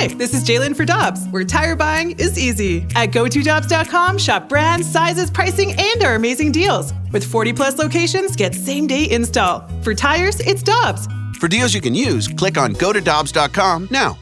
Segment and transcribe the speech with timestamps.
[0.00, 2.86] Hi, this is Jalen for Dobbs, where tire buying is easy.
[2.94, 6.94] At GoToDobbs.com, shop brands, sizes, pricing, and our amazing deals.
[7.12, 9.68] With 40 plus locations, get same day install.
[9.82, 11.06] For tires, it's Dobbs.
[11.38, 14.16] For deals you can use, click on GoToDobbs.com now.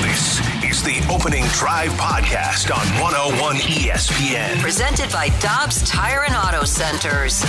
[0.00, 4.62] This is the Opening Drive Podcast on 101 ESPN.
[4.62, 7.44] Presented by Dobbs Tire and Auto Centers.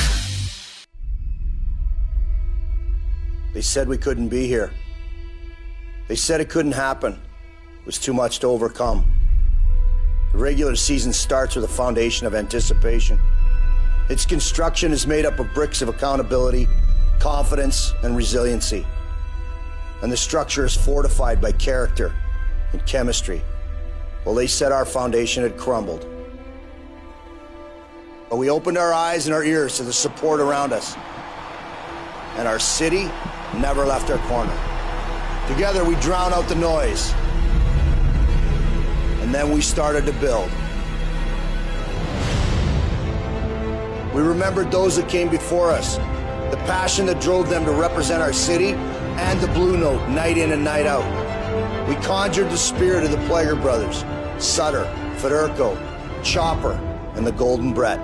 [3.54, 4.74] They said we couldn't be here.
[6.12, 7.14] They said it couldn't happen.
[7.14, 9.10] It was too much to overcome.
[10.34, 13.18] The regular season starts with a foundation of anticipation.
[14.10, 16.68] Its construction is made up of bricks of accountability,
[17.20, 18.86] confidence, and resiliency.
[20.02, 22.14] And the structure is fortified by character
[22.74, 23.42] and chemistry.
[24.26, 26.06] Well, they said our foundation had crumbled.
[28.30, 30.94] But we opened our eyes and our ears to the support around us.
[32.36, 33.10] And our city
[33.54, 34.71] never left our corner.
[35.52, 37.12] Together, we drown out the noise.
[39.22, 40.50] And then we started to build.
[44.16, 48.32] We remembered those that came before us, the passion that drove them to represent our
[48.32, 51.06] city, and the blue note night in and night out.
[51.88, 54.06] We conjured the spirit of the Plager brothers,
[54.42, 54.86] Sutter,
[55.18, 55.78] Federko,
[56.24, 56.74] Chopper,
[57.16, 58.00] and the Golden Brett.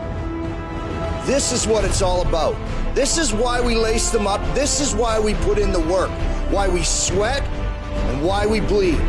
[1.26, 2.56] This is what it's all about.
[2.98, 4.42] This is why we lace them up.
[4.56, 6.10] This is why we put in the work,
[6.50, 9.00] why we sweat, and why we bleed.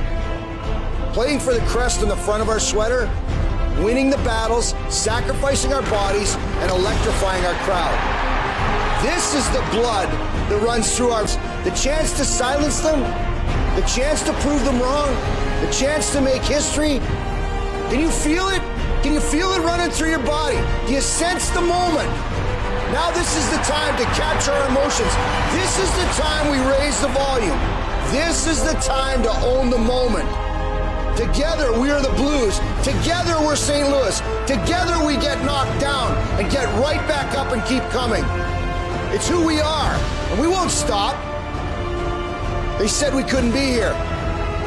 [1.15, 3.11] Playing for the crest on the front of our sweater,
[3.83, 7.97] winning the battles, sacrificing our bodies, and electrifying our crowd.
[9.03, 10.11] This is the blood
[10.51, 11.25] that runs through our.
[11.65, 13.01] The chance to silence them,
[13.75, 15.15] the chance to prove them wrong,
[15.65, 16.99] the chance to make history.
[17.89, 18.61] Can you feel it?
[19.03, 20.59] Can you feel it running through your body?
[20.87, 22.28] Do you sense the moment?
[22.93, 25.13] Now this is the time to capture our emotions.
[25.53, 27.59] This is the time we raise the volume.
[28.11, 30.27] This is the time to own the moment.
[31.15, 32.59] Together we are the Blues.
[32.83, 33.91] Together we're St.
[33.91, 34.19] Louis.
[34.47, 38.25] Together we get knocked down and get right back up and keep coming.
[39.15, 39.95] It's who we are,
[40.31, 41.15] and we won't stop.
[42.79, 43.93] They said we couldn't be here.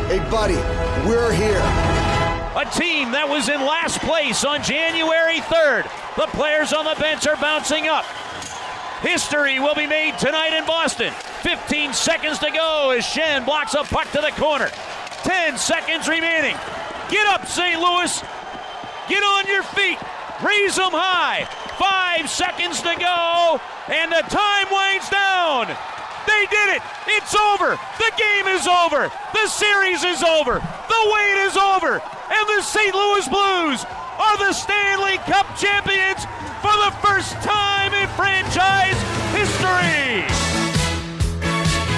[0.09, 0.57] Hey, buddy,
[1.07, 2.00] we're here.
[2.51, 5.87] A team that was in last place on January 3rd.
[6.19, 8.03] The players on the bench are bouncing up.
[8.99, 11.13] History will be made tonight in Boston.
[11.47, 14.67] 15 seconds to go as Schenn blocks a puck to the corner.
[15.23, 16.59] 10 seconds remaining.
[17.07, 17.79] Get up, St.
[17.79, 18.19] Louis.
[19.07, 19.97] Get on your feet.
[20.43, 21.47] Raise them high.
[21.79, 25.71] Five seconds to go, and the time winds down.
[26.27, 26.83] They did it.
[27.15, 27.79] It's over.
[27.95, 29.07] The game is over.
[29.33, 30.59] The series is over.
[30.59, 32.03] The wait is over.
[32.33, 32.95] And the St.
[32.95, 33.83] Louis Blues
[34.17, 36.23] are the Stanley Cup champions
[36.61, 38.95] for the first time in franchise
[39.35, 40.23] history.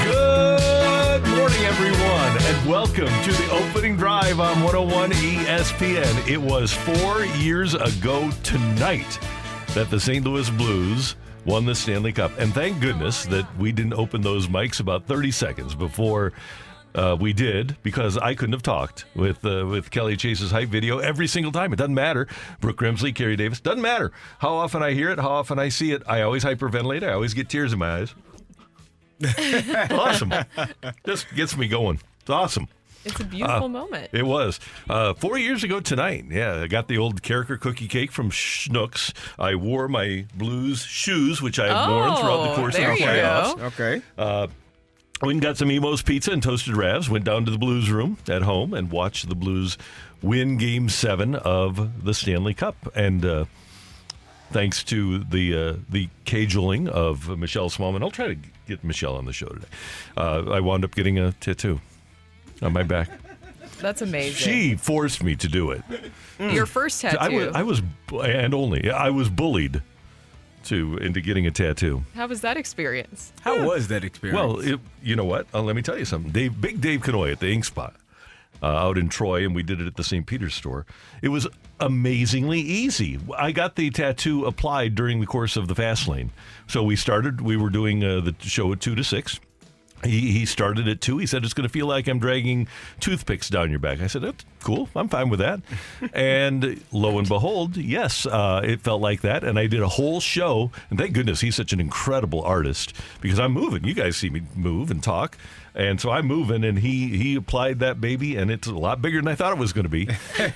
[0.04, 6.28] Good morning, everyone, and welcome to the opening drive on 101 ESPN.
[6.28, 9.20] It was four years ago tonight
[9.76, 10.26] that the St.
[10.26, 12.32] Louis Blues won the Stanley Cup.
[12.40, 16.34] And thank goodness that we didn't open those mics about 30 seconds before
[16.96, 21.00] uh, we did, because I couldn't have talked with uh, with Kelly Chase's hype video
[21.00, 21.74] every single time.
[21.74, 22.28] It doesn't matter.
[22.62, 25.92] Brooke Grimsley, Carey Davis, doesn't matter how often I hear it, how often I see
[25.92, 26.04] it.
[26.08, 27.04] I always hyperventilate.
[27.04, 28.16] I always get tears in my eyes.
[29.92, 30.34] awesome.
[31.06, 32.00] Just gets me going.
[32.22, 32.68] It's awesome.
[33.06, 34.10] It's a beautiful moment.
[34.14, 36.24] It was uh, four years ago tonight.
[36.30, 39.12] Yeah, I got the old Karraker cookie cake from Schnucks.
[39.38, 42.98] I wore my blues shoes, which I have worn throughout the Oh, course there of
[42.98, 43.58] the you playoffs.
[43.58, 43.66] go.
[43.66, 44.02] Okay.
[45.22, 47.08] Went and got some Imo's pizza and toasted ravs.
[47.08, 49.78] Went down to the Blues room at home and watched the Blues
[50.22, 52.76] win Game Seven of the Stanley Cup.
[52.96, 53.46] And uh,
[54.52, 58.38] thanks to the uh, the cajoling of Michelle Smallman, I'll try to
[58.68, 59.68] get Michelle on the show today.
[60.18, 61.80] Uh, I wound up getting a tattoo
[62.62, 63.10] on my back.
[63.80, 64.36] That's amazing.
[64.36, 65.84] She forced me to do it.
[66.40, 67.18] Your first tattoo.
[67.20, 67.82] I was, I was,
[68.26, 69.82] and only I was bullied
[70.66, 72.04] to into getting a tattoo.
[72.16, 73.34] How was that experience?
[73.42, 74.40] How was that experience?
[74.40, 75.48] Well, it, you know what?
[75.54, 76.32] Uh, let me tell you something.
[76.32, 77.96] Dave, Big Dave Canoy at the Ink Spot
[78.64, 80.26] uh, out in Troy, and we did it at the St.
[80.26, 80.86] Peter's store.
[81.22, 81.48] It was
[81.80, 83.20] amazingly easy.
[83.38, 86.32] I got the tattoo applied during the course of the fast lane.
[86.68, 87.42] So we started.
[87.42, 89.40] We were doing uh, the show at two to six.
[90.04, 91.18] He, he started at two.
[91.18, 92.68] He said, It's going to feel like I'm dragging
[93.00, 94.02] toothpicks down your back.
[94.02, 94.90] I said, That's cool.
[94.96, 95.62] I'm fine with that.
[96.14, 99.44] and lo and behold, yes, uh, it felt like that.
[99.44, 100.72] And I did a whole show.
[100.90, 103.84] And thank goodness he's such an incredible artist because I'm moving.
[103.84, 105.38] You guys see me move and talk.
[105.76, 109.20] And so I'm moving, and he he applied that baby, and it's a lot bigger
[109.20, 110.08] than I thought it was going to be.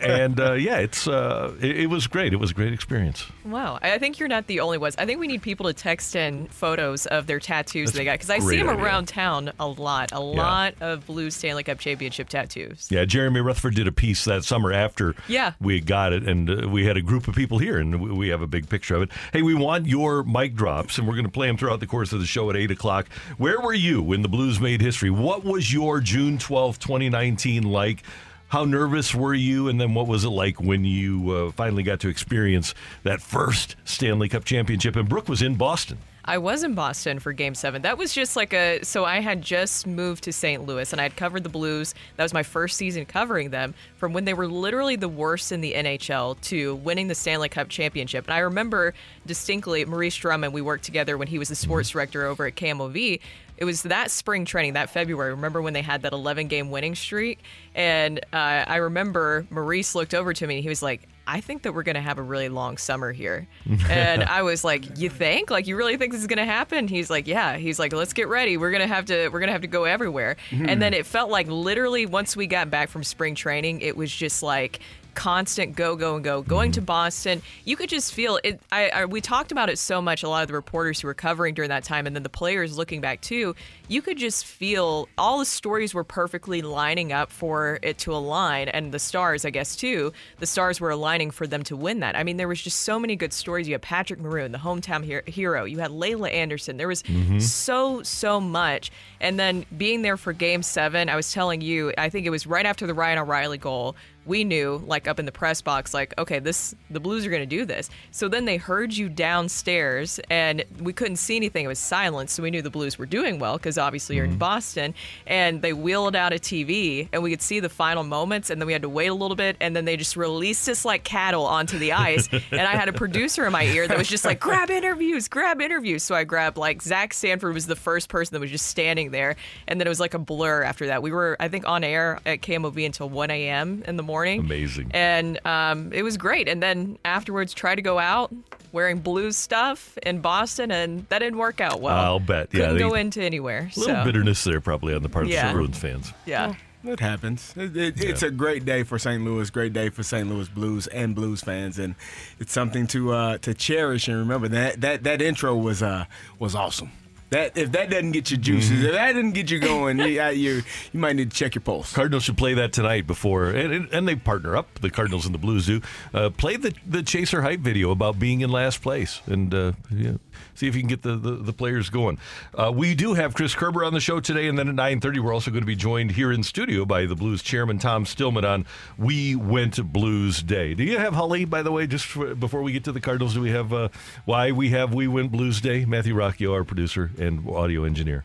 [0.00, 2.32] and uh, yeah, it's uh, it, it was great.
[2.32, 3.26] It was a great experience.
[3.44, 3.78] Wow.
[3.82, 4.94] I think you're not the only ones.
[4.98, 8.12] I think we need people to text in photos of their tattoos That's they got
[8.14, 8.82] because I see them idea.
[8.84, 10.12] around town a lot.
[10.12, 12.88] A lot of Blues Stanley Cup championship tattoos.
[12.90, 15.52] Yeah, Jeremy Rutherford did a piece that summer after Yeah.
[15.60, 18.28] we got it, and uh, we had a group of people here, and we, we
[18.28, 19.10] have a big picture of it.
[19.32, 22.12] Hey, we want your mic drops, and we're going to play them throughout the course
[22.12, 23.08] of the show at 8 o'clock.
[23.38, 25.10] Where were you when the Blues made history?
[25.10, 28.02] What was your June twelfth, 2019 like?
[28.48, 29.68] How nervous were you?
[29.68, 33.76] And then what was it like when you uh, finally got to experience that first
[33.84, 34.96] Stanley Cup championship?
[34.96, 35.98] And Brooke was in Boston.
[36.26, 37.82] I was in Boston for game seven.
[37.82, 38.82] That was just like a.
[38.82, 40.64] So I had just moved to St.
[40.64, 41.94] Louis and I had covered the Blues.
[42.16, 45.60] That was my first season covering them from when they were literally the worst in
[45.60, 48.24] the NHL to winning the Stanley Cup championship.
[48.26, 48.94] And I remember
[49.26, 53.20] distinctly Maurice Drummond, we worked together when he was the sports director over at KMOV.
[53.56, 55.30] It was that spring training, that February.
[55.30, 57.40] Remember when they had that 11 game winning streak?
[57.74, 61.62] And uh, I remember Maurice looked over to me and he was like, I think
[61.62, 63.46] that we're going to have a really long summer here.
[63.88, 65.50] and I was like, "You think?
[65.50, 68.12] Like you really think this is going to happen?" He's like, "Yeah." He's like, "Let's
[68.12, 68.58] get ready.
[68.58, 70.36] We're going to have to we're going to have to go everywhere."
[70.68, 74.14] And then it felt like literally once we got back from spring training, it was
[74.14, 74.80] just like
[75.14, 76.86] constant go go and go going to mm.
[76.86, 80.28] boston you could just feel it I, I we talked about it so much a
[80.28, 83.00] lot of the reporters who were covering during that time and then the players looking
[83.00, 83.54] back too
[83.88, 88.68] you could just feel all the stories were perfectly lining up for it to align
[88.68, 92.16] and the stars i guess too the stars were aligning for them to win that.
[92.16, 93.68] I mean there was just so many good stories.
[93.68, 95.64] You had patrick maroon the hometown her- hero.
[95.64, 96.76] You had laila anderson.
[96.76, 97.38] There was mm-hmm.
[97.38, 98.90] so so much.
[99.20, 102.46] And then being there for game seven i was telling you i think it was
[102.46, 103.96] right after the ryan o'reilly goal
[104.26, 107.42] we knew like up in the press box like okay this the blues are going
[107.42, 107.90] to do this.
[108.10, 111.64] So then they heard you downstairs and we couldn't see anything.
[111.64, 114.36] It was silent so we knew the blues were doing well because obviously you're in
[114.38, 114.94] boston
[115.26, 118.66] and they wheeled out a tv and we could see the final moments and then
[118.66, 121.44] we had to wait a little bit and then they just released us like cattle
[121.46, 124.40] onto the ice and i had a producer in my ear that was just like
[124.40, 128.40] grab interviews grab interviews so i grabbed like zach sanford was the first person that
[128.40, 129.36] was just standing there
[129.68, 132.20] and then it was like a blur after that we were i think on air
[132.26, 134.90] at kmov until 1 a.m in the morning Amazing.
[134.92, 136.48] and um, it was great.
[136.48, 138.32] And then afterwards, try to go out
[138.72, 141.96] wearing blue stuff in Boston, and that didn't work out well.
[141.96, 142.48] I'll bet.
[142.52, 143.63] Yeah, couldn't they- go into anywhere.
[143.76, 145.48] A little so bitterness there, probably on the part of Yeah.
[145.48, 146.12] the Bruins fans.
[146.26, 146.54] yeah.
[146.86, 147.54] It happens.
[147.56, 149.24] It, it, It's a great day for St.
[149.24, 149.48] Louis.
[149.48, 150.28] Great day for St.
[150.28, 151.94] Louis Blues and Blues fans, and
[152.38, 154.48] it's something to uh, to cherish and remember.
[154.48, 156.04] That that that intro was uh
[156.38, 156.92] was awesome.
[157.34, 160.28] That if that doesn't get you juices, if that didn't get you going, you, uh,
[160.28, 161.92] you you might need to check your pulse.
[161.92, 164.78] Cardinals should play that tonight before, and, and, they partner up.
[164.80, 165.80] The Cardinals and the Blues do.
[166.12, 170.12] Uh, play the the Chaser hype video about being in last place, and uh, yeah,
[170.54, 172.18] see if you can get the the, the players going.
[172.54, 175.18] Uh, we do have Chris Kerber on the show today, and then at nine thirty,
[175.18, 178.44] we're also going to be joined here in studio by the Blues chairman Tom Stillman
[178.44, 178.64] on
[178.96, 180.74] We Went Blues Day.
[180.74, 181.88] Do you have Holly, by the way?
[181.88, 183.88] Just for, before we get to the Cardinals, do we have uh,
[184.24, 185.84] why we have We Went Blues Day?
[185.84, 188.24] Matthew Rocchio, our producer and audio engineer.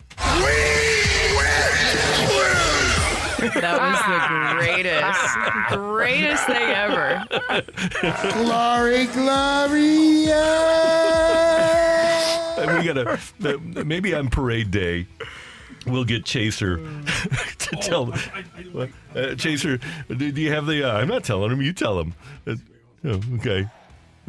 [3.40, 4.20] That was the
[4.58, 5.24] greatest,
[5.70, 7.24] greatest thing ever.
[8.44, 10.32] Glory, glory,
[12.58, 13.20] And we gotta
[13.86, 15.08] maybe on parade day
[15.86, 16.78] we'll get Chaser
[17.58, 18.08] to tell.
[18.72, 18.90] What?
[19.16, 19.80] Uh, Chaser,
[20.10, 20.84] do, do you have the?
[20.84, 21.62] Uh, I'm not telling him.
[21.62, 22.14] You tell him.
[22.46, 22.56] Uh,
[23.06, 23.68] oh, okay.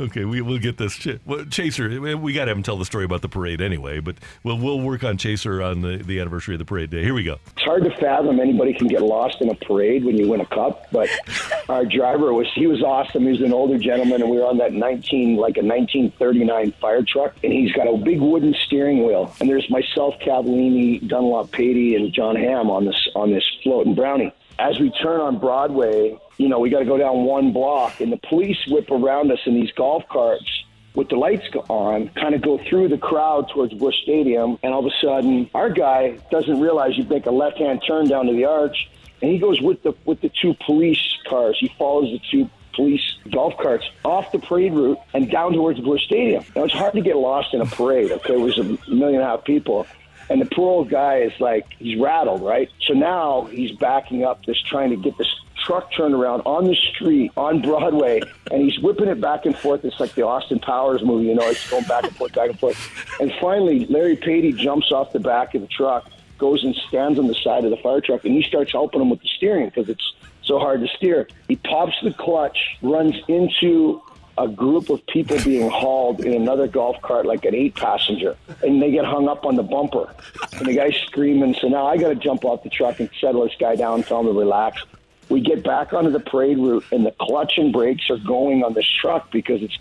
[0.01, 0.97] Okay, we we'll get this.
[0.97, 4.01] Ch- well, Chaser, we got to have him tell the story about the parade anyway.
[4.01, 7.05] But we'll we'll work on Chaser on the, the anniversary of the parade day.
[7.05, 7.37] Here we go.
[7.55, 10.47] It's hard to fathom anybody can get lost in a parade when you win a
[10.47, 11.11] cup, but
[11.69, 13.25] our driver was he was awesome.
[13.25, 17.03] He was an older gentleman, and we were on that 19 like a 1939 fire
[17.03, 19.35] truck, and he's got a big wooden steering wheel.
[19.39, 23.95] And there's myself, Cavallini, Dunlop, Patey, and Jon Hamm on this on this float and
[23.95, 24.33] Brownie.
[24.61, 28.13] As we turn on Broadway, you know, we got to go down one block, and
[28.13, 30.65] the police whip around us in these golf carts
[30.95, 34.87] with the lights on, kind of go through the crowd towards Busch Stadium, and all
[34.87, 38.45] of a sudden, our guy doesn't realize you make a left-hand turn down to the
[38.45, 38.91] arch,
[39.23, 41.57] and he goes with the with the two police cars.
[41.59, 46.05] He follows the two police golf carts off the parade route and down towards Busch
[46.05, 46.45] Stadium.
[46.55, 48.13] Now it's hard to get lost in a parade.
[48.13, 49.87] Okay, it was a million and a half people.
[50.31, 52.71] And the poor old guy is like, he's rattled, right?
[52.87, 55.29] So now he's backing up, just trying to get this
[55.65, 59.85] truck turned around on the street on Broadway, and he's whipping it back and forth.
[59.85, 62.59] It's like the Austin Powers movie, you know, it's going back and forth, back and
[62.59, 62.79] forth.
[63.21, 66.09] And finally, Larry Patey jumps off the back of the truck,
[66.39, 69.11] goes and stands on the side of the fire truck, and he starts helping him
[69.11, 71.29] with the steering because it's so hard to steer.
[71.49, 74.01] He pops the clutch, runs into
[74.41, 78.81] a group of people being hauled in another golf cart, like an eight passenger, and
[78.81, 80.15] they get hung up on the bumper.
[80.55, 81.55] And the guy's screaming.
[81.61, 84.21] So now I got to jump off the truck and settle this guy down, tell
[84.21, 84.83] him to relax.
[85.29, 88.73] We get back onto the parade route, and the clutch and brakes are going on
[88.73, 89.79] this truck because it's.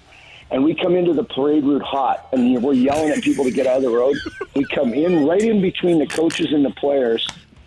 [0.51, 3.65] And we come into the parade route hot, and we're yelling at people to get
[3.65, 4.17] out of the road.
[4.55, 7.25] We come in right in between the coaches and the players.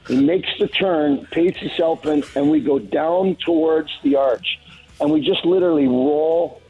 [0.09, 4.59] He makes the turn, paces himself in, and we go down towards the arch.
[5.01, 6.62] And we just literally roll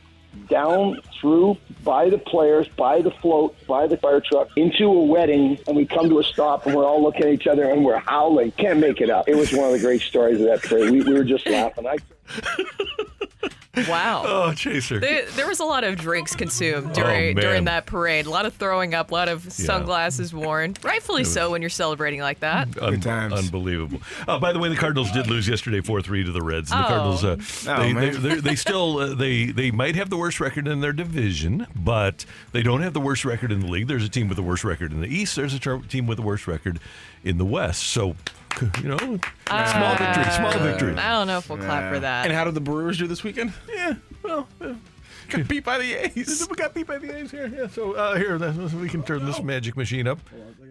[0.53, 5.59] down through by the players, by the float, by the fire truck into a wedding,
[5.67, 7.99] and we come to a stop, and we're all looking at each other and we're
[7.99, 8.53] howling.
[8.53, 9.29] Can't make it up.
[9.29, 10.91] It was one of the great stories of that parade.
[10.91, 11.87] We, we were just laughing.
[11.87, 11.97] I,
[13.89, 14.25] Wow.
[14.27, 15.01] Oh, Chaser.
[15.01, 18.27] There, there was a lot of drinks consumed during Oh, during that parade.
[18.27, 20.77] A lot of throwing up, a lot of sunglasses worn.
[20.83, 22.69] Rightfully so when you're celebrating like that.
[22.79, 23.03] Un-
[23.33, 24.03] Unbelievable.
[24.29, 26.71] Uh, by the way, the Cardinals did lose yesterday, four three to the Reds.
[26.71, 26.89] And the Oh.
[26.89, 27.37] Cardinals, uh,
[27.71, 28.23] Oh, they, they, man.
[28.23, 32.27] they they still uh, they they might have the worst record in their division, but
[32.53, 33.89] they don't have the worst record in the league.
[33.89, 35.35] There's a team with the worst record in the East.
[35.35, 36.79] There's a ter- team with the worst record
[37.25, 37.85] in the West.
[37.85, 38.17] So,
[38.83, 40.95] you know, small victory, small victory.
[40.97, 42.27] I don't know if we'll clap for that.
[42.27, 43.53] And how did the Brewers do this weekend?
[43.69, 44.75] Yeah, well, uh,
[45.29, 46.47] got beat by the A's.
[46.49, 47.47] We got beat by the A's here.
[47.47, 48.39] Yeah, so uh, here
[48.79, 50.19] we can turn this magic machine up.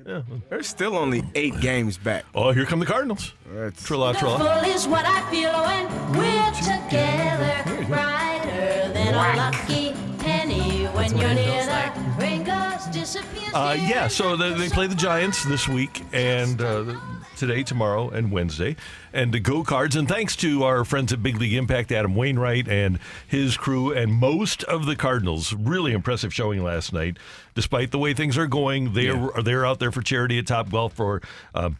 [0.05, 0.21] Yeah.
[0.49, 2.25] They're still only eight games back.
[2.33, 3.33] Oh, here come the Cardinals.
[3.53, 4.67] That's Trilla, trilla.
[4.67, 7.85] is what I feel when we're together.
[7.87, 13.53] Brighter than a lucky penny when you're near the rain goes disappears.
[13.53, 16.95] Uh, yeah, so they, they play the Giants this week and uh,
[17.41, 18.75] today, tomorrow, and Wednesday.
[19.11, 19.95] And to go cards.
[19.95, 24.13] And thanks to our friends at Big League Impact, Adam Wainwright and his crew, and
[24.13, 25.51] most of the Cardinals.
[25.51, 27.17] Really impressive showing last night.
[27.55, 30.69] Despite the way things are going, they are they're out there for charity at Top
[30.69, 31.21] Golf for.
[31.53, 31.71] Uh,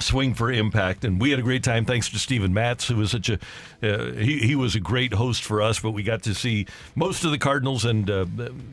[0.00, 3.10] Swing for Impact, and we had a great time thanks to Steven Matz, who was
[3.10, 3.38] such a
[3.82, 5.80] uh, he he was a great host for us.
[5.80, 8.24] But we got to see most of the Cardinals, and uh,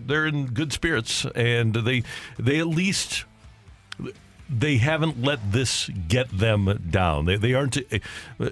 [0.06, 2.04] they're in good spirits, and they
[2.38, 3.26] they at least
[4.50, 7.26] they haven't let this get them down.
[7.26, 7.78] They, they aren't,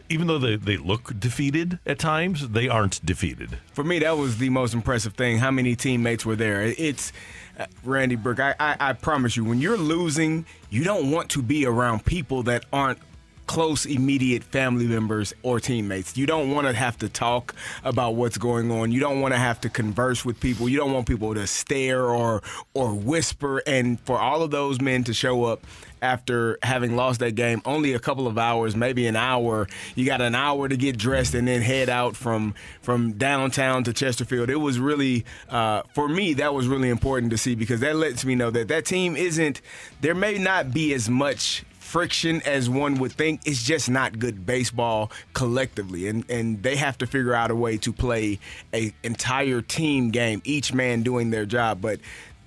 [0.09, 3.59] even though they, they look defeated at times, they aren't defeated.
[3.73, 5.37] For me, that was the most impressive thing.
[5.37, 6.63] How many teammates were there?
[6.63, 7.13] It's
[7.59, 8.39] uh, Randy Burke.
[8.39, 12.43] I, I, I promise you, when you're losing, you don't want to be around people
[12.43, 12.99] that aren't
[13.47, 16.17] close, immediate family members or teammates.
[16.17, 18.91] You don't want to have to talk about what's going on.
[18.91, 20.69] You don't want to have to converse with people.
[20.69, 22.41] You don't want people to stare or
[22.73, 23.61] or whisper.
[23.65, 25.65] And for all of those men to show up
[26.03, 29.67] after having lost that game, only a couple of hours, maybe an hour.
[29.95, 33.93] You got an hour to get dressed and then head out from from downtown to
[33.93, 34.49] Chesterfield.
[34.49, 38.25] It was really, uh, for me, that was really important to see because that lets
[38.25, 39.61] me know that that team isn't.
[40.01, 43.41] There may not be as much friction as one would think.
[43.45, 47.77] It's just not good baseball collectively, and and they have to figure out a way
[47.77, 48.39] to play
[48.73, 51.99] a entire team game, each man doing their job, but.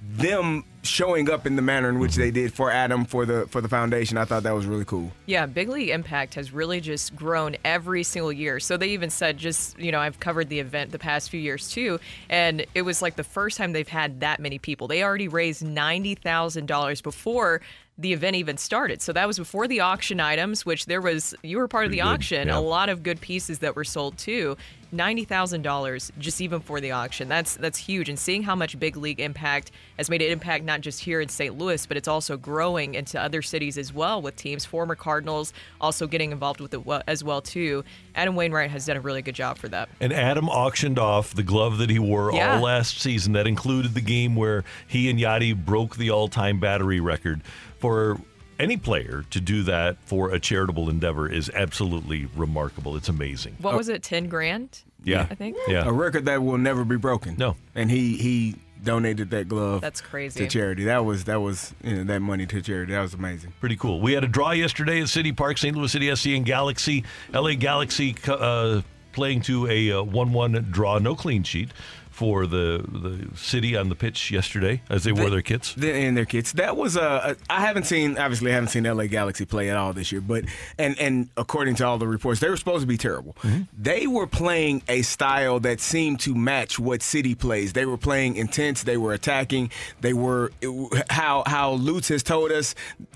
[0.09, 3.61] Them showing up in the manner in which they did for Adam for the for
[3.61, 5.13] the foundation, I thought that was really cool.
[5.27, 8.61] Yeah, Big League Impact has really just grown every single year.
[8.61, 11.71] So they even said, just, you know, I've covered the event the past few years
[11.71, 14.89] too, and it was like the first time they've had that many people.
[14.89, 17.61] They already raised $90,000 before
[17.99, 19.01] the event even started.
[19.01, 21.99] So that was before the auction items, which there was, you were part of the
[21.99, 22.59] good, auction, yeah.
[22.59, 24.57] a lot of good pieces that were sold too.
[24.93, 27.29] $90,000 just even for the auction.
[27.29, 30.76] That's that's huge and seeing how much Big League Impact has made an impact not
[30.83, 31.57] just here in St.
[31.57, 36.07] Louis, but it's also growing into other cities as well with teams former Cardinals also
[36.07, 37.85] getting involved with it as well too.
[38.15, 39.89] Adam Wainwright has done a really good job for that.
[40.01, 42.57] And Adam auctioned off the glove that he wore Yeah.
[42.57, 43.33] all last season.
[43.35, 47.43] That included the game where he and Yadi broke the all-time battery record.
[47.79, 48.19] For
[48.59, 52.97] any player to do that for a charitable endeavor is absolutely remarkable.
[52.97, 53.57] It's amazing.
[53.61, 54.03] What was it?
[54.03, 54.81] 10 grand?
[55.05, 55.27] Yeah.
[55.31, 55.57] I think.
[55.69, 55.85] Yeah.
[55.87, 57.37] A record that will never be broken.
[57.39, 57.57] No.
[57.75, 58.57] And he he
[58.87, 59.83] donated that glove.
[59.83, 60.41] That's crazy.
[60.41, 60.85] To charity.
[60.85, 62.93] That was that was you know, that money to charity.
[62.93, 63.53] That was amazing.
[63.61, 64.01] Pretty cool.
[64.01, 65.77] We had a draw yesterday at City Park, St.
[65.77, 67.05] Louis City SC and Galaxy.
[67.35, 68.81] LA Galaxy uh,
[69.13, 71.71] playing to a uh, 1 1 draw, no clean sheet
[72.17, 75.75] for the the city on the pitch yesterday as they wore their kits.
[75.75, 76.53] They- And their kits.
[76.53, 79.93] That was uh, I haven't seen obviously I haven't seen LA Galaxy play at all
[79.93, 80.45] this year, but
[80.79, 83.37] and and according to all the reports, they were supposed to be terrible.
[83.79, 87.75] They were playing a style that seemed to match what City plays.
[87.75, 88.83] They were playing intense.
[88.85, 89.71] They were attacking.
[90.01, 92.75] They were it- how how Lutz has told us.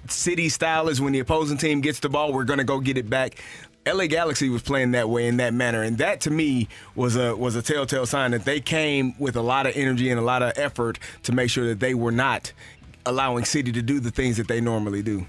[0.09, 3.09] City style is when the opposing team gets the ball, we're gonna go get it
[3.09, 3.37] back.
[3.87, 7.35] LA Galaxy was playing that way in that manner, and that to me was a
[7.35, 10.43] was a telltale sign that they came with a lot of energy and a lot
[10.43, 12.53] of effort to make sure that they were not
[13.07, 15.27] allowing City to do the things that they normally do.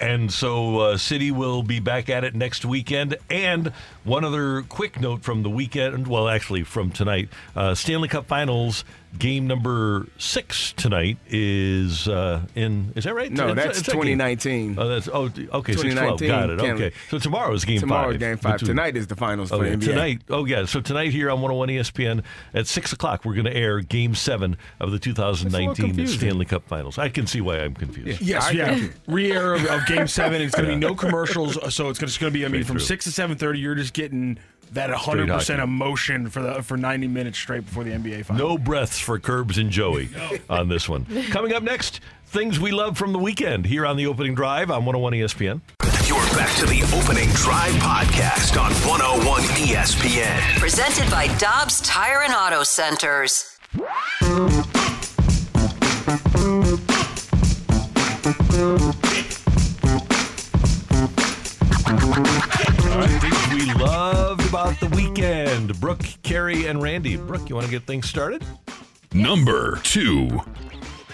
[0.00, 3.16] And so uh, City will be back at it next weekend.
[3.30, 3.68] And
[4.02, 8.84] one other quick note from the weekend, well, actually from tonight, uh, Stanley Cup Finals
[9.18, 12.92] game number six tonight is uh, in.
[12.96, 13.30] Is that right?
[13.30, 14.76] No, It's- that's it's that 2019.
[14.78, 15.72] Oh, that's oh, okay.
[15.72, 16.18] Six twelve.
[16.20, 16.60] 2019 Got it.
[16.60, 16.92] Okay.
[17.10, 18.14] So tomorrow is game Tomorrow five.
[18.14, 18.60] is game five.
[18.60, 19.84] Tonight is the finals for NBA.
[19.84, 20.64] Tonight, oh yeah.
[20.64, 22.22] So tonight here on 101 ESPN
[22.54, 26.06] at six o'clock, we're going to air Game Seven of the 2019.
[26.06, 26.98] Stanley Cup Finals.
[26.98, 28.20] I can see why I'm confused.
[28.20, 28.88] Yes, I yeah.
[29.06, 30.40] Re-air of, of Game Seven.
[30.42, 32.44] It's going to be no commercials, so it's just going to be.
[32.44, 32.86] I mean, Straight from through.
[32.86, 34.38] six to seven thirty, you're just getting
[34.72, 38.48] that 100 percent emotion for the for 90 minutes straight before the NBA final.
[38.50, 40.08] No breaths for Curbs and Joey
[40.50, 41.06] on this one.
[41.30, 44.84] Coming up next, things we love from the weekend here on the opening drive on
[44.84, 45.60] 101 ESPN.
[46.06, 50.58] You're back to the opening drive podcast on 101 ESPN.
[50.58, 53.58] Presented by Dobbs Tire and Auto Centers.
[61.74, 65.80] All right, things we loved about the weekend.
[65.80, 67.16] Brooke, Carey, and Randy.
[67.16, 68.44] Brooke, you want to get things started?
[69.12, 70.40] Number two.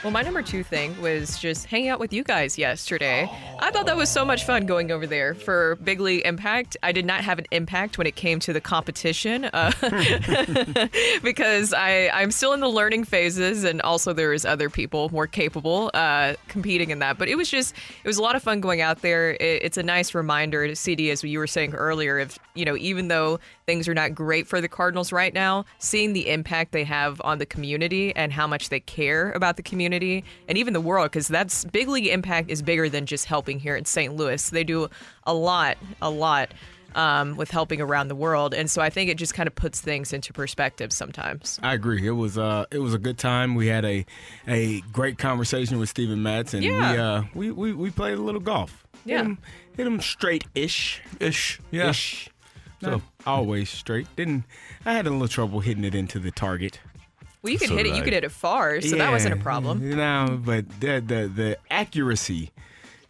[0.02, 3.30] Well, my number two thing was just hanging out with you guys yesterday.
[3.59, 6.75] I thought that was so much fun going over there for Big League Impact.
[6.83, 9.73] I did not have an impact when it came to the competition uh,
[11.23, 15.26] because I, I'm still in the learning phases, and also there is other people more
[15.26, 17.19] capable uh, competing in that.
[17.19, 19.33] But it was just it was a lot of fun going out there.
[19.33, 22.76] It, it's a nice reminder to CD, as you were saying earlier, if you know
[22.78, 23.38] even though
[23.71, 27.39] things are not great for the Cardinals right now, seeing the impact they have on
[27.39, 31.29] the community and how much they care about the community and even the world, because
[31.29, 34.17] that's big league impact is bigger than just helping here in St.
[34.17, 34.50] Louis.
[34.50, 34.91] They do
[35.23, 36.53] a lot, a lot
[36.97, 39.81] um, with helping around the world, and so I think it just kind of puts
[39.81, 41.61] things into perspective sometimes.
[41.62, 42.05] I agree.
[42.05, 43.55] It was uh it was a good time.
[43.55, 44.05] We had a
[44.49, 48.41] a great conversation with Steven Matz and we uh we, we, we played a little
[48.41, 48.85] golf.
[49.05, 49.19] Yeah.
[49.19, 49.39] Hit him,
[49.77, 51.00] hit him straight ish.
[51.21, 51.61] Ish.
[51.71, 51.91] Yeah.
[51.91, 52.31] Ish.
[52.83, 54.07] Not always straight.
[54.17, 54.45] Didn't
[54.85, 56.81] I had a little trouble hitting it into the target.
[57.43, 57.91] Well, you could So hit it.
[57.91, 58.05] did You I.
[58.05, 59.83] could hit it far, so that wasn't a problem.
[59.83, 62.50] You know, but the the, the accuracy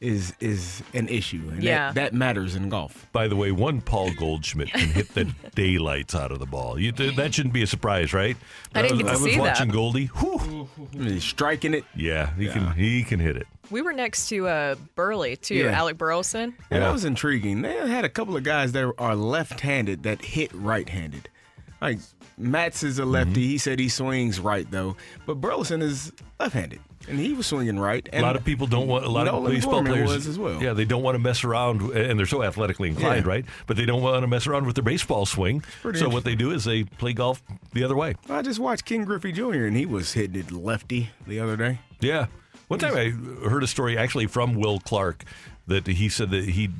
[0.00, 1.42] is is an issue.
[1.52, 1.92] And Yeah.
[1.92, 3.06] that, that matters in golf.
[3.12, 6.78] By the way, one Paul Goldschmidt can hit the daylights out of the ball.
[6.78, 8.36] You, that shouldn't be a surprise, right?
[8.74, 9.74] I didn't was, get to I was see watching that.
[9.74, 10.06] Goldie.
[10.06, 10.68] Whew.
[10.92, 11.84] He's striking it.
[11.94, 12.72] Yeah, he can.
[12.72, 13.46] He can hit it.
[13.70, 15.70] We were next to uh, Burley too, Yeah.
[15.70, 16.54] Alec Burleson.
[16.70, 16.80] Yeah, Yeah.
[16.86, 17.62] that was intriguing.
[17.62, 21.28] They had a couple of guys that are left-handed that hit right-handed.
[21.80, 21.98] Like
[22.36, 23.32] Matz is a lefty.
[23.32, 23.40] Mm-hmm.
[23.50, 24.96] He said he swings right though,
[25.26, 28.08] but Burleson is left-handed, and he was swinging right.
[28.12, 29.04] A lot of people don't want.
[29.04, 30.62] A lot Nolan of baseball Gorman players as well.
[30.62, 33.30] Yeah, they don't want to mess around, and they're so athletically inclined, Yeah.
[33.32, 33.44] right?
[33.66, 35.62] But they don't want to mess around with their baseball swing.
[35.94, 38.14] So what they do is they play golf the other way.
[38.28, 39.64] I just watched Ken Griffey Jr.
[39.64, 41.78] and he was hitting it lefty the other day.
[42.00, 42.26] Yeah.
[42.68, 43.10] One time I
[43.48, 45.24] heard a story actually from Will Clark
[45.66, 46.70] that he said that he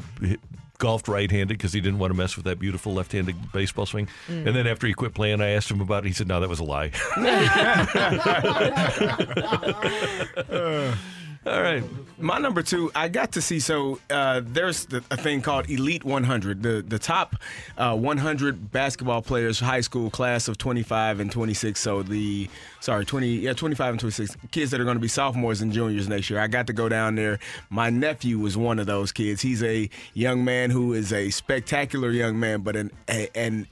[0.81, 4.09] golfed right-handed because he didn't want to mess with that beautiful left-handed baseball swing.
[4.27, 4.49] Mm.
[4.49, 6.09] And then after he quit playing, I asked him about it.
[6.09, 6.91] He said, "No, that was a lie."
[11.47, 11.83] All right.
[12.19, 13.61] My number two, I got to see.
[13.61, 17.35] So uh, there's the, a thing called Elite 100, the the top
[17.79, 21.81] uh, 100 basketball players, high school class of 25 and 26.
[21.81, 22.51] So the
[22.81, 26.11] sorry, 20 yeah 25 and 26 kids that are going to be sophomores and juniors
[26.11, 26.39] next year.
[26.39, 27.39] I got to go down there.
[27.71, 29.41] My nephew was one of those kids.
[29.41, 33.67] He's a young man who is a spectacular young man, but an a, an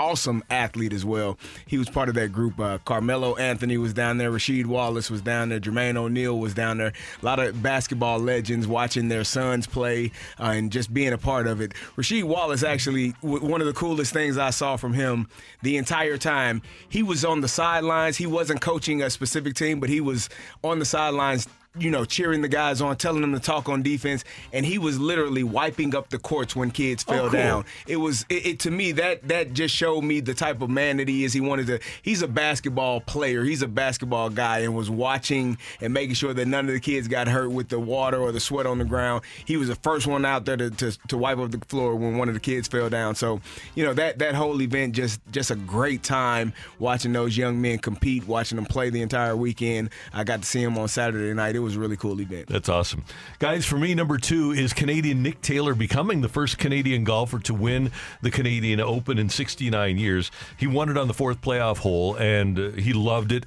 [0.00, 1.38] awesome athlete as well.
[1.66, 2.58] He was part of that group.
[2.58, 4.30] Uh, Carmelo Anthony was down there.
[4.30, 5.60] Rasheed Wallace was down there.
[5.60, 6.94] Jermaine O'Neal was down there.
[7.20, 11.46] A lot of basketball legends watching their sons play uh, and just being a part
[11.46, 11.74] of it.
[11.96, 15.28] Rasheed Wallace actually w- one of the coolest things I saw from him
[15.62, 16.62] the entire time.
[16.88, 18.16] He was on the sidelines.
[18.16, 20.30] He wasn't coaching a specific team, but he was
[20.64, 21.46] on the sidelines
[21.78, 24.98] you know, cheering the guys on, telling them to talk on defense, and he was
[24.98, 27.30] literally wiping up the courts when kids oh, fell cool.
[27.30, 27.64] down.
[27.86, 30.96] It was it, it to me that that just showed me the type of man
[30.96, 31.32] that he is.
[31.32, 31.78] He wanted to.
[32.02, 33.44] He's a basketball player.
[33.44, 37.06] He's a basketball guy, and was watching and making sure that none of the kids
[37.06, 39.22] got hurt with the water or the sweat on the ground.
[39.44, 42.18] He was the first one out there to, to, to wipe up the floor when
[42.18, 43.14] one of the kids fell down.
[43.14, 43.40] So,
[43.76, 47.78] you know that that whole event just just a great time watching those young men
[47.78, 49.90] compete, watching them play the entire weekend.
[50.12, 51.54] I got to see him on Saturday night.
[51.54, 52.48] It was a really cool event.
[52.48, 53.04] That's awesome.
[53.38, 57.54] Guys, for me, number two is Canadian Nick Taylor becoming the first Canadian golfer to
[57.54, 57.90] win
[58.22, 60.30] the Canadian Open in 69 years.
[60.56, 63.46] He won it on the fourth playoff hole, and uh, he loved it.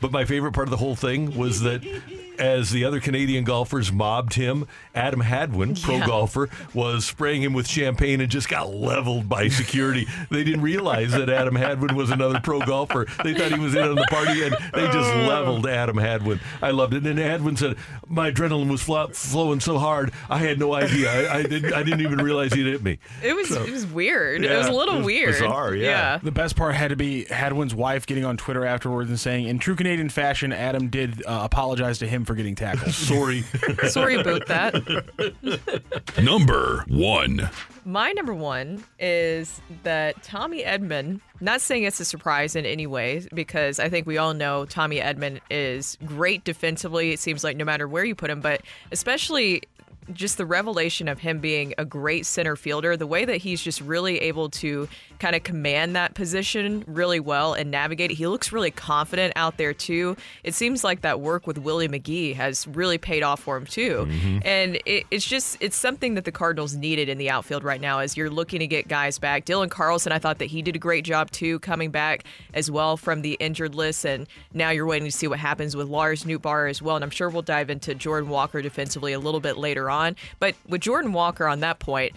[0.00, 1.82] But my favorite part of the whole thing was that
[2.42, 6.06] as the other Canadian golfers mobbed him, Adam Hadwin, pro Yeah.
[6.06, 10.06] golfer, was spraying him with champagne and just got leveled by security.
[10.30, 13.06] they didn't realize that Adam Hadwin was another pro golfer.
[13.22, 16.40] They thought he was in on the party, and they just leveled Adam Hadwin.
[16.60, 17.06] I loved it.
[17.06, 17.76] And Hadwin said,
[18.08, 21.10] "My adrenaline was flo- flowing so hard, I had no idea.
[21.30, 21.72] I, I didn't.
[21.72, 24.44] I didn't even realize he'd hit me." It was So- it was weird.
[24.44, 25.32] it was a little was weird.
[25.32, 26.18] bizarre, yeah.
[26.22, 29.58] The best part had to be Hadwin's wife getting on Twitter afterwards and saying, in
[29.58, 32.92] true Canadian fashion, Adam did uh, apologize to him for getting tackled.
[32.94, 33.42] Sorry.
[33.88, 34.74] Sorry about that.
[36.22, 37.48] Number one.
[37.84, 43.26] My number one is that Tommy Edman, not saying it's a surprise in any way,
[43.34, 47.10] because I think we all know Tommy Edman is great defensively.
[47.10, 48.60] It seems like no matter where you put him, but
[48.92, 49.62] especially
[50.12, 53.80] just the revelation of him being a great center fielder, the way that he's just
[53.80, 54.88] really able to
[55.18, 58.14] kind of command that position really well and navigate it.
[58.14, 60.16] He looks really confident out there too.
[60.42, 64.06] It seems like that work with Willie McGee has really paid off for him too.
[64.08, 64.38] Mm-hmm.
[64.44, 68.00] And it, it's just it's something that the Cardinals needed in the outfield right now
[68.00, 69.44] as you're looking to get guys back.
[69.44, 72.96] Dylan Carlson, I thought that he did a great job too coming back as well
[72.96, 74.04] from the injured list.
[74.04, 76.96] And now you're waiting to see what happens with Lars Nootbaar as well.
[76.96, 79.91] And I'm sure we'll dive into Jordan Walker defensively a little bit later on.
[80.38, 82.12] But with Jordan Walker on that point,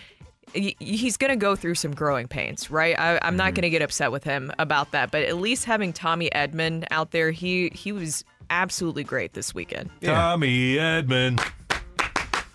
[0.53, 2.97] he's going to go through some growing pains, right?
[2.97, 5.93] I, I'm not going to get upset with him about that, but at least having
[5.93, 9.89] Tommy Edman out there, he he was absolutely great this weekend.
[10.01, 11.43] Tommy Edman.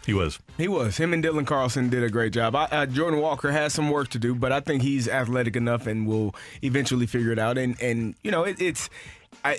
[0.07, 0.39] He was.
[0.57, 0.97] He was.
[0.97, 2.57] Him and Dylan Carlson did a great job.
[2.57, 5.87] I, uh, Jordan Walker has some work to do, but I think he's athletic enough
[5.87, 7.59] and will eventually figure it out.
[7.59, 8.89] And and you know, it, it's
[9.45, 9.59] I.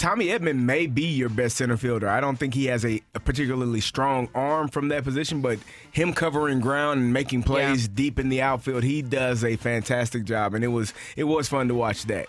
[0.00, 2.08] Tommy Edman may be your best center fielder.
[2.08, 5.58] I don't think he has a, a particularly strong arm from that position, but
[5.92, 10.54] him covering ground and making plays deep in the outfield, he does a fantastic job,
[10.54, 12.28] and it was it was fun to watch that.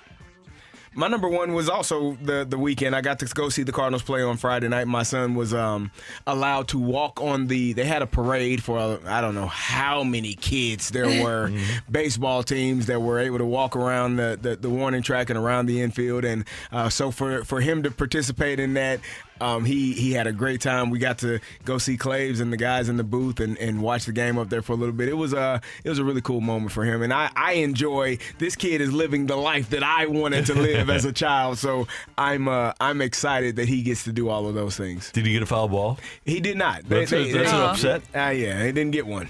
[0.93, 2.95] My number one was also the the weekend.
[2.95, 4.87] I got to go see the Cardinals play on Friday night.
[4.87, 5.89] My son was um,
[6.27, 7.71] allowed to walk on the.
[7.71, 11.49] They had a parade for uh, I don't know how many kids there were,
[11.89, 15.67] baseball teams that were able to walk around the, the, the warning track and around
[15.67, 16.25] the infield.
[16.25, 18.99] And uh, so for for him to participate in that,
[19.41, 20.89] um, he he had a great time.
[20.89, 24.05] We got to go see Claves and the guys in the booth and, and watch
[24.05, 25.09] the game up there for a little bit.
[25.09, 28.17] It was a it was a really cool moment for him, and I I enjoy
[28.37, 31.57] this kid is living the life that I wanted to live as a child.
[31.57, 35.11] So I'm uh, I'm excited that he gets to do all of those things.
[35.11, 35.97] Did he get a foul ball?
[36.25, 36.87] He did not.
[36.87, 38.01] That's a- that's an upset.
[38.13, 39.27] Ah, yeah, he didn't get one.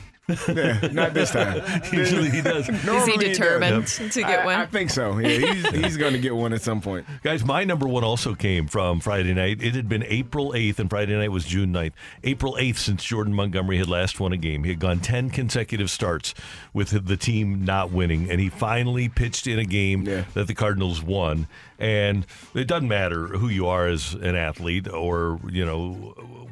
[0.47, 1.61] Yeah, not this time.
[1.91, 2.67] Usually he does.
[2.69, 4.55] Is he determined to get I- one?
[4.55, 5.17] I think so.
[5.17, 7.05] Yeah, he's he's going to get one at some point.
[7.23, 9.61] Guys, my number one also came from Friday night.
[9.61, 11.93] It had been April 8th, and Friday night was June 9th.
[12.23, 14.63] April 8th since Jordan Montgomery had last won a game.
[14.63, 16.33] He had gone 10 consecutive starts
[16.73, 21.01] with the team not winning, and he finally pitched in a game that the Cardinals
[21.01, 21.47] won.
[21.79, 25.93] And it doesn't matter who you are as an athlete or, you know,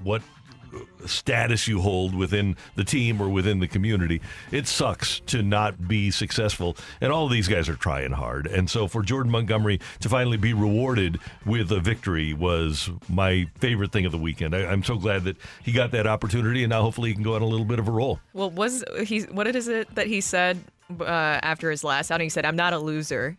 [0.03, 0.23] what
[1.05, 4.21] status you hold within the team or within the community.
[4.51, 6.77] It sucks to not be successful.
[7.01, 8.47] And all these guys are trying hard.
[8.47, 13.91] And so for Jordan Montgomery to finally be rewarded with a victory was my favorite
[13.91, 14.55] thing of the weekend.
[14.55, 17.35] I, I'm so glad that he got that opportunity and now hopefully he can go
[17.35, 18.19] on a little bit of a roll.
[18.33, 19.21] Well, was he?
[19.21, 20.59] What is it that he said
[20.99, 22.25] uh, after his last outing?
[22.25, 23.37] He said, "I'm not a loser."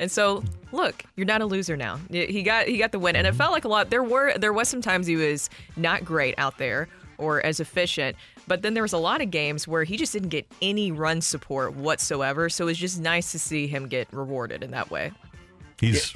[0.00, 1.98] And so, look, you're not a loser now.
[2.10, 3.38] He got he got the win, and it mm-hmm.
[3.38, 3.90] felt like a lot.
[3.90, 8.16] There were there was some times he was not great out there or as efficient,
[8.46, 11.20] but then there was a lot of games where he just didn't get any run
[11.20, 12.48] support whatsoever.
[12.48, 15.10] So it was just nice to see him get rewarded in that way.
[15.80, 16.14] He's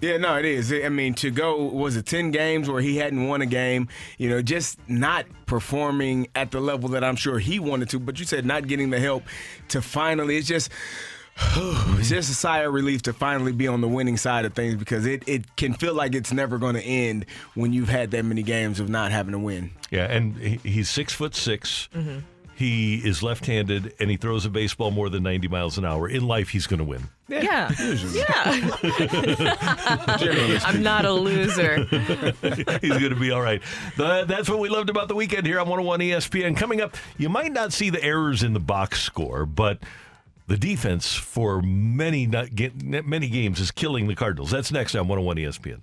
[0.00, 0.72] Yeah, no, it is.
[0.72, 3.88] I mean, to go was it ten games where he hadn't won a game?
[4.16, 7.98] You know, just not performing at the level that I'm sure he wanted to.
[7.98, 9.24] But you said not getting the help
[9.68, 10.38] to finally.
[10.38, 10.70] It's just.
[11.98, 14.76] It's just a sigh of relief to finally be on the winning side of things
[14.76, 18.24] because it, it can feel like it's never going to end when you've had that
[18.24, 19.72] many games of not having to win.
[19.90, 22.18] Yeah, and he's six foot 6 mm-hmm.
[22.58, 26.08] He is left-handed, and he throws a baseball more than 90 miles an hour.
[26.08, 27.04] In life, he's going to win.
[27.28, 28.18] Yeah, Usually.
[28.18, 28.72] yeah.
[30.64, 31.84] I'm not a loser.
[31.84, 33.62] He's going to be all right.
[33.96, 36.56] The- that's what we loved about the weekend here on 101 ESPN.
[36.56, 39.78] Coming up, you might not see the errors in the box score, but
[40.48, 44.50] the defense for many get, many games is killing the Cardinals.
[44.50, 45.82] That's next on 101 ESPN.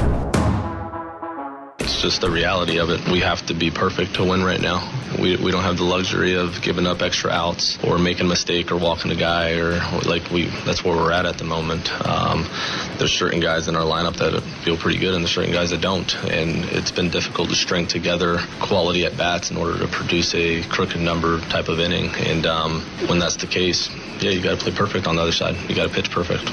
[2.01, 3.07] Just the reality of it.
[3.07, 4.91] We have to be perfect to win right now.
[5.21, 8.71] We, we don't have the luxury of giving up extra outs or making a mistake
[8.71, 11.91] or walking a guy or like we that's where we're at at the moment.
[12.03, 12.49] Um,
[12.97, 15.81] there's certain guys in our lineup that feel pretty good and there's certain guys that
[15.81, 16.11] don't.
[16.25, 20.63] And it's been difficult to string together quality at bats in order to produce a
[20.63, 22.09] crooked number type of inning.
[22.15, 25.31] And um, when that's the case, yeah, you got to play perfect on the other
[25.31, 25.55] side.
[25.69, 26.49] You got to pitch perfect.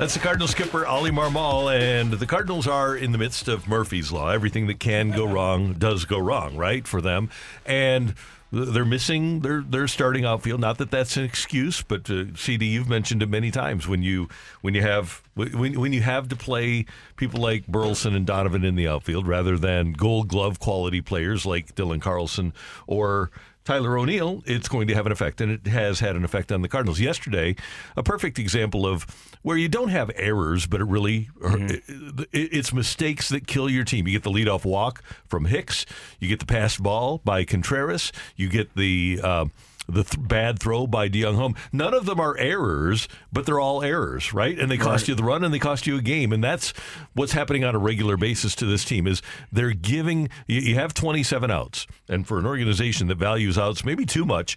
[0.00, 4.10] That's the Cardinal skipper, Oli Marmol, and the Cardinals are in the midst of Murphy's
[4.10, 4.30] Law.
[4.30, 7.28] Everything that can go wrong does go wrong, right, for them.
[7.66, 8.14] And
[8.50, 10.58] they're missing their their starting outfield.
[10.58, 14.30] Not that that's an excuse, but uh, CD, you've mentioned it many times when you
[14.62, 16.86] when you have when when you have to play
[17.16, 21.74] people like Burleson and Donovan in the outfield rather than Gold Glove quality players like
[21.74, 22.54] Dylan Carlson
[22.86, 23.30] or
[23.70, 26.60] Tyler O'Neill, it's going to have an effect, and it has had an effect on
[26.60, 26.98] the Cardinals.
[26.98, 27.54] Yesterday,
[27.96, 29.06] a perfect example of
[29.42, 31.84] where you don't have errors, but it really it-
[32.32, 34.08] it's mistakes that kill your team.
[34.08, 35.86] You get the leadoff walk from Hicks,
[36.18, 39.44] you get the passed ball by Contreras, you get the uh,
[39.88, 41.54] the th- bad throw by DeJong Home.
[41.72, 44.56] None of them are errors, but they're all errors, right?
[44.58, 45.08] And they cost Right.
[45.08, 46.32] you the run and they cost you a game.
[46.32, 46.72] And that's
[47.14, 50.94] what's happening on a regular basis to this team is they're giving you, you have
[50.94, 51.86] 27 outs.
[52.08, 54.56] And for an organization that values outs maybe too much,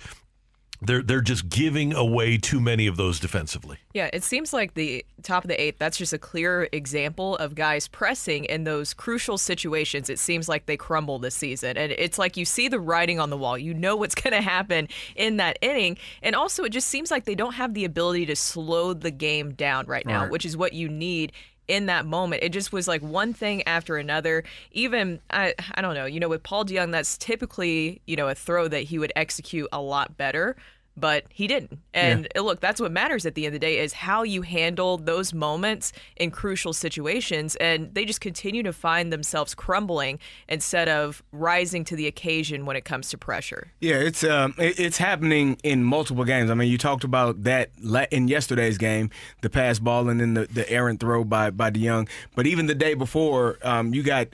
[0.85, 3.77] they're they're just giving away too many of those defensively.
[3.93, 7.55] Yeah, it seems like the top of the eighth, that's just a clear example of
[7.55, 10.09] guys pressing in those crucial situations.
[10.09, 11.77] It seems like they crumble this season.
[11.77, 13.57] And it's like you see the writing on the wall.
[13.57, 15.97] You know what's going to happen in that inning.
[16.21, 19.53] And also, it just seems like they don't have the ability to slow the game
[19.53, 20.31] down right now, Right.
[20.31, 21.31] which is what you need
[21.67, 22.43] in that moment.
[22.43, 24.43] It just was like one thing after another.
[24.71, 28.35] Even I I don't know, you know, with Paul DeJong, that's typically, you know, a
[28.35, 30.55] throw that he would execute a lot better.
[30.95, 31.79] But he didn't.
[31.93, 34.43] And uh, look, that's what matters at the end of the day is how you
[34.43, 37.55] handle those moments in crucial situations.
[37.55, 42.75] And they just continue to find themselves crumbling instead of rising to the occasion when
[42.75, 43.71] it comes to pressure.
[43.79, 46.51] Yeah, it's um, it's happening in multiple games.
[46.51, 47.71] I mean, you talked about that
[48.11, 49.09] in yesterday's game,
[49.41, 52.07] the pass ball and then the, the errant throw by by DeJong.
[52.35, 54.27] But even the day before, um, you got,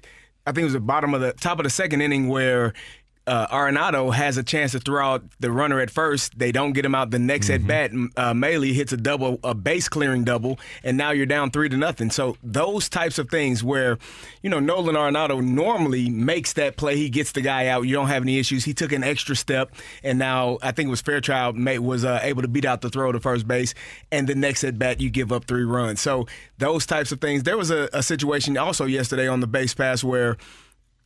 [0.46, 2.74] I think it was the bottom of the top of the second inning where.
[3.30, 6.40] Uh, Arenado has a chance to throw out the runner at first.
[6.40, 7.12] They don't get him out.
[7.12, 11.12] The next at bat, uh, Maley hits a double, a base clearing double, and now
[11.12, 12.10] you're down three to nothing.
[12.10, 14.00] So those types of things where,
[14.42, 16.96] you know, Nolan Arenado normally makes that play.
[16.96, 17.84] He gets the guy out.
[17.84, 18.66] You don't have any issues.
[18.66, 22.22] He took an extra step, and now I think it was Fairchild ma- was uh,
[22.24, 23.76] able to beat out the throw to first base.
[24.12, 26.02] And the next at bat, you give up three runs.
[26.02, 26.26] So
[26.58, 27.44] those types of things.
[27.44, 30.36] There was a, a situation also yesterday on the base pass where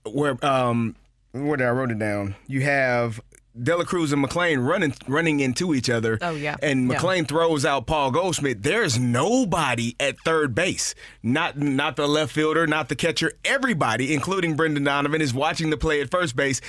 [0.05, 0.95] where um
[1.33, 2.35] where did I wrote it down?
[2.47, 3.19] You have
[3.61, 6.17] Dela Cruz and McLain running running into each other.
[6.21, 6.55] Oh, yeah.
[6.61, 6.97] And Yeah.
[6.97, 8.63] McLain throws out Paul Goldschmidt.
[8.63, 10.95] There's nobody at third base.
[11.21, 13.33] Not not the left fielder, not the catcher.
[13.45, 16.61] Everybody, including Brendan Donovan, is watching the play at first base.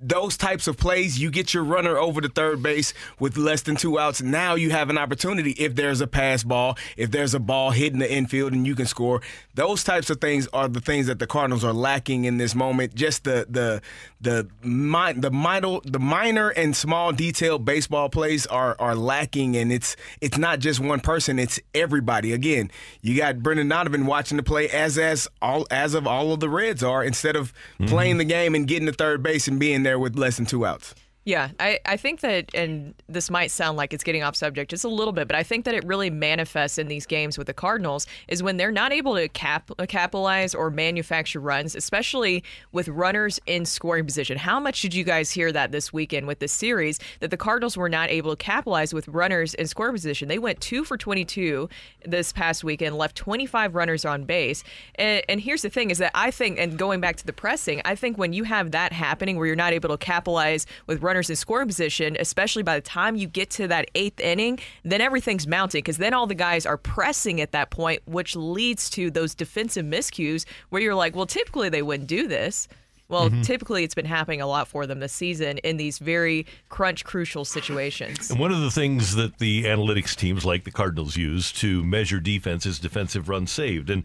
[0.00, 3.76] Those types of plays, you get your runner over to third base with less than
[3.76, 4.22] two outs.
[4.22, 7.98] Now you have an opportunity if there's a pass ball, if there's a ball hitting
[7.98, 9.20] the infield and you can score.
[9.54, 12.94] Those types of things are the things that the Cardinals are lacking in this moment.
[12.94, 13.82] Just the the
[14.20, 19.96] the the minor the minor and small detailed baseball plays are are lacking, and it's
[20.20, 22.32] it's not just one person; it's everybody.
[22.32, 26.40] Again, you got Brendan Donovan watching the play as as all as of all of
[26.40, 27.86] the Reds are, instead of mm-hmm.
[27.86, 30.66] playing the game and getting to third base and being there with less than two
[30.66, 30.94] outs.
[31.26, 34.84] Yeah, I, I think that, and this might sound like it's getting off subject just
[34.84, 37.52] a little bit, but I think that it really manifests in these games with the
[37.52, 42.88] Cardinals is when they're not able to cap, uh, capitalize or manufacture runs, especially with
[42.88, 44.38] runners in scoring position.
[44.38, 47.76] How much did you guys hear that this weekend with this series that the Cardinals
[47.76, 50.26] were not able to capitalize with runners in scoring position?
[50.26, 51.68] They went two for 22
[52.06, 54.64] this past weekend, left 25 runners on base.
[54.94, 57.82] And, and here's the thing is that I think, and going back to the pressing,
[57.84, 61.09] I think when you have that happening where you're not able to capitalize with runners
[61.18, 65.46] in scoring position, especially by the time you get to that eighth inning, then everything's
[65.46, 69.34] mounting because then all the guys are pressing at that point, which leads to those
[69.34, 72.68] defensive miscues where you're like, well, typically they wouldn't do this.
[73.08, 73.44] Well, Mhm.
[73.44, 77.44] typically it's been happening a lot for them this season in these very crunch crucial
[77.44, 78.30] situations.
[78.30, 82.20] And one of the things that the analytics teams like the Cardinals use to measure
[82.20, 83.90] defense is defensive runs saved.
[83.90, 84.04] And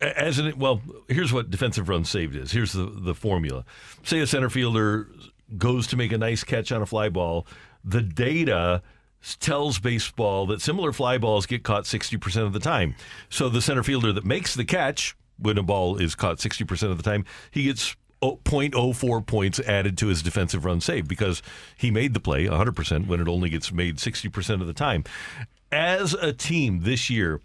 [0.00, 2.52] as an well, here's what defensive runs saved is.
[2.52, 3.64] Here's the the formula.
[4.04, 5.08] Say a center fielder
[5.56, 7.46] goes to make a nice catch on a fly ball.
[7.84, 8.82] The data
[9.40, 12.94] tells baseball that similar fly balls get caught 60% of the time.
[13.28, 16.96] So the center fielder that makes the catch when a ball is caught 60% of
[16.96, 21.42] the time, he gets oh, 0.04 points added to his defensive run save because
[21.76, 25.04] he made the play 100% when it only gets made 60% of the time.
[25.70, 27.40] As a team this year,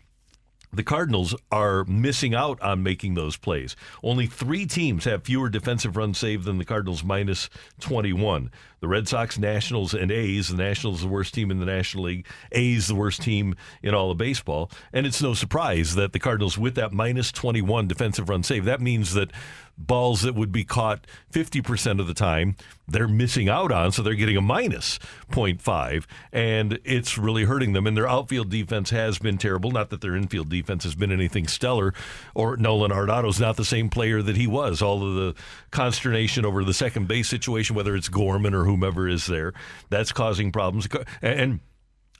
[0.73, 3.75] the Cardinals are missing out on making those plays.
[4.03, 8.49] Only three teams have fewer defensive runs saved than the Cardinals, minus 21.
[8.79, 10.49] The Red Sox, Nationals, and A's.
[10.49, 12.27] The Nationals the worst team in the National League.
[12.51, 14.69] A's the worst team in all of baseball.
[14.91, 18.81] And it's no surprise that the Cardinals, with that minus 21 defensive run save, that
[18.81, 19.31] means that
[19.77, 22.55] balls that would be caught 50% of the time,
[22.87, 24.99] they're missing out on, so they're getting a minus
[25.31, 27.87] 0.5, and it's really hurting them.
[27.87, 29.71] And their outfield defense has been terrible.
[29.71, 31.93] Not that their infield defense has been anything stellar,
[32.35, 34.81] or Nolan Arenado's not the same player that he was.
[34.81, 35.35] All of the
[35.71, 39.53] consternation over the second base situation, whether it's Gorman or whomever is there,
[39.89, 40.87] that's causing problems.
[41.21, 41.61] And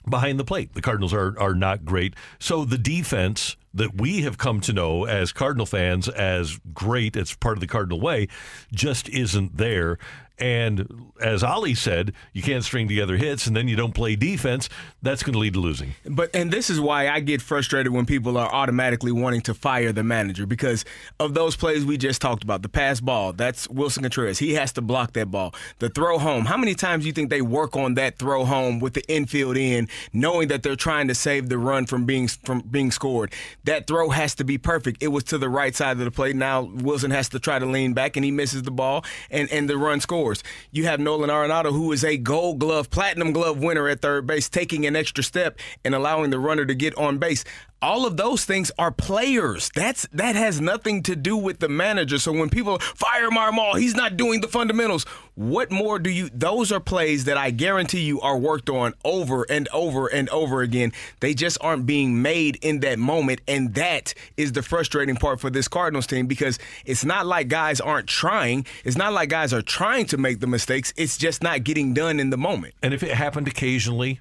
[0.08, 0.74] behind the plate.
[0.74, 2.14] The Cardinals are are not great.
[2.38, 7.34] So the defense that we have come to know as Cardinal fans as great, it's
[7.34, 8.28] part of the Cardinal way,
[8.72, 9.98] just isn't there.
[10.38, 14.68] And as Ali said, you can't string together hits and then you don't play defense.
[15.00, 15.94] That's going to lead to losing.
[16.04, 19.92] But and this is why I get frustrated when people are automatically wanting to fire
[19.92, 20.84] the manager because
[21.20, 22.62] of those plays we just talked about.
[22.62, 24.38] The pass ball, that's Willson Contreras.
[24.40, 25.54] He has to block that ball.
[25.78, 26.46] The throw home.
[26.46, 29.56] How many times do you think they work on that throw home with the infield
[29.56, 33.32] in, knowing that they're trying to save the run from being from being scored?
[33.64, 35.00] That throw has to be perfect.
[35.00, 36.34] It was to the right side of the plate.
[36.34, 39.70] Now Willson has to try to lean back and he misses the ball and and
[39.70, 40.23] the run scores.
[40.70, 44.48] You have Nolan Arenado, who is a Gold Glove, Platinum Glove winner at third base,
[44.48, 47.44] taking an extra step and allowing the runner to get on base.
[47.84, 49.70] All of those things are players.
[49.74, 52.18] That's that has nothing to do with the manager.
[52.18, 55.04] So when people fire Marmol, he's not doing the fundamentals.
[55.34, 56.30] What more do you?
[56.32, 60.62] Those are plays that I guarantee you are worked on over and over and over
[60.62, 60.92] again.
[61.20, 65.50] They just aren't being made in that moment, and that is the frustrating part for
[65.50, 68.64] this Cardinals team because it's not like guys aren't trying.
[68.86, 70.94] It's not like guys are trying to make the mistakes.
[70.96, 72.72] It's just not getting done in the moment.
[72.82, 74.20] And if it happened occasionally,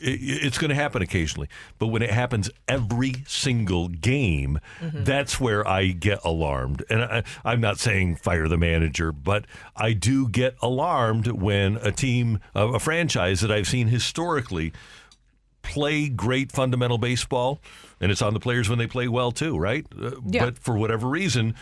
[0.00, 1.48] it's going to happen occasionally.
[1.78, 6.84] But when it happens every single game, that's where I get alarmed.
[6.88, 9.44] And I, I'm not saying fire the manager, but
[9.76, 14.72] I do get alarmed when a team, a a franchise that I've seen historically
[15.62, 17.60] play great fundamental baseball,
[18.00, 19.84] and it's on the players when they play well too, right?
[20.00, 20.46] Uh, Yeah.
[20.46, 21.54] But for whatever reason,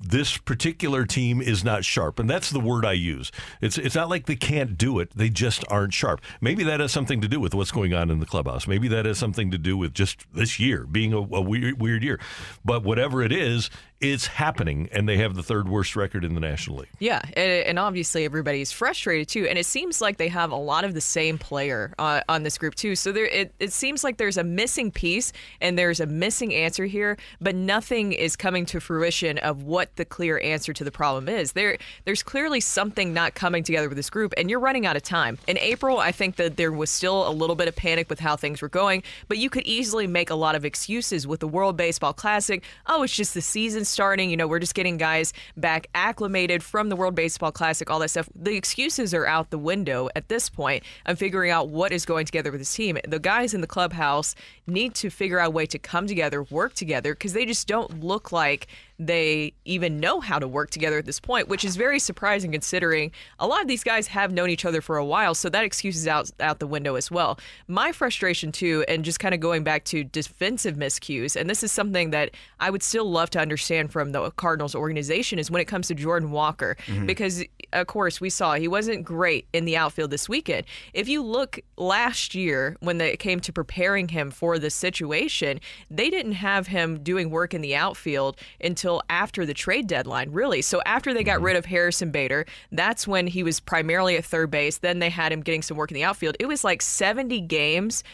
[0.00, 3.32] this particular team is not sharp, and that's the word I use.
[3.60, 6.20] It's it's not like they can't do it; they just aren't sharp.
[6.40, 8.66] Maybe that has something to do with what's going on in the clubhouse.
[8.66, 12.02] Maybe that has something to do with just this year being a, a weird weird
[12.04, 12.20] year.
[12.64, 16.40] But whatever it is, it's happening, and they have the third worst record in the
[16.40, 16.88] National League.
[17.00, 20.94] Yeah, and, obviously everybody's frustrated too, and it seems like they have a lot of
[20.94, 22.96] the same player uh, on this group too.
[22.96, 26.86] So there, it, it seems like there's a missing piece and there's a missing answer
[26.86, 31.28] here, but nothing is coming to fruition of what the clear answer to the problem
[31.28, 31.52] is.
[31.52, 35.02] There, there's clearly something not coming together with this group, and you're running out of
[35.02, 35.38] time.
[35.46, 38.36] In April, I think that there was still a little bit of panic with how
[38.36, 41.76] things were going, but you could easily make a lot of excuses with the World
[41.76, 42.62] Baseball Classic.
[42.86, 44.30] Oh, it's just the season starting.
[44.30, 48.10] You know, we're just getting guys back acclimated from the World Baseball Classic, all that
[48.10, 48.28] stuff.
[48.34, 50.84] The excuses are out the window at this point.
[51.06, 52.98] I'm figuring out what is going together with this team.
[53.06, 54.34] The guys in the clubhouse
[54.68, 58.02] need to figure out a way to come together, work together, because they just don't
[58.02, 58.66] look like
[59.00, 63.12] they even know how to work together at this point, which is very surprising considering
[63.38, 65.36] a lot of these guys have known each other for a while.
[65.36, 67.38] So that excuse is out out the window as well.
[67.68, 71.70] My frustration too, and just kind of going back to defensive miscues, and this is
[71.70, 75.66] something that I would still love to understand from the Cardinals organization is when it
[75.66, 77.06] comes to Jordan Walker, Mhm.
[77.06, 80.66] because of course we saw he wasn't great in the outfield this weekend.
[80.92, 86.10] If you look last year when they came to preparing him for this situation, they
[86.10, 90.62] didn't have him doing work in the outfield until after the trade deadline, really.
[90.62, 91.44] So after they got mm-hmm.
[91.44, 94.78] rid of Harrison Bader, that's when he was primarily at third base.
[94.78, 96.36] Then they had him getting some work in the outfield.
[96.38, 98.04] It was like 70 games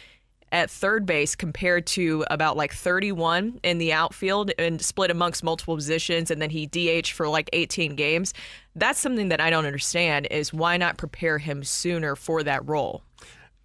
[0.53, 5.75] at third base compared to about like 31 in the outfield and split amongst multiple
[5.75, 8.33] positions and then he DH for like 18 games.
[8.77, 13.03] That's something that I don't understand is why not prepare him sooner for that role?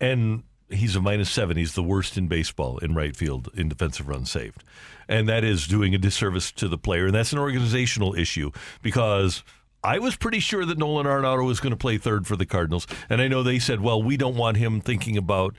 [0.01, 1.57] and he's a minus seven.
[1.57, 4.63] He's the worst in baseball in right field in defensive runs saved.
[5.07, 7.07] And that is doing a disservice to the player.
[7.07, 8.51] And that's an organizational issue
[8.81, 9.43] because
[9.83, 12.85] I was pretty sure that Nolan Arenado was going to play third for the Cardinals.
[13.09, 15.55] And I know they said, well, we don't want him thinking about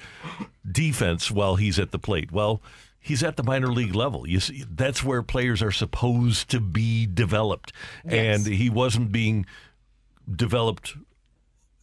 [0.70, 2.30] defense while he's at the plate.
[2.30, 2.62] Well,
[3.00, 4.28] he's at the minor league level.
[4.28, 7.72] You see, that's where players are supposed to be developed.
[8.04, 9.46] And he wasn't being
[10.30, 10.94] developed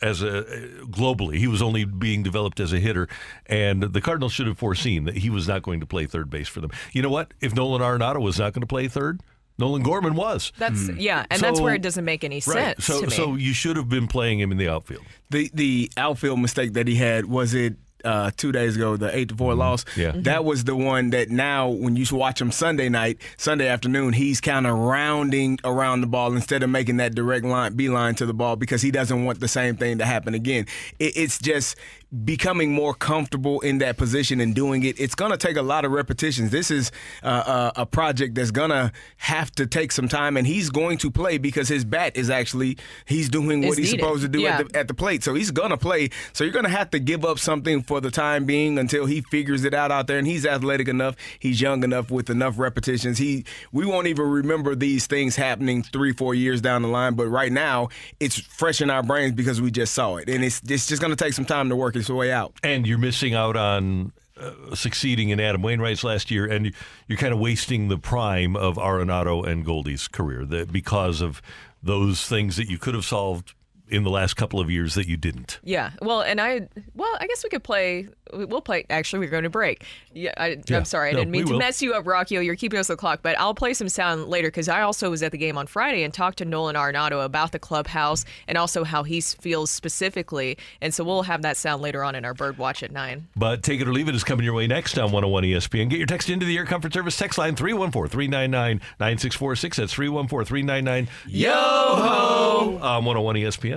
[0.02, 0.44] as a
[0.90, 1.38] globally.
[1.38, 3.08] He was only being developed as a hitter,
[3.46, 6.48] and the Cardinals should have foreseen that he was not going to play third base
[6.48, 6.72] for them.
[6.94, 7.34] You know what?
[7.42, 9.22] If Nolan Arenado was not going to play third,
[9.60, 10.52] Nolan Gorman was.
[10.58, 10.98] That's hmm.
[11.00, 12.80] yeah, and that's where it doesn't make any Right.
[12.80, 13.14] sense So, to me.
[13.16, 15.04] so you should have been playing him in the outfield.
[15.32, 19.30] The the outfield mistake that he had was it uh, two days ago, the eight
[19.30, 19.86] to four loss.
[19.96, 20.12] Yeah.
[20.12, 20.24] Mm-hmm.
[20.24, 24.40] that was the one that now when you watch him Sunday night, Sunday afternoon, he's
[24.42, 28.34] kind of rounding around the ball instead of making that direct line beeline to the
[28.34, 30.66] ball because he doesn't want the same thing to happen again.
[31.00, 31.76] It, it's just
[32.24, 35.00] becoming more comfortable in that position and doing it.
[35.00, 36.52] It's going to take a lot of repetitions.
[36.52, 36.92] This is
[37.22, 40.98] uh, a, a project that's going to have to take some time, and he's going
[41.00, 44.00] to play because his bat is actually he's doing what Is he's needed.
[44.04, 44.60] supposed to do Yeah.
[44.60, 45.24] at, the, at the plate.
[45.24, 46.10] So he's going to play.
[46.32, 49.20] So you're going to have to give up something for the time being until he
[49.22, 50.18] figures it out out there.
[50.18, 53.18] And he's athletic enough, he's young enough with enough repetitions.
[53.18, 53.44] He
[53.74, 57.16] we won't even remember these things happening three, four years down the line.
[57.16, 57.90] But right now,
[58.22, 61.16] it's fresh in our brains because we just saw it, and it's it's just going
[61.16, 62.54] to take some time to work its way out.
[62.64, 66.74] And you're missing out on uh, succeeding in Adam Wainwright's last year, and
[67.08, 71.42] you're kind of wasting the prime of Arenado and Goldie's career that because of
[71.82, 73.54] those things that you could have solved
[73.90, 75.60] in the last couple of years that you didn't.
[75.64, 75.92] Yeah.
[76.02, 78.08] Well, and I well, I guess we could play.
[78.34, 78.86] We'll play.
[78.90, 79.86] Actually, we're going to break.
[80.14, 80.34] Yeah.
[80.36, 80.78] I, Yeah.
[80.78, 81.10] I'm sorry.
[81.10, 81.60] I No, didn't mean to will.
[81.60, 82.40] mess you up, Rockio.
[82.40, 85.10] Oh, you're keeping us the clock, but I'll play some sound later because I also
[85.10, 88.58] was at the game on Friday and talked to Nolan Arenado about the clubhouse and
[88.58, 90.58] also how he feels specifically.
[90.82, 93.28] And so we'll have that sound later on in our Bird Watch at nine.
[93.38, 95.90] But Take It or Leave It is coming your way next on 101 ESPN.
[95.90, 99.78] Get your text into the Air Comfort Service text line 314 399 9646.
[99.78, 102.80] That's 314 399 Yo ho!
[102.82, 103.77] on 101 ESPN.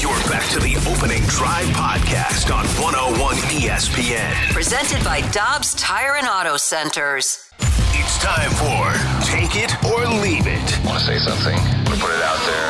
[0.00, 4.52] You're back to the opening drive podcast on 101 ESPN.
[4.52, 7.50] Presented by Dobbs Tire and Auto Centers.
[7.92, 8.92] It's time for
[9.24, 10.78] Take It or Leave It.
[10.84, 11.56] Want to say something?
[11.56, 12.69] Want to put it out there?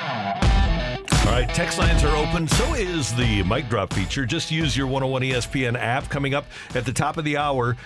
[1.31, 2.47] right, text lines are open.
[2.47, 4.25] So is the mic drop feature.
[4.25, 7.77] Just use your 101 ESPN app coming up at the top of the hour.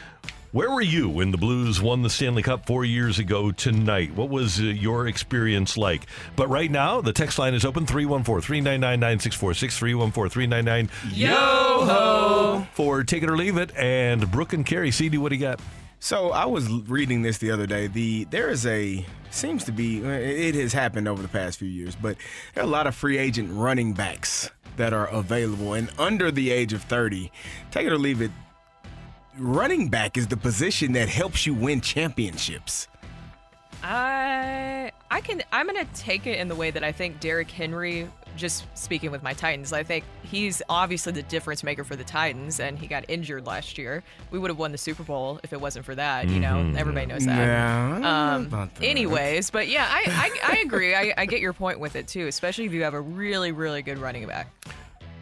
[0.52, 4.16] Where were you when the Blues won the Stanley Cup four years ago tonight?
[4.16, 6.08] What was uh, your experience like?
[6.36, 12.68] But right now, the text line is open 314 399 9646 314 399 Yo ho!
[12.74, 13.76] for Take It or Leave It.
[13.76, 15.60] And Brooke and Carey, CD, what do you got?
[16.00, 17.88] So I was reading this the other day.
[17.88, 21.68] The there is a seems to be uh, it has happened over the past few
[21.68, 22.18] years, but
[22.54, 26.52] there are a lot of free agent running backs that are available and under the
[26.52, 27.32] age of 30.
[27.72, 28.32] Take it or leave it.
[29.38, 32.88] Running back is the position that helps you win championships.
[33.84, 38.10] I I can I'm gonna take it in the way that I think Derrick Henry.
[38.36, 42.60] Just speaking with my Titans, I think he's obviously the difference maker for the Titans,
[42.60, 44.04] and he got injured last year.
[44.32, 46.28] We would have won the Super Bowl if it wasn't for that.
[46.28, 46.78] You know, Mhm.
[46.78, 47.38] everybody knows that.
[47.38, 48.84] Yeah, I don't know Um, about that.
[48.86, 50.04] anyways, but yeah, I
[50.44, 50.94] I, I agree.
[50.96, 53.82] I, I get your point with it too, especially if you have a really really
[53.82, 54.48] good running back.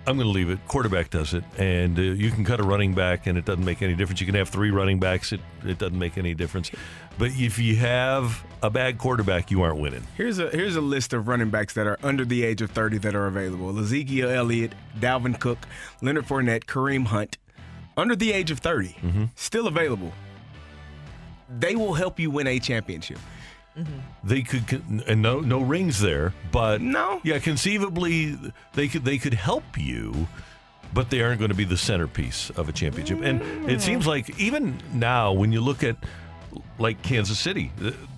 [0.05, 0.59] I'm going to leave it.
[0.67, 3.81] Quarterback does it, and uh, you can cut a running back, and it doesn't make
[3.81, 4.19] any difference.
[4.19, 6.71] You can have three running backs; it it doesn't make any difference.
[7.17, 10.03] But if you have a bad quarterback, you aren't winning.
[10.17, 12.97] Here's a here's a list of running backs that are under the age of 30
[12.99, 15.59] that are available: Ezekiel Elliott, Dalvin Cook,
[16.01, 17.37] Leonard Fournette, Kareem Hunt,
[17.95, 18.97] under the age of 30,
[19.35, 20.11] still available.
[21.59, 23.19] They will help you win a championship.
[23.77, 23.99] Mm-hmm.
[24.23, 28.37] They could, con- and no no rings there, but no, yeah, conceivably
[28.73, 30.27] they could they could help you,
[30.93, 33.21] but they aren't going to be the centerpiece of a championship.
[33.23, 33.81] And it mm.
[33.81, 35.95] seems like even now, when you look at
[36.79, 37.71] like Kansas City,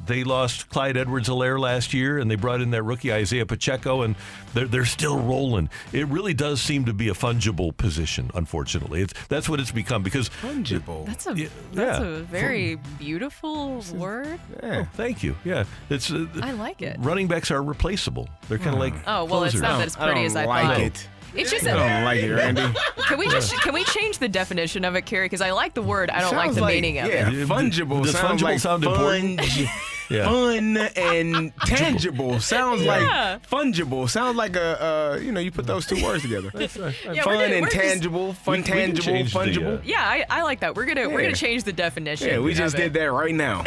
[0.05, 4.15] they lost Clyde Edwards-Helaire last year, and they brought in that rookie Isaiah Pacheco, and
[4.53, 5.69] they're they're still rolling.
[5.91, 8.29] It really does seem to be a fungible position.
[8.33, 11.05] Unfortunately, it's that's what it's become because fungible.
[11.05, 12.05] That's a Yeah, that's yeah.
[12.05, 14.39] a very beautiful word.
[14.63, 15.35] Oh, thank you.
[15.43, 16.11] Yeah, it's.
[16.11, 16.97] Uh, I like it.
[16.99, 18.29] Running backs are replaceable.
[18.47, 18.93] They're kind of like.
[19.07, 19.95] Oh well, it's not closers.
[19.95, 21.07] that as pretty as I thought.
[21.35, 22.63] It's just I don't like it, Randy.
[23.07, 25.25] Can we just can we change the definition of it, Carey?
[25.25, 27.47] Because I like the word, I don't like the like- meaning of yeah, it.
[27.47, 29.41] fungible Does sounds fungible like sound important?
[29.41, 29.69] fungi-
[30.07, 30.25] Yeah.
[30.29, 33.39] Fun and tangible sounds Yeah.
[33.39, 34.07] like fungible.
[34.07, 36.51] Sounds like a uh, you know you put those two words together.
[36.53, 39.39] Yeah, Fun we're gonna- and we're just- tangible, fun We- we can tangible, change the,
[39.39, 39.81] uh, fungible.
[39.83, 40.75] Yeah, I, I like that.
[40.75, 41.27] We're gonna we're Yeah.
[41.29, 42.27] gonna change the definition.
[42.27, 42.77] yeah, we of just it.
[42.77, 43.63] did that right now.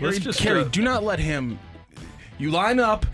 [0.00, 1.58] Let's just Carey, uh, do not let him.
[2.38, 3.04] You line up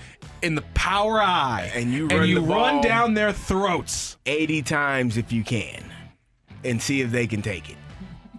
[0.45, 4.17] in the power I, And you and run you the run down their throats.
[4.27, 5.83] 80 times if you can,
[6.63, 7.77] and see if they can take it.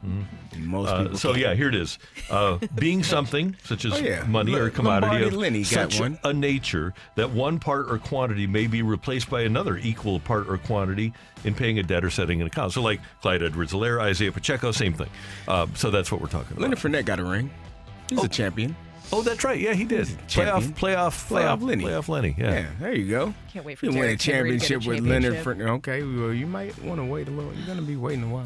[0.04, 0.28] And
[0.68, 1.18] Most Uh, people.
[1.18, 1.42] so can't.
[1.42, 1.98] yeah, here it is.
[2.30, 4.24] Uh, being something such as Oh, yeah.
[4.24, 6.18] money or commodity Lombardi of got such one.
[6.24, 10.58] a nature that one part or quantity may be replaced by another equal part or
[10.58, 11.12] quantity
[11.44, 12.72] in paying a debt or setting an account.
[12.72, 15.10] So like Clyde Edwards-Helaire, Isaiah Pacheco, same thing.
[15.48, 16.62] Uh, so that's what we're talking about.
[16.62, 17.50] Leonard Fournette got a ring.
[18.10, 18.76] He's a champion.
[19.14, 19.60] Oh, that's right.
[19.60, 20.08] Yeah, he did.
[20.08, 20.74] Playoff, champion.
[20.74, 21.84] playoff, Playoff uh, Lenny.
[21.84, 22.36] Playoff Lenny.
[22.38, 22.52] Yeah.
[22.52, 23.34] Yeah, there you go.
[23.54, 24.32] Can't wait for You win a Derrick to get a
[24.68, 25.68] championship with Leonard championship.
[25.68, 25.78] Fournette.
[25.78, 27.54] Okay, well, you might want to wait a little.
[27.54, 28.46] You're going to be waiting a while.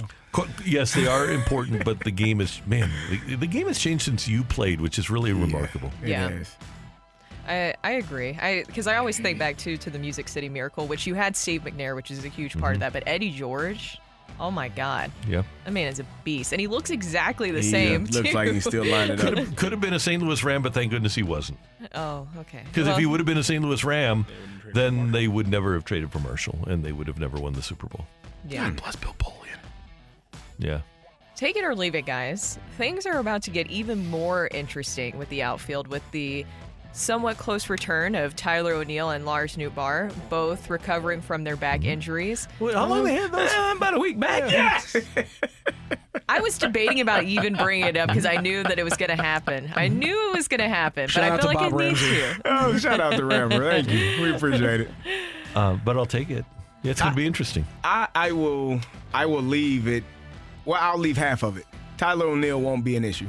[0.65, 2.91] Yes, they are important, but the game is man.
[3.27, 5.91] The, the game has changed since you played, which is really remarkable.
[6.03, 6.29] It Yeah.
[6.29, 6.55] is.
[7.47, 8.37] I, I agree.
[8.39, 11.35] I because I always think back to to the Music City Miracle, which you had
[11.35, 12.93] Steve McNair, which is a huge part of that.
[12.93, 13.97] But Eddie George,
[14.39, 15.43] oh my God, Yeah.
[15.65, 18.03] that man is a beast, and he looks exactly the He, uh, same.
[18.05, 18.33] looks too.
[18.35, 19.45] like he's still lining Could up.
[19.45, 20.21] have, could have been a St.
[20.21, 21.59] Louis Ram, but thank goodness he wasn't.
[21.95, 22.61] oh, okay.
[22.65, 23.63] Because Well, if he would have been a St.
[23.63, 24.25] Louis Ram,
[24.73, 27.61] then they would never have traded for Marshall, and they would have never won the
[27.61, 28.05] Super Bowl.
[28.47, 28.69] yeah.
[28.71, 29.57] Bless Bill Polian.
[30.57, 30.81] Yeah.
[31.35, 32.59] Take it or leave it, guys.
[32.77, 36.45] Things are about to get even more interesting with the outfield with the
[36.91, 42.47] somewhat close return of Tyler O'Neill and Lars Nootbaar, both recovering from their back injuries.
[42.59, 43.51] Wait, how long they had those?
[43.75, 44.51] about a week back.
[44.51, 44.95] Yes.
[46.29, 49.09] I was debating about even bringing it up because I knew that it was going
[49.09, 49.71] to happen.
[49.75, 51.85] I knew it was going to happen, Shout but I out feel like Bob it
[51.85, 52.17] needs Ramsey.
[52.17, 52.41] to.
[52.45, 53.71] oh, shout out to Rammer.
[53.71, 54.21] Thank you.
[54.21, 54.89] We appreciate it.
[55.55, 56.45] Uh, but I'll take it.
[56.83, 57.65] Yeah, it's going to be interesting.
[57.83, 58.79] I, I will
[59.13, 60.03] I will leave it.
[60.65, 61.65] Well, I'll leave half of it.
[61.97, 63.27] Tyler O'Neill won't be an issue.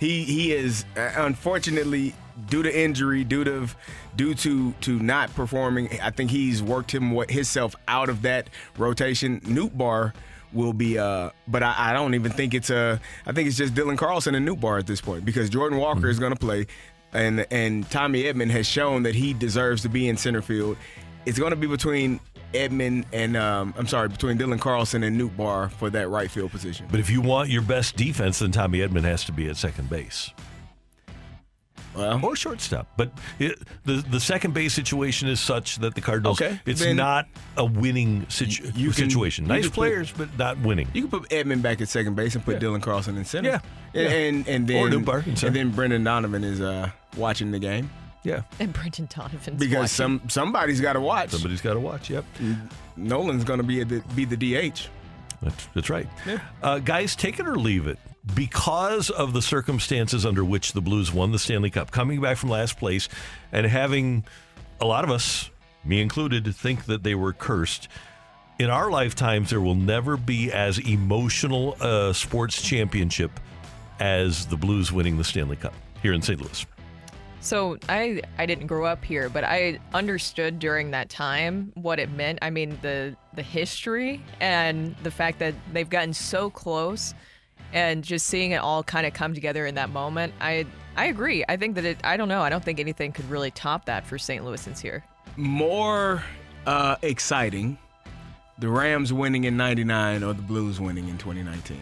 [0.00, 2.14] He he is uh, unfortunately
[2.48, 3.68] due to injury, due to
[4.14, 5.88] due to to not performing.
[6.00, 9.40] I think he's worked him what himself out of that rotation.
[9.40, 10.12] Nootbaar
[10.52, 13.74] will be uh but I, I don't even think it's a I think it's just
[13.74, 16.66] Dylan Carlson and Nootbaar at this point because Jordan Walker is gonna play
[17.12, 20.76] and and Tommy Edman has shown that he deserves to be in center field.
[21.24, 22.20] It's gonna be between
[22.52, 26.86] Edman and um, I'm sorry, between Dylan Carlson and Nootbaar for that right field position.
[26.90, 29.90] But if you want your best defense, then Tommy Edman has to be at second
[29.90, 30.30] base.
[31.96, 32.86] Well, or shortstop.
[32.96, 36.40] But it, the the second base situation is such that the Cardinals.
[36.40, 37.26] Okay, it's then not
[37.56, 39.44] a winning situ- you can- situation.
[39.46, 40.88] you nice can put- players, but not winning.
[40.92, 43.48] You can put Edman back at second base and put Dylan Carlson in center.
[43.48, 43.60] Yeah.
[43.94, 44.10] And Yeah.
[44.10, 47.88] and, and then Nootbaar and then Brendan Donovan is uh, watching the game
[48.24, 50.20] Yeah, And Brendan Donovan's because watching.
[50.20, 51.30] some somebody's got to watch.
[51.30, 52.10] somebody's got to watch.
[52.10, 52.24] Yep,
[52.96, 54.88] Nolan's going to be the, be the DH.
[55.42, 56.08] that's, that's right.
[56.62, 57.98] Uh, guys, take it or leave it.
[58.34, 62.50] Because of the circumstances under which the Blues won the Stanley Cup, coming back from
[62.50, 63.08] last place
[63.52, 64.24] and having
[64.80, 65.50] a lot of us,
[65.84, 67.88] me included, think that they were cursed.
[68.58, 73.30] In our lifetimes, there will never be as emotional a sports championship
[74.00, 76.40] as the Blues winning the Stanley Cup here in St.
[76.40, 76.66] Louis.
[77.40, 82.10] So I I didn't grow up here, but I understood during that time what it
[82.10, 82.40] meant.
[82.42, 87.14] I mean the the history and the fact that they've gotten so close
[87.72, 90.32] and just seeing it all kind of come together in that moment.
[90.40, 91.44] I I agree.
[91.48, 92.42] I think that it I don't know.
[92.42, 94.44] I don't think anything could really top that for St.
[94.44, 95.04] Louisans here.
[95.36, 96.22] More
[96.66, 97.78] uh, exciting,
[98.58, 101.78] the Rams winning in '99 or the Blues winning in 2019.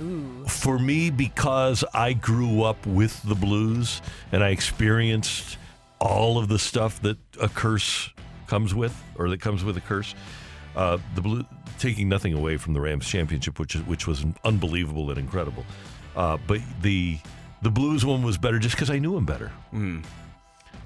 [0.00, 0.44] Ooh.
[0.46, 5.56] For me, because I grew up with the blues and I experienced
[6.00, 8.10] all of the stuff that a curse
[8.46, 10.14] comes with, or that comes with a curse,
[10.76, 11.42] Uh, the blue
[11.78, 15.64] taking nothing away from the Rams championship, which which was unbelievable and incredible.
[16.14, 17.18] Uh, but the
[17.62, 19.50] the Blues one was better just because I knew him better.
[19.72, 20.04] Mm.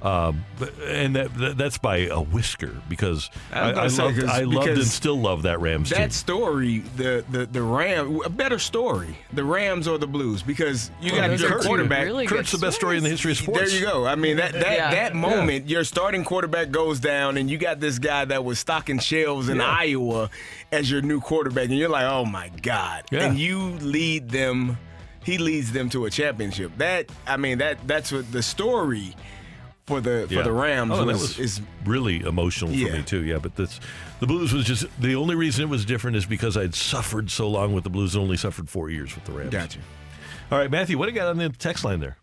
[0.02, 0.46] Um,
[0.86, 4.42] and that, that that's by a whisker because I I, I, say, loved, 'cause- I
[4.44, 5.98] loved and still love that Rams team.
[5.98, 10.90] That story, the the the Ram, a better story, the Rams or the Blues, because
[11.02, 12.04] you Well, got your quarterback.
[12.06, 13.72] really Kurt's the best story in the history of sports.
[13.72, 14.06] There you go.
[14.06, 14.90] I mean that that Yeah.
[14.90, 15.20] that Yeah.
[15.20, 19.50] moment, your starting quarterback goes down, and you got this guy that was stocking shelves
[19.50, 19.66] in Yeah.
[19.80, 20.30] Iowa
[20.72, 23.24] as your new quarterback, and you're like, oh my god, Yeah.
[23.26, 24.78] and you lead them.
[25.22, 26.72] He leads them to a championship.
[26.78, 29.14] That I mean that that's what the story
[29.90, 32.88] for the for the Rams Oh, that was, was is really emotional Yeah.
[32.90, 33.24] for me too.
[33.24, 33.80] Yeah, but that's
[34.20, 37.48] the Blues was just the only reason it was different is because I'd suffered so
[37.48, 39.50] long with the Blues and only suffered four years with the Rams.
[39.50, 39.80] Gotcha.
[40.50, 42.16] All right, Matthew, what do you got on the text line there?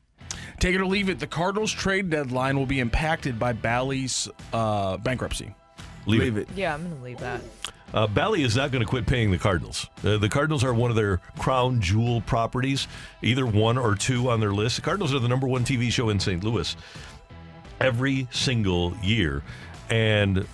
[0.60, 1.20] Take it or leave it.
[1.20, 5.54] The Cardinals trade deadline will be impacted by Bally's uh, bankruptcy.
[6.08, 6.48] Leave, it.
[6.56, 7.42] Yeah, I'm going to leave that.
[7.94, 9.88] Uh, Bally is not going to quit paying the Cardinals.
[10.04, 12.88] Uh, the Cardinals are one of their crown jewel properties,
[13.22, 14.76] either one or two on their list.
[14.78, 16.44] The Cardinals are the number one TV show in St.
[16.44, 16.76] Louis
[17.80, 19.44] every single year,
[19.90, 20.48] and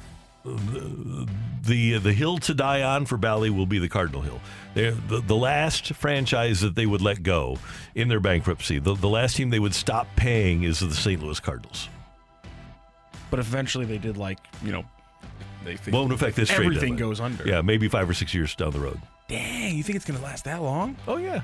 [0.44, 1.28] the
[1.64, 4.42] the, the hill to die on for Bally will be the Cardinal Hill.
[4.74, 7.58] They're the, the last franchise that they would let go
[7.96, 8.80] in their bankruptcy.
[8.80, 11.24] The, the last team they would stop paying is the St.
[11.24, 11.88] Louis Cardinals.
[13.32, 14.84] But eventually they did like, you know,
[15.64, 17.10] they think Won't affect this trade Everything deadline.
[17.10, 17.48] goes under.
[17.48, 19.00] Yeah, maybe five or six years down the road.
[19.30, 20.98] Dang, you think it's going to last that long?
[21.08, 21.42] Oh yeah.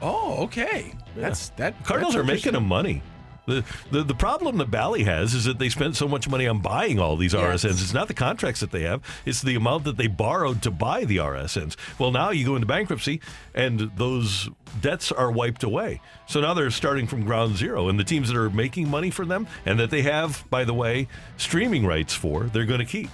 [0.00, 0.94] Oh, okay.
[1.14, 1.82] That's that.
[1.84, 3.02] Cardinals that's are making them money.
[3.46, 6.60] The, the the problem that Bally has is that they spent so much money on
[6.60, 7.62] buying all these Yes.
[7.64, 7.82] RSNs.
[7.82, 11.04] It's not the contracts that they have; it's the amount that they borrowed to buy
[11.04, 11.76] the RSNs.
[11.98, 13.20] Well, now you go into bankruptcy,
[13.54, 14.48] and those
[14.80, 16.00] debts are wiped away.
[16.26, 19.26] So now they're starting from ground zero, and the teams that are making money for
[19.26, 23.10] them, and that they have, by the way, streaming rights for, they're going to keep.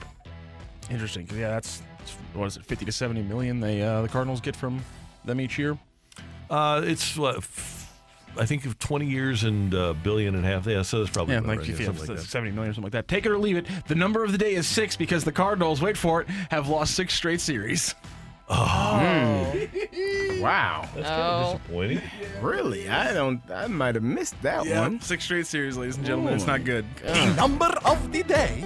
[0.91, 1.28] Interesting.
[1.35, 1.83] yeah, that's
[2.35, 3.61] what is it, fifty to seventy million?
[3.61, 4.81] They uh, the Cardinals get from
[5.24, 5.78] them each year.
[6.49, 7.80] Uh, it's what, f-
[8.39, 10.66] I think of twenty years and a billion and a half.
[10.66, 11.68] Yeah, so that's probably Yeah, like, right.
[11.68, 12.24] if Yeah, something like that.
[12.26, 13.09] 70 million or something like that.
[13.09, 13.66] Take it or leave it.
[13.89, 16.95] The number of the day is six because the Cardinals, wait for it, have lost
[16.95, 17.95] six straight series.
[18.49, 19.53] Oh.
[19.55, 20.41] Hmm.
[20.41, 20.89] Wow.
[20.95, 21.53] That's kind of Oh.
[21.59, 22.01] disappointing.
[22.41, 22.89] Really?
[22.89, 23.41] I don't.
[23.51, 25.01] I might have missed that Yeah, one.
[25.01, 26.33] six straight series, ladies and gentlemen.
[26.33, 26.85] Oh it's not good.
[27.05, 28.64] The number of the day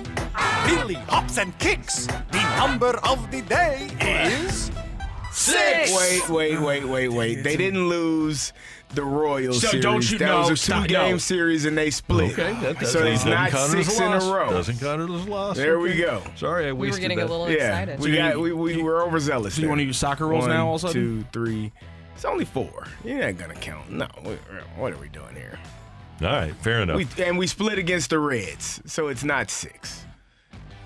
[0.67, 2.07] really hops and kicks.
[2.07, 4.71] The number of the day is
[5.33, 5.93] six.
[5.95, 7.43] Wait, wait, wait, wait, wait.
[7.43, 8.53] They didn't lose
[8.95, 9.83] the Royals So series.
[9.85, 11.19] don't you that know- was a stop- two-game no.
[11.19, 12.33] series and they split.
[12.33, 14.25] Okay, that does, so that it's doesn't not count as six a in a loss.
[14.31, 14.51] row.
[14.51, 15.57] Doesn't count it as a loss.
[15.57, 16.23] There we go.
[16.37, 17.27] Sorry, I We were getting that.
[17.29, 18.01] a little Yeah, excited.
[18.01, 19.55] we got we, we were overzealous.
[19.55, 21.03] So you wanna use soccer rules One, now all of a sudden?
[21.23, 21.73] Two, three.
[22.15, 22.87] It's only four.
[23.05, 23.91] You're not gonna count.
[23.91, 24.07] No.
[24.77, 25.59] What are we doing here?
[26.23, 26.97] All right, fair enough.
[26.97, 30.05] We, and we split against the Reds, so it's not six.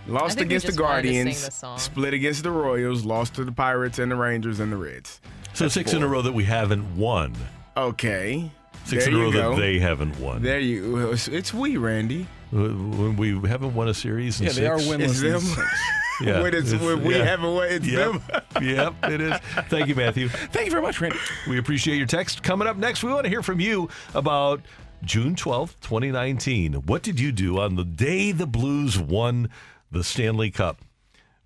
[0.06, 3.44] Lost against the just wanted to sing Guardians, the split against the Royals, lost to
[3.44, 5.20] the Pirates and the Rangers and the Reds.
[5.52, 7.34] so That's six in a row that we haven't won.
[7.78, 8.50] Okay.
[8.84, 9.50] Six There in a you row go.
[9.54, 10.42] that they haven't won.
[10.42, 11.10] There you.
[11.10, 12.26] It's, it's we, Randy.
[12.50, 14.90] When we haven't won a series in Yeah, they are six.
[14.90, 15.04] winless.
[15.10, 15.40] It's in them.
[15.40, 15.80] six.
[16.20, 17.22] Yeah, when it's, it's- when we yeah.
[17.24, 18.12] haven't won, it's Yep.
[18.12, 18.22] them.
[18.64, 19.38] yep, it is.
[19.68, 20.28] Thank you, Matthew.
[20.28, 21.16] Thank you very much, Randy.
[21.48, 22.42] We appreciate your text.
[22.42, 24.60] Coming up next, we want to hear from you about
[25.04, 26.72] June 12th, 2019.
[26.74, 29.48] What did you do on the day the Blues won
[29.92, 30.80] the Stanley Cup?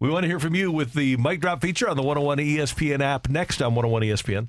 [0.01, 3.01] We want to hear from you with the mic drop feature on the 101 ESPN
[3.03, 4.49] app next on 101 ESPN.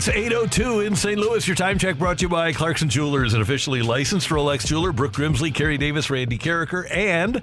[0.00, 1.18] It's 802 in St.
[1.18, 1.46] Louis.
[1.46, 4.92] Your time check brought to you by Clarkson Jewelers, an officially licensed Rolex jeweler.
[4.92, 7.42] Brooke Grimsley, Carey Davis, Randy Karraker, and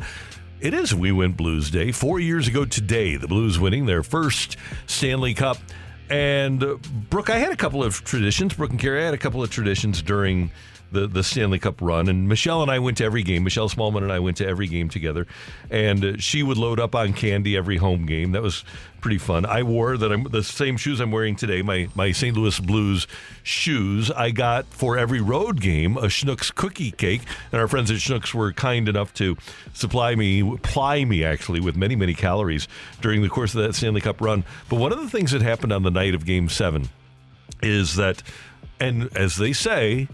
[0.60, 1.92] it is We Went Blues Day.
[1.92, 4.58] Four years ago today, the Blues winning their first
[4.88, 5.60] Stanley Cup.
[6.10, 6.78] And uh,
[7.12, 8.56] Brooke, I had a couple of traditions.
[8.56, 10.50] Brooke and Carey, I had a couple of traditions during
[10.92, 12.08] the, the Stanley Cup run.
[12.08, 13.44] And Michelle and I went to every game.
[13.44, 15.28] Michelle Smallman and I went to every game together.
[15.70, 18.32] And uh, she would load up on candy every home game.
[18.32, 18.64] That was
[19.02, 19.46] pretty fun.
[19.46, 22.36] I wore that I'm the same shoes I'm wearing today, my my St.
[22.36, 23.08] Louis Blues
[23.44, 24.12] shoes.
[24.12, 27.22] I got for every road game a Schnucks cookie cake,
[27.52, 29.38] and our friends at Schnucks were kind enough to
[29.74, 32.68] supply me, ply me actually with many many calories
[33.02, 34.44] during the course of that Stanley Cup run.
[34.70, 36.90] But one of the things that happened on the night of Game Seven
[37.62, 38.24] is that,
[38.80, 40.08] and as they say,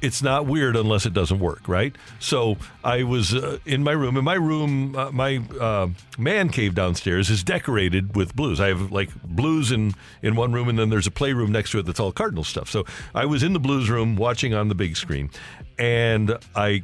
[0.00, 1.94] it's not weird unless it doesn't work, right?
[2.18, 4.16] So I was uh, in my room.
[4.16, 5.88] In my room, uh, my uh,
[6.18, 8.60] man cave downstairs is decorated with blues.
[8.60, 11.78] I have like blues in in one room, and then there's a playroom next to
[11.78, 12.70] it that's all Cardinal stuff.
[12.70, 12.84] So
[13.14, 15.30] I was in the blues room watching on the big screen,
[15.78, 16.82] and I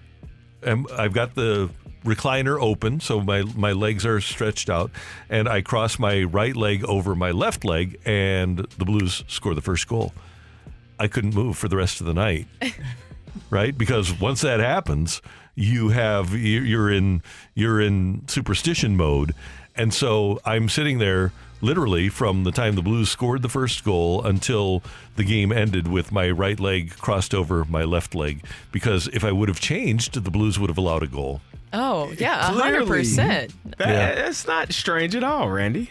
[0.63, 1.71] am I've got the
[2.05, 4.91] recliner open, so my my legs are stretched out,
[5.29, 9.63] and I cross my right leg over my left leg, and the Blues score the
[9.63, 10.13] first goal.
[10.99, 12.47] I couldn't move for the rest of the night,
[13.51, 13.77] right?
[13.77, 15.21] Because once that happens,
[15.55, 17.23] you have you- you're in
[17.55, 19.35] you're in superstition mode,
[19.77, 24.23] and so I'm sitting there literally from the time the Blues scored the first goal
[24.23, 24.83] until
[25.17, 29.33] the game ended with my right leg crossed over my left leg because if I
[29.33, 31.41] would have changed, the Blues would have allowed a goal.
[31.73, 32.87] Oh, yeah, a hundred Clearly.
[33.03, 33.53] percent.
[33.79, 34.15] That, Yeah.
[34.17, 35.91] That's not strange at all, Randy.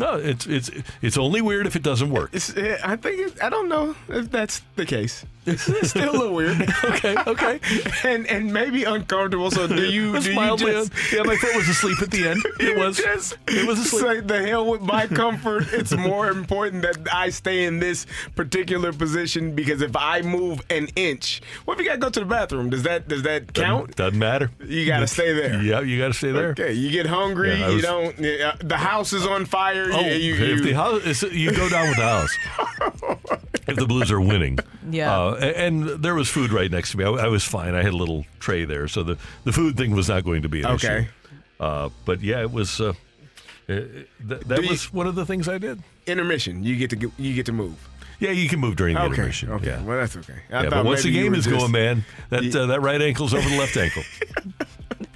[0.00, 0.70] No, it's it's
[1.02, 2.30] it's only weird if it doesn't work.
[2.32, 5.24] It's, eh, I think it, I don't know if that's the case.
[5.46, 6.60] It's, it's still a little weird.
[6.84, 7.60] okay, okay,
[8.04, 9.50] and and maybe uncomfortable.
[9.50, 10.92] So do you do you just?
[11.12, 12.42] yeah, my foot was asleep at the end.
[12.60, 14.26] It was- Just it was asleep.
[14.26, 15.64] The hell with my comfort.
[15.72, 20.88] It's more important that I stay in this particular position because if I move an
[20.96, 22.70] inch, what if you got to go to the bathroom?
[22.70, 23.96] Does that does that count?
[23.96, 24.50] Doesn't, doesn't matter.
[24.64, 25.60] You got to stay there.
[25.62, 26.50] Yeah, you got to stay there.
[26.50, 27.58] Okay, you get hungry.
[27.58, 28.16] Yeah, I you don't.
[28.16, 29.89] the house is on fire.
[29.92, 32.36] Oh, yeah, you, if the house, you go down with the house.
[33.68, 34.58] if the Blues are winning,
[34.90, 35.14] Yeah.
[35.16, 37.04] Uh, a- and there was food right next to me.
[37.04, 37.74] I, I was fine.
[37.74, 40.48] I had a little tray there, so the the food thing was not going to
[40.48, 40.98] be an Okay.
[41.00, 41.08] issue.
[41.60, 42.80] Uh, but yeah, it was.
[42.80, 42.92] Uh, uh,
[43.66, 45.82] th- that Do you- was one of the things I did.
[46.06, 46.64] intermission.
[46.64, 47.76] You get to get, you get to move.
[48.18, 49.50] Yeah, you can move during the Okay, intermission.
[49.52, 49.66] okay.
[49.68, 49.82] Yeah.
[49.82, 50.34] Well, that's okay.
[50.50, 52.66] I yeah, thought but once the maybe you game is just- going, man, that uh,
[52.66, 54.02] that right ankle's over the left ankle.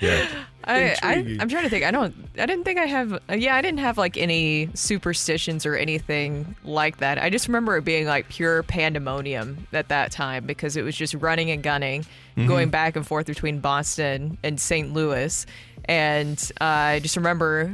[0.01, 0.27] Yeah.
[0.67, 1.15] I, I.
[1.41, 1.85] I'm trying to think.
[1.85, 2.15] I don't.
[2.39, 3.13] I didn't think I have.
[3.13, 7.19] uh, Yeah, I didn't have like any superstitions or anything like that.
[7.19, 11.15] I just remember it being like pure pandemonium at that time because it was just
[11.15, 12.07] running and gunning,
[12.37, 12.49] Mhm.
[12.49, 14.93] going back and forth between Boston and St.
[14.93, 15.45] Louis,
[15.87, 17.73] and uh, I just remember.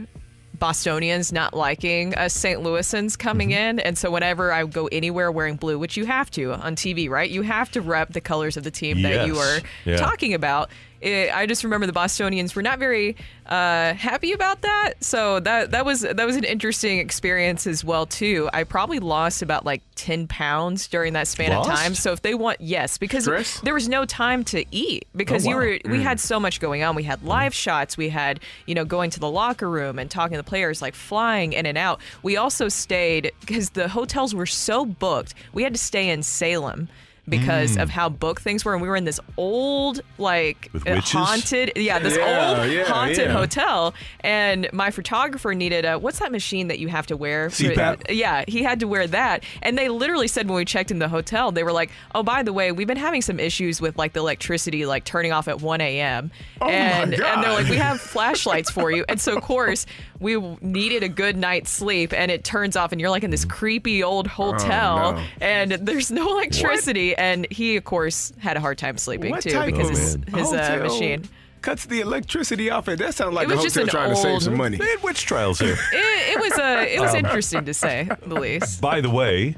[0.59, 2.61] Bostonians not liking us St.
[2.61, 3.79] Louisans coming in.
[3.81, 7.09] And so whenever I would go anywhere wearing blue, which you have to on TV,
[7.09, 7.31] right?
[7.31, 9.97] You have to rep the colors of the team that you are Yeah.
[9.97, 10.69] talking about.
[11.01, 14.95] It, I just remember the Bostonians were not very uh, happy about that.
[15.01, 18.51] So that that was that was an interesting experience as well too.
[18.53, 21.71] I probably lost about like ten pounds during that span Lost?
[21.71, 21.95] of time.
[21.95, 23.25] So if they want, yes, because
[23.63, 25.63] there was no time to eat because Oh, you wow.
[25.63, 26.03] were we Mm.
[26.03, 26.95] had so much going on.
[26.95, 27.97] We had live shots.
[27.97, 30.95] We had you know going to the locker room and talking to the players, like
[30.95, 32.01] flying in and out.
[32.23, 35.35] We also stayed because the hotels were so booked.
[35.55, 36.89] We had to stay in Salem
[37.29, 37.83] because Mm.
[37.83, 41.11] of how booked things were and we were in this old like With uh, witches?
[41.13, 43.33] haunted yeah this Yeah, old yeah, haunted yeah.
[43.33, 48.03] hotel and my photographer needed a what's that machine that you have to wear CPAP.
[48.11, 51.09] yeah he had to wear that and they literally said when we checked in the
[51.09, 54.13] hotel they were like oh by the way we've been having some issues with like
[54.13, 57.77] the electricity like turning off at 1 a.m Oh my and and they're like we
[57.77, 59.87] have flashlights for you and so of course
[60.21, 63.45] we needed a good night's sleep and it turns off and you're like in this
[63.47, 65.25] creepy old hotel no.
[65.41, 69.51] and there's no electricity and he of course had a hard time sleeping What too
[69.51, 71.25] type because of his, his uh, machine
[71.63, 72.89] cuts the electricity off?
[72.89, 74.77] It that sounds like It a was just hotel an trying to save some money.
[74.77, 75.77] They had witch trials here.
[75.93, 79.57] it, it was a it was Um, interesting to say the least By the way,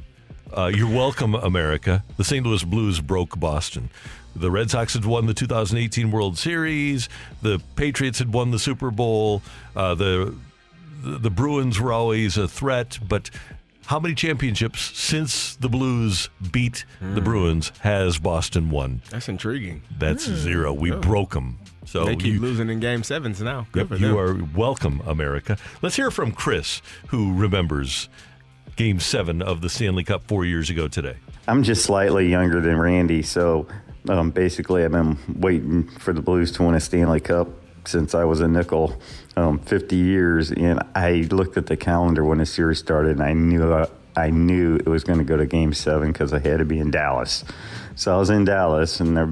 [0.57, 2.05] uh, you're welcome, America.
[2.17, 2.45] The St.
[2.47, 3.91] Louis Blues broke Boston.
[4.35, 7.09] The Red Sox had won the 2018 World Series.
[7.43, 9.43] The Patriots had won the Super Bowl.
[9.77, 10.35] Uh, the,
[11.03, 13.31] the the Bruins were always a threat, but
[13.87, 19.03] how many championships since the Blues beat the Bruins has Boston won?
[19.11, 19.83] That's intriguing.
[19.99, 20.35] That's Hmm.
[20.37, 20.73] zero.
[20.73, 20.97] We Yeah.
[20.99, 21.59] broke them.
[21.85, 23.67] So they keep you, losing in game sevens now.
[23.73, 25.59] Good Yep, for you are welcome, America.
[25.83, 28.09] Let's hear from Chris, who remembers
[28.77, 31.17] Game Seven of the Stanley Cup four years ago today.
[31.49, 33.67] I'm just slightly younger than Randy, so
[34.09, 37.49] um, basically I've been waiting for the Blues to win a Stanley Cup
[37.85, 39.01] since I was a nickel,
[39.37, 40.51] um, 50 years.
[40.51, 44.31] And I looked at the calendar when the series started, and I knew uh, I
[44.31, 46.91] knew it was going to go to Game Seven because I had to be in
[46.91, 47.45] Dallas.
[47.95, 49.31] So I was in Dallas, and uh,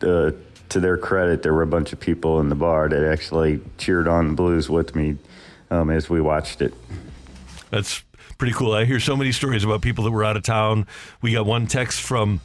[0.00, 4.08] to their credit, there were a bunch of people in the bar that actually cheered
[4.08, 5.18] on the Blues with me
[5.70, 6.72] um, as we watched it.
[7.70, 8.02] That's
[8.38, 8.72] pretty cool.
[8.72, 10.86] I hear so many stories about people that were out of town.
[11.20, 12.40] We got one text from.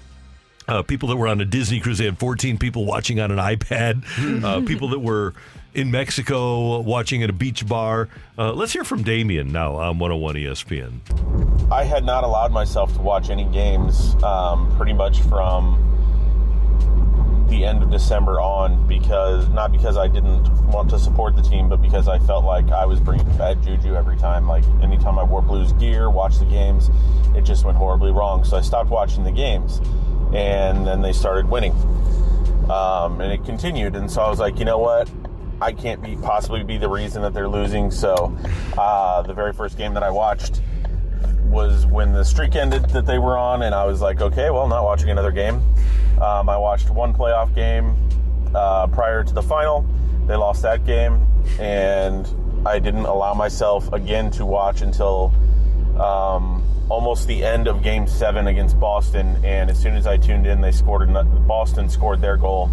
[0.68, 3.38] Uh, people that were on a Disney cruise, they had 14 people watching on an
[3.38, 4.03] iPad.
[4.47, 5.34] Uh, people that were
[5.74, 8.07] in Mexico watching at a beach bar.
[8.38, 11.72] Uh, let's hear from Damien now on 101 ESPN.
[11.72, 15.96] I had not allowed myself to watch any games um, pretty much from
[17.49, 21.69] the end of December on because not because I didn't want to support the team,
[21.69, 24.47] but because I felt like I was bringing bad juju every time.
[24.47, 26.89] Like anytime I wore Blues gear, watched the games,
[27.35, 28.43] it just went horribly wrong.
[28.43, 29.81] So I stopped watching the games.
[30.33, 31.71] and then they started winning,
[32.69, 33.95] um, and it continued.
[33.95, 35.09] And so I was like, you know what?
[35.61, 37.89] I can't be possibly be the reason that they're losing.
[37.91, 38.37] So
[38.77, 40.61] uh, the very first game that I watched
[41.43, 44.68] was when the streak ended that they were on, and I was like, okay, well,
[44.68, 45.55] not watching another game.
[46.22, 47.95] Um, I watched one playoff game
[48.53, 49.86] uh, prior to the final.
[50.28, 51.26] They lost that game,
[51.59, 52.28] and
[52.68, 55.34] I didn't allow myself again to watch until
[55.99, 59.39] um, almost the end of Game Seven against Boston.
[59.43, 61.11] And as soon as I tuned in, they scored.
[61.47, 62.70] Boston scored their goal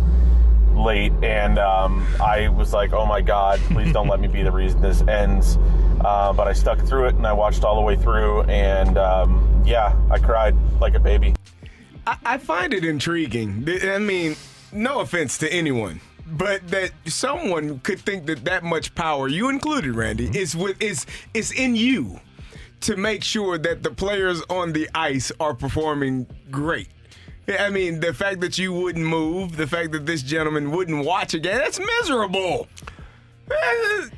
[0.75, 4.53] late, and um, I was like, "Oh my God, please don't let me be the
[4.53, 5.59] reason this ends."
[6.01, 9.63] Uh, but I stuck through it, and I watched all the way through, and um,
[9.65, 11.35] yeah, I cried like a baby.
[12.07, 13.67] I, I find it intriguing.
[13.83, 14.37] I mean,
[14.73, 19.95] no offense to anyone, but that someone could think that that much power, you included,
[19.95, 22.21] Randy, is with is is in you
[22.81, 26.89] to make sure that the players on the ice are performing great.
[27.47, 31.35] I mean, the fact that you wouldn't move, the fact that this gentleman wouldn't watch
[31.35, 32.69] again, that's miserable.
[33.51, 33.55] Uh,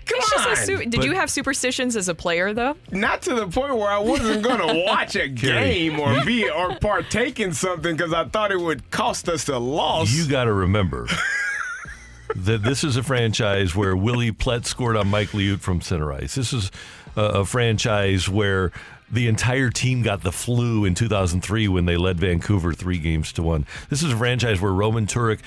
[0.04, 0.52] Come It's just on.
[0.52, 2.76] a su- Did you have superstitions as a player though?
[2.92, 6.76] Not to the point where I wasn't going to watch a game or be or
[6.76, 10.12] partake in something because I thought it would cost us a loss.
[10.12, 11.08] You got to remember
[12.36, 16.36] that this is a franchise where Willi Plett scored on Mike Liut from center ice.
[16.36, 16.70] This is
[17.16, 18.70] a, a franchise where
[19.10, 23.42] the entire team got the flu in 2003 when they led Vancouver three games to
[23.42, 23.66] one.
[23.88, 25.40] This is a franchise where Roman Turek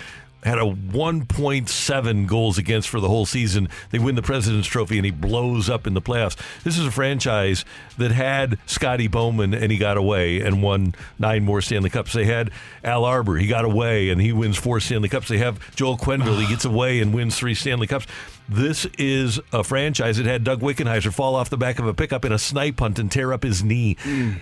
[0.44, 3.68] had a 1.7 goals against for the whole season.
[3.92, 6.38] They win the President's Trophy and he blows up in the playoffs.
[6.64, 7.66] This is a franchise
[7.98, 12.14] that had Scotty Bowman and he got away and won nine more Stanley Cups.
[12.14, 12.52] They had
[12.84, 15.28] Al Arbour, he got away and he wins four Stanley Cups.
[15.28, 18.08] They have Joel Quenneville, he gets away and wins three Stanley Cups.
[18.48, 22.26] This is a franchise that had Doug Wickenheiser fall off the back of a pickup
[22.26, 23.96] in a snipe hunt and tear up his knee.
[24.04, 24.38] Th-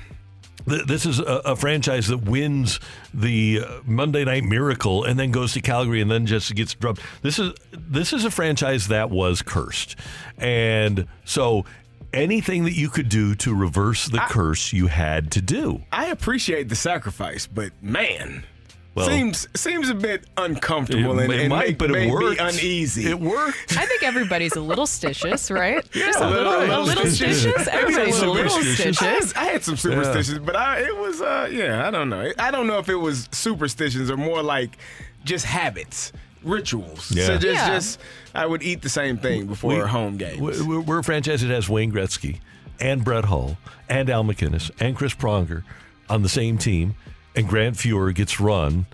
[0.65, 2.79] This is a, a franchise that wins
[3.13, 7.01] the uh, Monday Night Miracle and then goes to Calgary and then just gets dropped.
[7.21, 9.95] This is this is a franchise that was cursed,
[10.37, 11.65] and so
[12.13, 15.83] anything that you could do to reverse the curse, you had to do.
[15.91, 18.43] I appreciate the sacrifice, but man,
[18.97, 22.07] Well- seems seems a bit uncomfortable It- and, it and might, make, but it make
[22.09, 22.41] me worked.
[22.41, 23.07] uneasy.
[23.09, 23.77] It worked.
[23.77, 25.83] I think everybody's a little stitious, right?
[25.91, 27.67] Just Yeah, a little, a little stitious.
[27.67, 29.33] Everybody's a little I stitious.
[29.33, 32.51] had, I had some superstitions, but I it was uh yeah I don't know I
[32.51, 34.77] don't know if it was superstitions or more like
[35.25, 36.11] just habits,
[36.43, 37.11] rituals.
[37.11, 37.25] Yeah.
[37.27, 37.69] So just Yeah.
[37.69, 37.99] just
[38.33, 40.39] I would eat the same thing before We- home games.
[40.39, 42.39] we- We're, we're a franchise that has Wayne Gretzky
[42.79, 43.57] and Brett Hull
[43.89, 45.63] and Al MacInnis and Chris Pronger
[46.09, 46.95] on the same team,
[47.37, 48.85] and Grant Fuhr gets run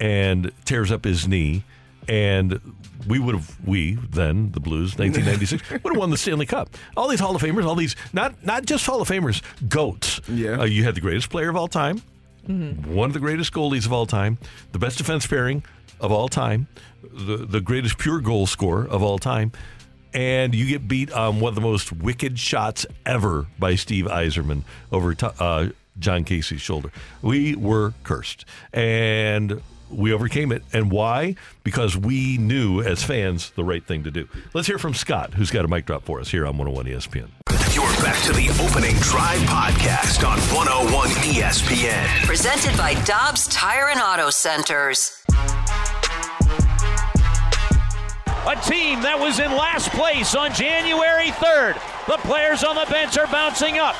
[0.00, 1.62] and tears up his knee,
[2.08, 2.60] and
[3.06, 6.70] we would have we then the Blues 1996 would have won the Stanley Cup.
[6.96, 10.20] All these Hall of Famers, all these not not just Hall of Famers, goats.
[10.28, 12.02] Yeah, uh, you had the greatest player of all time,
[12.46, 14.38] one of the greatest goalies of all time,
[14.72, 15.62] the best defense pairing
[16.00, 16.66] of all time,
[17.12, 19.52] the the greatest pure goal scorer of all time,
[20.14, 24.64] and you get beat on one of the most wicked shots ever by Steve Yzerman
[24.90, 25.68] over to, uh,
[26.00, 26.90] Jon Casey's shoulder.
[27.22, 30.62] We were cursed, and we overcame it.
[30.72, 31.36] And why?
[31.62, 34.28] Because we knew as fans the right thing to do.
[34.54, 37.28] Let's hear from Scott, who's got a mic drop for us here on 101 ESPN.
[37.74, 42.26] You're back to the opening drive podcast on 101 ESPN.
[42.26, 45.22] Presented by Dobbs Tire and Auto Centers.
[48.46, 51.74] A team that was in last place on January 3rd.
[52.06, 53.94] The players on the bench are bouncing up.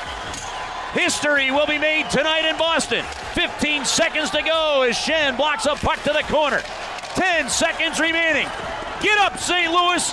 [0.93, 3.03] History will be made tonight in Boston.
[3.33, 6.61] 15 seconds to go as Shen blocks a puck to the corner.
[7.15, 8.47] 10 seconds remaining.
[9.01, 9.71] Get up, St.
[9.71, 10.11] Louis.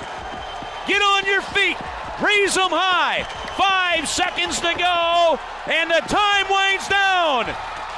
[0.86, 1.76] Get on your feet.
[2.22, 3.26] Raise them high.
[3.58, 7.46] Five seconds to go, and the time winds down.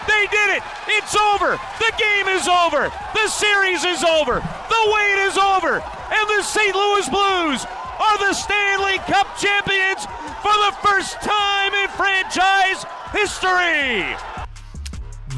[0.08, 0.62] They did it.
[0.88, 1.60] It's over.
[1.78, 2.88] The game is over.
[3.12, 4.40] The series is over.
[4.40, 5.84] The wait is over.
[5.84, 6.74] And the St.
[6.74, 7.64] Louis Blues
[8.00, 10.06] are the Stanley Cup champions
[10.40, 14.16] for the first time in franchise history.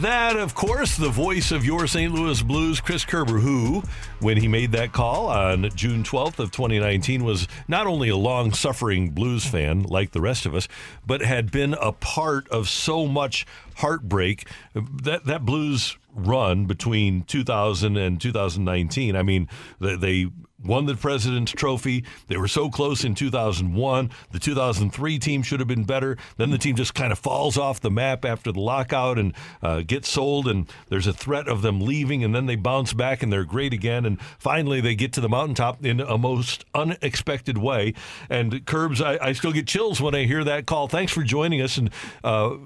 [0.00, 2.12] That, of course, the voice of your St.
[2.12, 3.82] Louis Blues, Chris Kerber, who,
[4.20, 9.10] when he made that call on June 12th of 2019, was not only a long-suffering
[9.10, 10.66] blues fan like the rest of us,
[11.06, 13.44] but had been a part of so much
[13.76, 14.48] heartbreak.
[14.74, 19.14] That that blues run between 2000 and 2019.
[19.14, 19.48] I mean,
[19.78, 20.30] they, they
[20.64, 22.04] won the President's Trophy.
[22.28, 24.10] They were so close in 2001.
[24.30, 26.16] The 2003 team should have been better.
[26.36, 29.82] Then the team just kind of falls off the map after the lockout and uh,
[29.82, 33.32] gets sold, and there's a threat of them leaving, and then they bounce back and
[33.32, 34.04] they're great again.
[34.04, 37.94] And finally, they get to the mountaintop in a most unexpected way.
[38.28, 40.88] And Curbs, I, I still get chills when I hear that call.
[40.88, 41.90] Thanks for joining us, and
[42.24, 42.56] uh,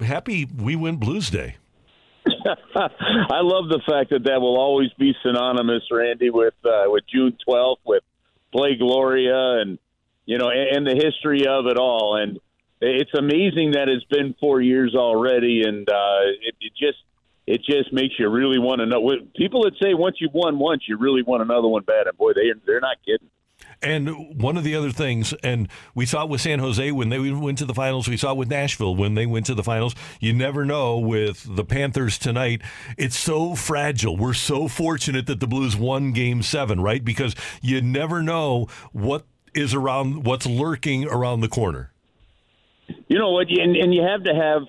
[0.00, 1.56] happy We Win Blues Day.
[2.76, 7.36] I love the fact that that will always be synonymous, Randy, with uh, with June
[7.48, 8.02] 12th, with
[8.52, 9.78] Play Gloria, and
[10.26, 12.16] you know, and, and the history of it all.
[12.16, 12.38] And
[12.80, 16.98] it's amazing that it's been four years already, and uh, it, it just
[17.46, 19.10] it just makes you really want to know.
[19.36, 22.32] People that say once you've won once, you really want another one bad, and boy,
[22.32, 23.28] they they're not kidding.
[23.82, 27.18] And one of the other things, and we saw it with San Jose when they
[27.30, 28.08] went to the finals.
[28.08, 29.94] We saw it with Nashville when they went to the finals.
[30.20, 32.60] You never know with the Panthers tonight.
[32.98, 34.18] It's so fragile.
[34.18, 37.02] We're so fortunate that the Blues won Game Seven, right?
[37.02, 39.24] Because you never know what
[39.54, 41.90] is around, what's lurking around the corner.
[43.08, 43.48] You know what?
[43.48, 44.62] And, and you have to have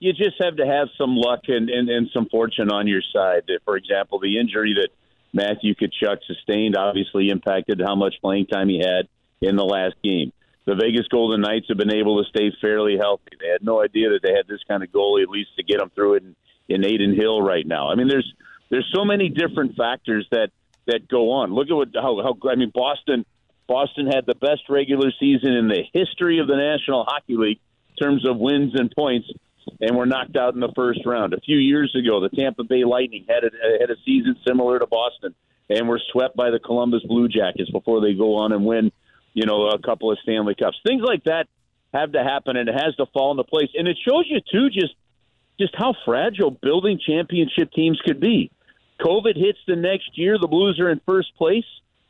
[0.00, 3.42] you just have to have some luck and, and, and some fortune on your side.
[3.64, 4.88] For example, the injury that
[5.32, 9.08] Matthew Tkachuk sustained obviously impacted how much playing time he had
[9.40, 10.32] in the last game.
[10.66, 13.32] The Vegas Golden Knights have been able to stay fairly healthy.
[13.40, 15.78] They had no idea that they had this kind of goalie, at least to get
[15.78, 16.36] them through it in,
[16.68, 17.90] in Adin Hill right now.
[17.90, 18.30] I mean, there's
[18.70, 20.50] there's so many different factors that
[20.86, 21.54] that go on.
[21.54, 23.24] Look at what how, how I mean Boston
[23.66, 27.60] Boston had the best regular season in the history of the National Hockey League
[27.90, 29.28] in terms of wins and points
[29.80, 31.32] and were knocked out in the first round.
[31.32, 33.50] A few years ago, the Tampa Bay Lightning had a,
[33.80, 35.34] had a season similar to Boston
[35.68, 38.92] and were swept by the Columbus Blue Jackets before they go on and win,
[39.34, 40.76] you know, a couple of Stanley Cups.
[40.86, 41.46] Things like that
[41.94, 43.70] have to happen, and it has to fall into place.
[43.74, 44.94] And it shows you too just
[45.58, 48.50] just how fragile building championship teams could be.
[49.00, 51.64] COVID hits the next year, the Blues are in first place,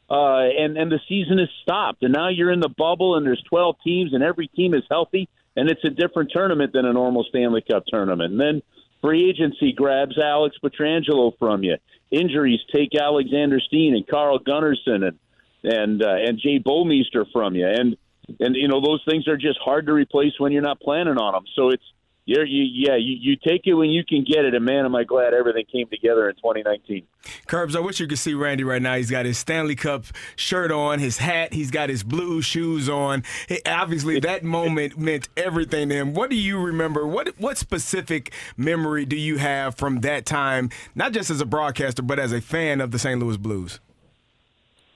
[0.08, 3.42] uh, and and the season is stopped, and now you're in the bubble, and there's
[3.48, 7.24] 12 teams, and every team is healthy and it's a different tournament than a normal
[7.28, 8.32] Stanley Cup tournament.
[8.32, 8.62] And then
[9.00, 11.76] free agency grabs Alex Pietrangelo from you.
[12.10, 15.18] Injuries take Alexander Steen and Carl Gunnarsson and
[15.62, 17.66] and uh, and Jay Bouwmeester from you.
[17.66, 17.96] And
[18.38, 21.34] and you know those things are just hard to replace when you're not planning on
[21.34, 21.44] them.
[21.54, 21.84] So it's
[22.26, 24.94] you're, you, yeah, you, you take it when you can get it, and man, am
[24.94, 27.02] I glad everything came together in 2019.
[27.46, 28.94] Curbs, I wish you could see Randy right now.
[28.96, 30.04] He's got his Stanley Cup
[30.36, 33.24] shirt on, his hat, he's got his blue shoes on.
[33.48, 36.14] He, obviously, that moment meant everything to him.
[36.14, 37.06] What do you remember?
[37.06, 42.02] What what specific memory do you have from that time, not just as a broadcaster,
[42.02, 43.18] but as a fan of the St.
[43.20, 43.80] Louis Blues?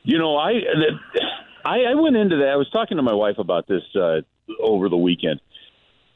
[0.02, 0.60] You know, I
[1.64, 2.48] I, I went into that.
[2.48, 4.20] I was talking to my wife about this uh,
[4.60, 5.40] over the weekend.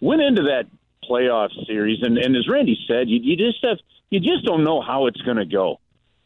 [0.01, 0.67] Went into that
[1.09, 3.79] playoff series, and, and as Randy said, you, you just have
[4.11, 5.81] you just don't know how it's going to go,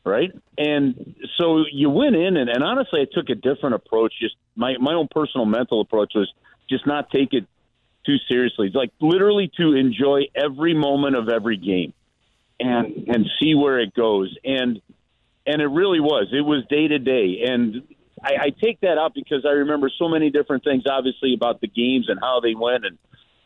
[0.04, 0.30] right?
[0.56, 4.12] And so you went in, and, and honestly, I took a different approach.
[4.20, 6.32] Just my my own personal mental approach was
[6.68, 7.46] just not take it
[8.06, 8.68] too seriously.
[8.68, 11.92] It's like literally to enjoy every moment of every game,
[12.60, 14.36] and and see where it goes.
[14.44, 14.80] And
[15.46, 16.28] and it really was.
[16.32, 17.82] It was day to day, and
[18.22, 21.68] I, I take that out because I remember so many different things, obviously about the
[21.68, 22.98] games and how they went, and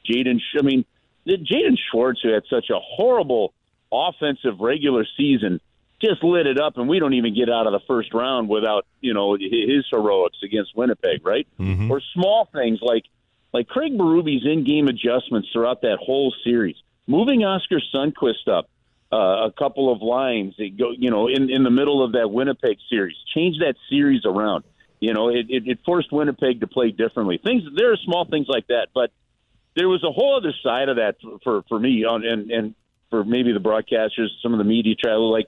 [0.08, 0.40] Jaden.
[0.58, 0.84] I mean,
[1.26, 3.52] Jaden Schwartz, who had such a horrible
[3.92, 5.60] offensive regular season,
[6.00, 8.86] just lit it up, and we don't even get out of the first round without
[9.00, 11.46] you know his heroics against Winnipeg, right?
[11.58, 11.90] Mm-hmm.
[11.90, 13.04] Or small things like
[13.52, 18.68] like Craig Berube's in-game adjustments throughout that whole series, moving Oskar Sundqvist up
[19.12, 22.78] uh, a couple of lines, go you know in in the middle of that Winnipeg
[22.90, 24.64] series, change that series around.
[24.98, 27.38] You know, it, it, it forced Winnipeg to play differently.
[27.42, 29.10] Things there are small things like that, but
[29.76, 32.74] there was a whole other side of that for for, for me on and and
[33.10, 35.30] for maybe the broadcasters, some of the media travel.
[35.30, 35.46] Like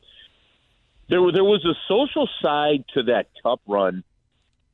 [1.09, 4.05] there was there was a social side to that cup run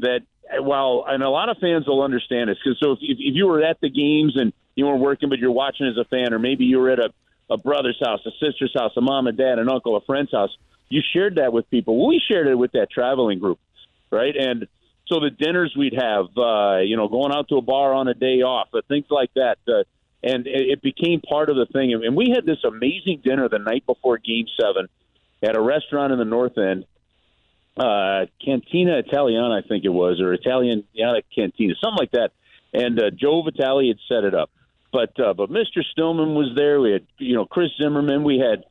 [0.00, 0.20] that
[0.59, 3.62] while and a lot of fans will understand this because so if, if you were
[3.62, 6.64] at the games and you weren't working but you're watching as a fan or maybe
[6.64, 7.11] you were at a,
[7.48, 10.50] a brother's house a sister's house a mom and dad an uncle a friend's house
[10.90, 13.59] you shared that with people we shared it with that traveling group
[14.11, 14.66] right and
[15.07, 18.14] so the dinners we'd have, uh, you know, going out to a bar on a
[18.14, 19.59] day off, uh, things like that.
[19.68, 19.84] Uh,
[20.22, 21.92] and it, it became part of the thing.
[21.92, 24.88] And we had this amazing dinner the night before Game Seven
[25.42, 26.86] at a restaurant in the North End,
[27.76, 32.30] uh, Cantina Italiana, I think it was, or Italian yeah, Cantina, something like that.
[32.72, 34.50] And uh, Joe Vitale had set it up.
[34.92, 35.82] But uh, but Mr.
[35.90, 36.80] Stillman was there.
[36.80, 38.22] We had you know Chris Zimmerman.
[38.22, 38.64] We had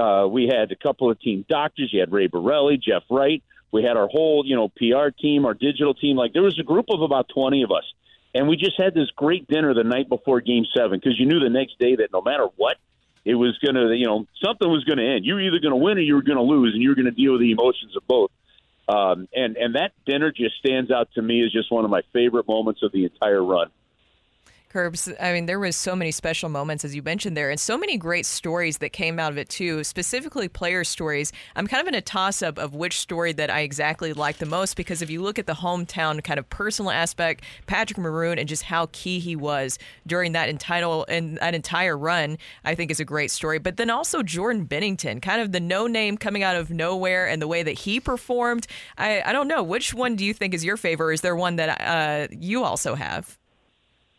[0.00, 1.90] uh, we had a couple of team doctors.
[1.92, 3.42] You had Ray Borelli, Jeff Wright.
[3.74, 6.16] We had our whole, you know, PR team, our digital team.
[6.16, 7.82] Like there was a group of about 20 of us.
[8.32, 11.40] And we just had this great dinner the night before game seven because you knew
[11.40, 12.76] the next day that no matter what,
[13.24, 15.26] it was going to, you know, something was going to end.
[15.26, 16.94] You were either going to win or you were going to lose, and you were
[16.94, 18.30] going to deal with the emotions of both.
[18.88, 22.02] Um, and and that dinner just stands out to me as just one of my
[22.12, 23.70] favorite moments of the entire run.
[24.76, 27.96] I mean, there was so many special moments, as you mentioned there, and so many
[27.96, 31.32] great stories that came out of it, too, specifically player stories.
[31.54, 34.46] I'm kind of in a toss up of which story that I exactly like the
[34.46, 38.48] most because if you look at the hometown kind of personal aspect, Patrick Maroon and
[38.48, 42.98] just how key he was during that entire, and that entire run, I think is
[42.98, 43.60] a great story.
[43.60, 47.40] But then also Jordan Binnington, kind of the no name coming out of nowhere and
[47.40, 48.66] the way that he performed.
[48.98, 49.62] I, I don't know.
[49.62, 51.06] Which one do you think is your favorite?
[51.06, 53.38] Or is there one that uh, you also have?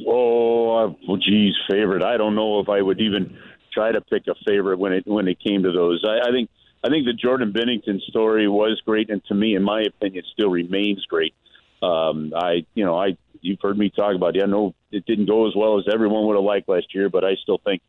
[0.06, 2.04] Oh, geez, favorite.
[2.04, 3.38] I don't know if I would even
[3.74, 6.04] try to pick a favorite when it when it came to those.
[6.06, 6.50] I, I think
[6.84, 10.50] I think the Jordan Binnington story was great, and to me, in my opinion, still
[10.50, 11.34] remains great.
[11.82, 14.36] Um, I, you know, I you've heard me talk about.
[14.36, 14.39] It.
[14.39, 17.24] Yeah, no, it didn't go as well as everyone would have liked last year, but
[17.24, 17.82] I still think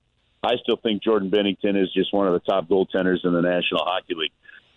[0.43, 3.85] I still think Jordan Binnington is just one of the top goaltenders in the National
[3.85, 4.33] Hockey League.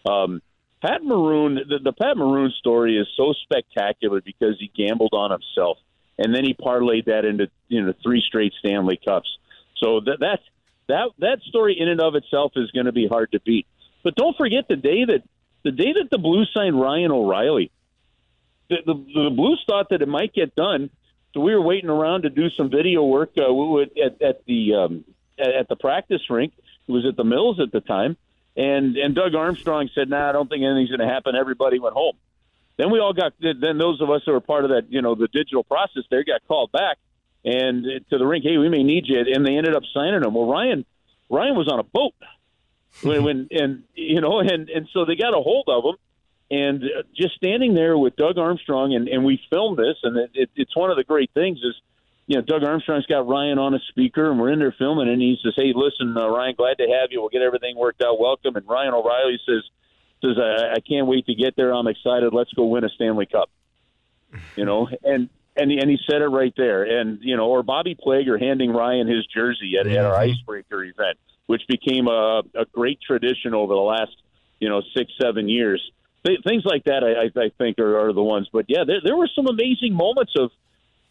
[0.10, 0.42] Um,
[0.82, 5.78] Pat Maroon, the, the Pat Maroon story is so spectacular because he gambled on himself,
[6.20, 9.30] and then he parlayed that into you know three straight Stanley Cups.
[9.78, 10.44] So that that's
[10.88, 13.66] that that story in and of itself is going to be hard to beat.
[14.04, 15.24] But don't forget the day that
[15.64, 17.72] the day that the Blues signed Ryan O'Reilly.
[18.70, 20.92] The, the, the Blues thought that it might get done,
[21.34, 24.46] so we were waiting around to do some video work uh, we would, at, at
[24.46, 25.06] the um,
[25.40, 26.54] at, at the practice rink.
[26.88, 28.18] It was at the Mills at the time,
[28.56, 31.96] and and Doug Armstrong said, "Nah, I don't think anything's going to happen." Everybody went
[31.96, 32.16] home.
[32.80, 33.34] Then we all got.
[33.42, 36.24] Then those of us who were part of that, you know, the digital process there,
[36.24, 36.98] got called back
[37.44, 38.46] and to the rink.
[38.46, 40.34] Hey, we may need you, and they ended up signing him.
[40.34, 40.86] Well, Ryan,
[41.30, 42.14] Ryan was on a boat
[43.04, 45.96] when, when and you know, and and so they got a hold of him,
[46.58, 50.32] and uh, just standing there with Doug Armstrong, and and we filmed this, and it,
[50.34, 51.76] it, it's one of the great things is
[52.28, 55.22] you know, Doug Armstrong's got Ryan on a speaker, and we're in there filming, and
[55.22, 57.20] he says, "Hey, listen, uh, Ryan, glad to have you.
[57.20, 58.22] We'll get everything worked out.
[58.22, 59.64] Welcome." And Ryan O'Reilly says,
[60.22, 61.74] "says I, I can't wait to get there.
[61.74, 62.34] I'm excited.
[62.34, 63.50] Let's go win a Stanley Cup."
[64.56, 67.96] You know, and and and he said it right there, and you know, or Bobby
[67.96, 71.18] Plager handing Ryan his jersey at, at our icebreaker event,
[71.48, 74.16] which became a, a great tradition over the last
[74.60, 75.82] you know six seven years.
[76.26, 78.50] Th- things like that, I, I, I think, are, are the ones.
[78.52, 80.52] But yeah, there, there were some amazing moments of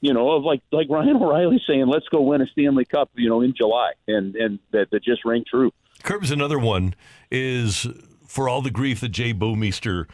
[0.01, 3.29] you know, of like like Ryan O'Reilly saying, "Let's go win a Stanley Cup," you
[3.29, 5.73] know, in July, and and that that just rang true.
[6.03, 6.95] Curbs another one
[7.31, 7.87] is
[8.29, 10.07] for all the grief that Jay Bouwmeester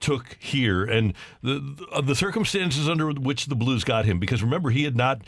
[0.00, 1.12] took here and
[1.42, 4.18] the the, uh, the circumstances under which the Blues got him.
[4.18, 5.20] Because remember, he had not.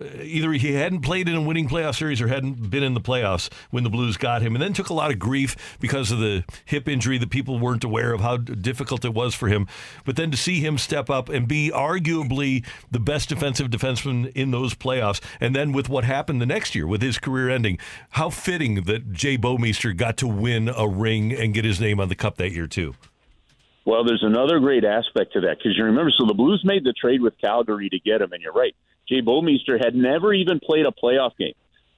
[0.00, 3.00] Uh, either he hadn't played in a winning playoff series or hadn't been in the
[3.00, 6.18] playoffs when the Blues got him, and then took a lot of grief because of
[6.18, 9.66] the hip injury that people weren't aware of how difficult it was for him.
[10.04, 14.50] But then to see him step up and be arguably the best defensive defenseman in
[14.50, 17.78] those playoffs, and then with what happened the next year with his career ending,
[18.10, 22.08] how fitting that Jay Bouwmeester got to win a ring and get his name on
[22.08, 22.94] the cup that year too.
[23.84, 26.92] Well, there's another great aspect to that because you remember, so the Blues made the
[26.92, 28.74] trade with Calgary to get him, and you're right.
[29.08, 31.54] Jay Bouwmeester had never even played a playoff game.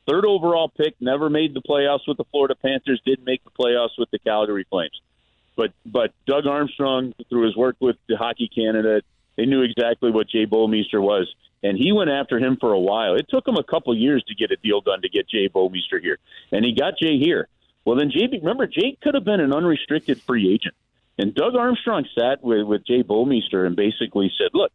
[0.08, 3.98] Third overall pick, never made the playoffs with the Florida Panthers, did make the playoffs
[3.98, 5.00] with the Calgary Flames.
[5.56, 9.02] But but Doug Armstrong, through his work with the Hockey Canada,
[9.36, 11.32] they knew exactly what Jay Bouwmeester was,
[11.62, 13.14] and he went after him for a while.
[13.14, 16.00] It took him a couple years to get a deal done to get Jay Bouwmeester
[16.02, 16.18] here,
[16.52, 17.48] and he got Jay here.
[17.84, 20.74] Well, then Jay, remember Jay could have been an unrestricted free agent.
[21.18, 24.72] And Doug Armstrong sat with, with Jay Bouwmeester and basically said, look,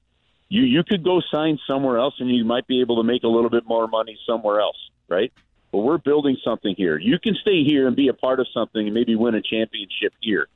[0.49, 3.27] you, you could go sign somewhere else and you might be able to make a
[3.27, 4.77] little bit more money somewhere else,
[5.07, 5.31] right?
[5.71, 6.97] But we're building something here.
[6.97, 10.13] You can stay here and be a part of something and maybe win a championship
[10.19, 10.47] here.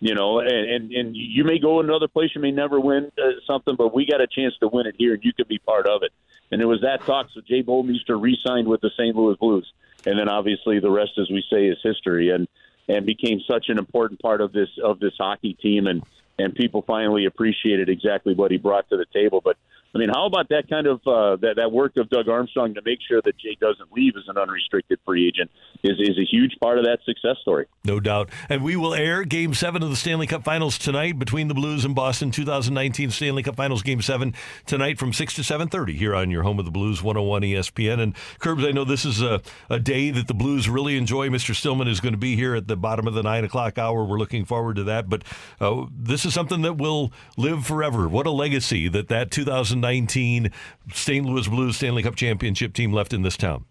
[0.00, 3.30] You know, and, and, and you may go another place, you may never win uh,
[3.46, 5.88] something, but we got a chance to win it here and you could be part
[5.88, 6.12] of it.
[6.52, 7.28] And it was that talk.
[7.34, 9.16] So Jay Bouwmeester re signed with the St.
[9.16, 9.70] Louis Blues.
[10.06, 12.30] And then obviously the rest, as we say, is history.
[12.30, 12.46] And
[12.88, 16.02] and became such an important part of this of this hockey team and
[16.38, 19.40] and people finally appreciated exactly what he brought to the table.
[19.44, 19.56] But
[19.94, 22.82] I mean, how about that kind of uh, that that work of Doug Armstrong to
[22.84, 25.50] make sure that Jay doesn't leave as an unrestricted free agent
[25.82, 27.66] is is a huge part of that success story.
[27.84, 28.28] No doubt.
[28.50, 31.84] And we will air Game Seven of the Stanley Cup Finals tonight between the Blues
[31.84, 32.30] and Boston.
[32.30, 34.34] 2019 Stanley Cup Finals Game Seven
[34.66, 38.00] tonight from six to seven thirty here on your home of the Blues 101 ESPN.
[38.00, 41.28] And Curbs, I know this is a, a day that the Blues really enjoy.
[41.28, 41.54] Mr.
[41.54, 44.04] Stillman is going to be here at the bottom of the nine o'clock hour.
[44.04, 45.08] We're looking forward to that.
[45.08, 45.24] But
[45.60, 48.06] uh, this is something that will live forever.
[48.06, 50.50] What a legacy that that 2000 2019
[50.92, 51.26] St.
[51.26, 53.64] Louis Blues Stanley Cup championship team left in this town.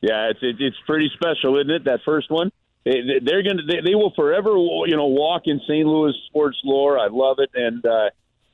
[0.00, 1.84] Yeah, it's it, it's pretty special, isn't it?
[1.84, 2.50] That first one.
[2.84, 5.86] They, they're going to they, they will forever you know walk in St.
[5.86, 6.98] Louis sports lore.
[6.98, 8.10] I love it, and uh,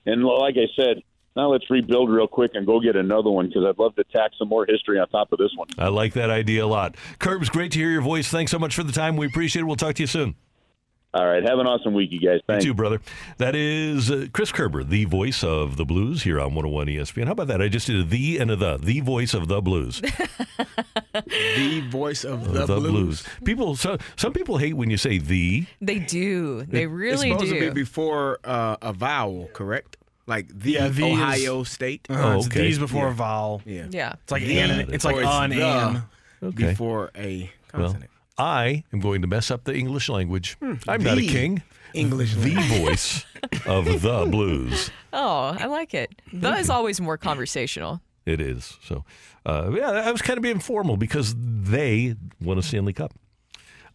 [0.07, 1.03] and like I said,
[1.35, 4.31] now let's rebuild real quick and go get another one because I'd love to tack
[4.39, 5.69] some more history on top of this one.
[5.79, 6.97] I like that idea a lot.
[7.19, 8.29] Curbs, great to hear your voice.
[8.29, 9.17] Thanks so much for the time.
[9.17, 9.65] We appreciate it.
[9.65, 10.37] We'll talk to you soon.
[11.13, 11.43] All right.
[11.43, 12.41] Have an awesome week, you guys.
[12.47, 12.65] Thanks.
[12.65, 13.01] You too, brother.
[13.39, 17.27] That is uh, Chris Kerber, the voice of the blues here on 101 ESPN.
[17.27, 17.61] How about that?
[17.61, 20.01] I just did a the and a the, the voice of the blues.
[21.13, 23.25] the voice of the, the blues.
[23.45, 25.67] People, so, some people hate when you say the.
[25.81, 26.63] They do.
[26.63, 27.59] They really it's supposed do.
[27.61, 29.97] to be before uh, a vowel, correct?
[30.27, 32.07] Like the Yeah, the is- Ohio State.
[32.09, 32.63] Uh, it's okay.
[32.63, 33.11] these before Yeah.
[33.11, 33.63] a vowel.
[33.67, 33.87] Yeah.
[33.91, 34.13] Yeah.
[34.23, 34.95] It's like The an.
[34.95, 36.03] It's like or an the an.
[36.43, 36.69] Okay.
[36.69, 38.10] before a Well, consonant.
[38.41, 40.57] I am going to mess up the English language.
[40.89, 41.63] I'm not a king.
[41.93, 43.25] English The voice
[43.67, 44.91] of the blues.
[45.13, 46.11] Oh, I like it.
[46.33, 48.01] The is always more conversational.
[48.27, 48.79] It is.
[48.83, 49.05] So,
[49.45, 53.13] uh, yeah, I was kind of being formal because they won a Stanley Cup.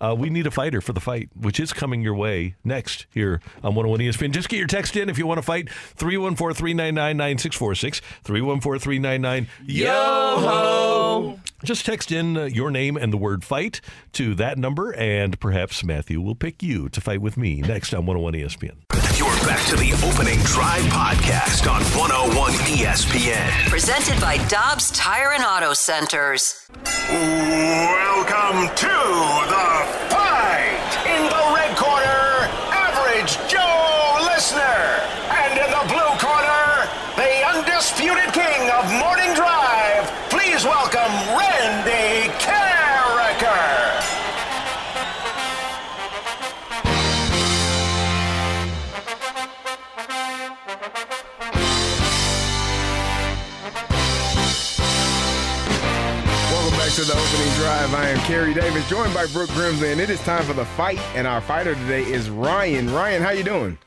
[0.05, 3.41] Uh, we need a fighter for the fight, which is coming your way next here
[3.63, 4.31] on 101 ESPN.
[4.31, 5.69] Just get your text in if you want to fight.
[5.69, 8.01] 314 399 9646.
[8.23, 11.39] 314 399 Yo ho!
[11.63, 13.81] Just text in uh, your name and the word fight
[14.13, 18.05] to that number, and perhaps Matthew will pick you to fight with me next on
[18.05, 18.75] 101 ESPN.
[19.17, 23.69] You're back to the opening drive podcast on 101 ESPN.
[23.69, 26.69] Presented by Dobbs Tire and Auto Centers.
[27.09, 30.92] Welcome to the fight.
[31.08, 35.01] In the red corner, Average Joe Listener.
[35.32, 40.12] And in the blue corner, the undisputed king of morning drive.
[40.30, 41.54] Please welcome Randy
[56.96, 57.93] to the opening drive.
[57.93, 60.97] I am Carey Davis, joined by Brooke Grimsley, and it is time for the fight.
[61.13, 62.89] And our fighter today is Ryan.
[62.89, 63.78] Ryan, how you doing?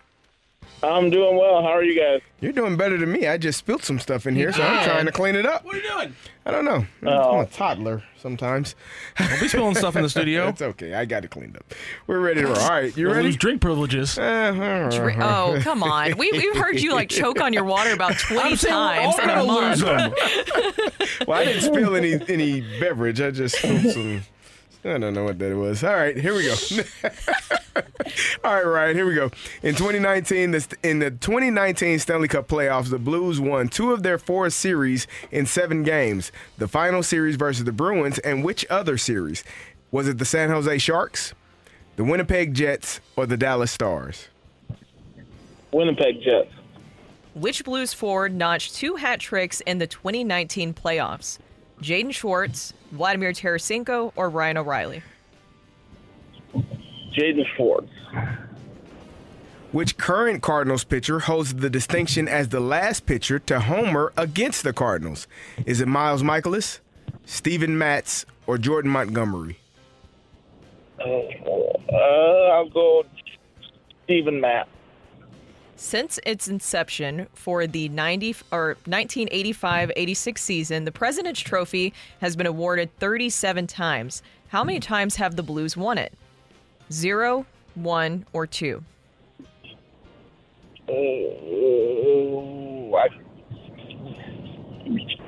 [0.83, 1.61] I'm doing well.
[1.63, 2.21] How are you guys?
[2.41, 3.27] You're doing better than me.
[3.27, 5.65] I just spilled some stuff in here, so I'm trying to clean it up.
[5.65, 6.15] What are you doing?
[6.47, 6.87] I don't know.
[7.05, 7.39] Oh.
[7.39, 8.77] I'm a toddler sometimes.
[9.19, 10.49] Don't be spilling stuff in the studio.
[10.49, 10.95] it's okay.
[10.95, 11.75] I got it cleaned up.
[12.07, 12.57] We're ready to roll.
[12.59, 13.27] All right, you You'll ready?
[13.27, 14.17] lose drink privileges.
[14.19, 16.17] Uh, Dri- oh, come on.
[16.17, 19.19] We, we've heard you like choke on your water about 20 I'm saying we're times
[19.19, 19.81] all in a month.
[19.81, 21.25] lose them.
[21.27, 23.21] well, I didn't spill any any beverage.
[23.21, 24.23] I just spilled some.
[24.85, 25.83] I don't know what that was.
[25.83, 26.55] All right, here we go.
[28.45, 29.31] All right, Ryan, here we go.
[29.63, 34.19] In 2019, this, in the 2019 Stanley Cup playoffs, the Blues won two of their
[34.19, 36.31] four series in seven games.
[36.59, 39.43] The final series versus the Bruins, and which other series?
[39.91, 41.35] Was it the San Jose Sharks,
[41.97, 44.29] the Winnipeg Jets, or the Dallas Stars?
[45.73, 46.53] Winnipeg Jets.
[47.35, 51.39] Which Blues forward notched two hat tricks in the 2019 playoffs?
[51.81, 55.03] Jaden Schwartz, Vladimir Tarasenko, or Ryan O'Reilly?
[57.13, 57.91] Jaden Schwartz.
[59.71, 64.73] Which current Cardinals pitcher holds the distinction as the last pitcher to homer against the
[64.73, 65.27] Cardinals?
[65.67, 66.81] Is it Miles Mikolas,
[67.27, 69.59] Steven Matz, or Jordan Montgomery?
[70.99, 73.05] Uh, I'll go
[74.05, 74.69] Stephen Matt.
[75.81, 82.91] Since its inception for the 90 or 1985-86 season, the President's Trophy has been awarded
[82.99, 84.21] 37 times.
[84.49, 86.13] How many times have the Blues won it?
[86.91, 87.47] Zero,
[87.77, 88.83] one, or two?
[90.89, 90.97] Oh,
[92.97, 93.07] I,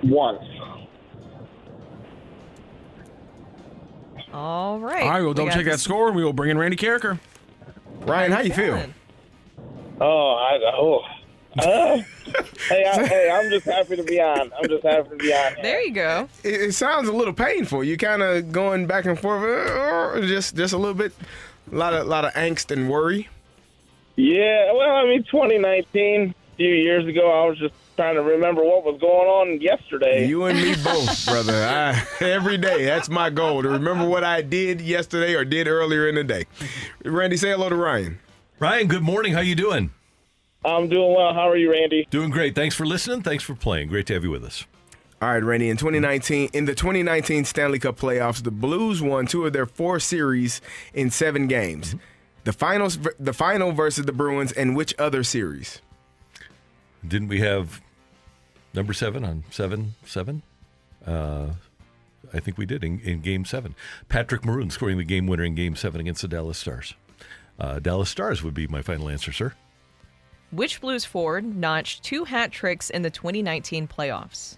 [0.03, 0.43] once.
[4.33, 5.03] All right.
[5.05, 6.77] All right, we'll We double got check that score and we will bring in Randy
[6.77, 7.21] Karraker.
[8.01, 8.85] Ryan, how you feel?
[10.01, 11.05] Oh, I oh.
[11.59, 12.01] Uh,
[12.69, 14.53] hey, I, hey, I'm just happy to be on.
[14.57, 15.55] I'm just happy to be on.
[15.55, 15.63] here.
[15.63, 16.29] There you go.
[16.45, 17.83] It, it sounds a little painful.
[17.83, 21.13] You kind of going back and forth, uh, just just a little bit,
[21.73, 23.29] a lot of lot of angst and worry.
[24.17, 28.63] Yeah, well, I mean, 2019, a few years ago, I was just trying to remember
[28.63, 30.27] what was going on yesterday.
[30.27, 31.55] You and me both, brother.
[31.55, 36.07] I, every day, that's my goal to remember what I did yesterday or did earlier
[36.09, 36.45] in the day.
[37.05, 38.19] Randy, say hello to Ryan.
[38.61, 39.33] Ryan, good morning.
[39.33, 39.91] How you doing?
[40.67, 41.33] I'm doing well.
[41.33, 42.07] How are you, Randy?
[42.11, 42.55] Doing great.
[42.55, 43.23] Thanks for listening.
[43.23, 43.89] Thanks for playing.
[43.89, 44.67] Great to have you with us.
[45.23, 45.71] All right, Randy.
[45.71, 49.99] In 2019, in the 2019 Stanley Cup playoffs, the Blues won two of their four
[49.99, 50.61] series
[50.93, 51.97] in seven games.
[52.45, 55.81] The finals, the final versus the Bruins, and which other series?
[57.07, 57.81] Didn't we have
[58.75, 60.43] number seven on seven seven?
[61.07, 61.49] Uh,
[62.35, 63.75] I think we did in, in Game Seven.
[64.11, 66.95] Patrick Maroon scoring the game winner in Game Seven against the Dallas Stars.
[67.61, 69.53] Uh, Dallas Stars would be my final answer, sir.
[70.51, 74.57] Which Blues forward notched two hat tricks in the 2019 playoffs?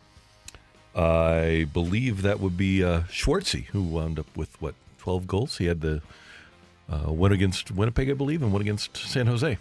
[0.94, 5.58] I believe that would be uh, Schwartzy, who wound up with what twelve goals.
[5.58, 6.02] He had the
[6.88, 9.58] uh, one against Winnipeg, I believe, and one against San Jose.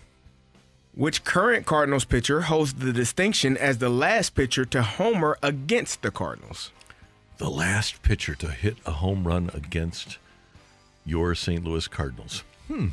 [0.94, 6.12] Which current Cardinals pitcher holds the distinction as the last pitcher to homer against the
[6.12, 6.72] Cardinals?
[7.38, 10.18] The last pitcher to hit a home run against
[11.06, 11.64] your St.
[11.64, 12.44] Louis Cardinals.
[12.68, 12.90] Hmm.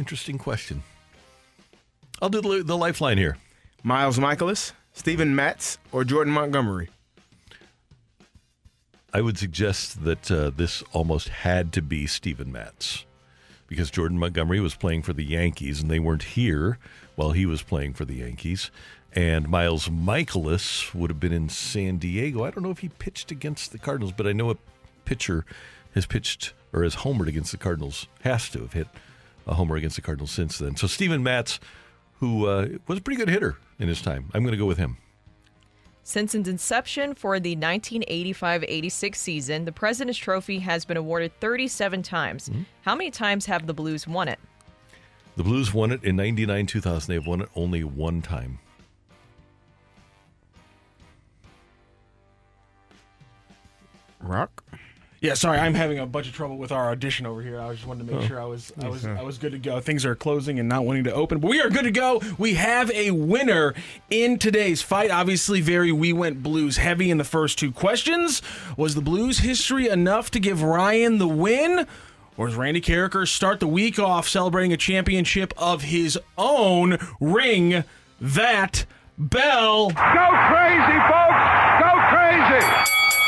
[0.00, 0.82] Interesting question.
[2.22, 3.36] I'll do the, the lifeline here.
[3.82, 6.88] Miles Mikolas, Steven Matz, or Jordan Montgomery?
[9.12, 13.04] I would suggest that uh, this almost had to be Steven Matz
[13.66, 16.78] because Jordan Montgomery was playing for the Yankees and they weren't here
[17.16, 18.70] while he was playing for the Yankees.
[19.12, 22.42] And Miles Mikolas would have been in San Diego.
[22.42, 24.56] I don't know if he pitched against the Cardinals, but I know a
[25.04, 25.44] pitcher
[25.94, 28.88] has pitched or has homered against the Cardinals, has to have hit
[29.46, 30.76] a homer against the Cardinals since then.
[30.76, 31.60] So Steven Matz,
[32.18, 34.78] who uh, was a pretty good hitter in his time, I'm going to go with
[34.78, 34.98] him.
[36.02, 42.02] Since its inception for the 1985 86 season, the President's Trophy has been awarded 37
[42.02, 42.48] times.
[42.48, 42.62] Mm-hmm.
[42.82, 44.38] How many times have the Blues won it?
[45.36, 47.14] The Blues won it in 99 2000.
[47.14, 48.58] They've won it only one time.
[54.20, 54.64] Rock.
[55.22, 57.60] Yeah, sorry, I'm having a bunch of trouble with our audition over here.
[57.60, 58.26] I just wanted to make Oh.
[58.26, 59.78] sure I was I was I was good to go.
[59.78, 62.22] Things are closing and not wanting to open, but we are good to go.
[62.38, 63.74] We have a winner
[64.08, 65.10] in today's fight.
[65.10, 68.40] Obviously, very we went Blues heavy in the first two questions.
[68.78, 71.86] Was the Blues history enough to give Ryan the win?
[72.38, 76.96] Or does Randy Karraker start the week off celebrating a championship of his own?
[77.20, 77.84] Ring
[78.22, 78.86] that
[79.18, 79.90] bell.
[79.90, 81.44] Go crazy, folks!
[81.78, 83.19] Go crazy!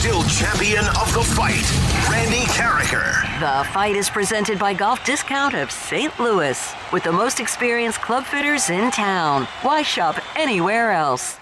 [0.00, 1.64] The winner and still champion of the fight,
[2.10, 3.22] Randy Karraker.
[3.40, 6.18] The fight is presented by Golf Discount of St.
[6.18, 9.46] Louis with the most experienced club fitters in town.
[9.62, 11.38] Why shop anywhere else?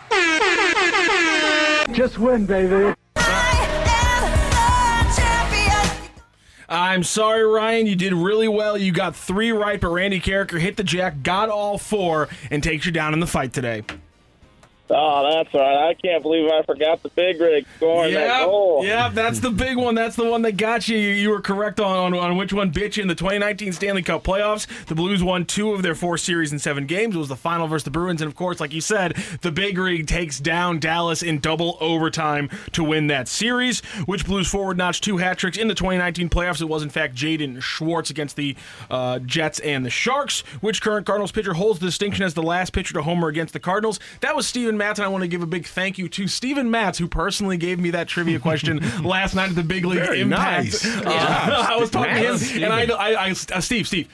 [1.93, 2.94] Just win, baby.
[6.70, 7.86] I'm sorry, Ryan.
[7.86, 8.76] You did really well.
[8.76, 12.85] You got three right, but Randy Karraker hit the jack, got all four, and takes
[12.85, 13.85] you down in the fight today.
[14.90, 15.89] Oh, that's right.
[15.90, 18.85] I can't believe I forgot the big rig scoring that Yep, goal.
[18.85, 19.94] Yeah, that's the big one.
[19.94, 20.97] That's the one that got you.
[20.97, 24.02] You, you were correct on, on, on which one bit you in the 2019 Stanley
[24.02, 24.66] Cup playoffs.
[24.86, 27.15] The Blues won two of their four series in seven games.
[27.15, 29.77] It was the final versus the Bruins, and of course, like you said, the big
[29.77, 33.81] rig takes down Dallas in double overtime to win that series.
[34.06, 36.62] Which Blues forward notched two hat tricks in the 2019 playoffs?
[36.62, 38.56] It was in fact Jaden Schwartz against the
[38.90, 40.40] uh, Jets and the Sharks.
[40.60, 43.60] Which current Cardinals pitcher holds the distinction as the last pitcher to homer against the
[43.60, 44.01] Cardinals?
[44.20, 46.70] That was Steven Matz, and I want to give a big thank you to Steven
[46.70, 50.20] Matz, who personally gave me that trivia question last night at the Big League Very
[50.22, 50.64] Impact.
[50.64, 50.86] nice.
[50.86, 52.48] Uh, I was talking Matz.
[52.48, 54.09] to him, and I, I, I uh, Steve, Steve.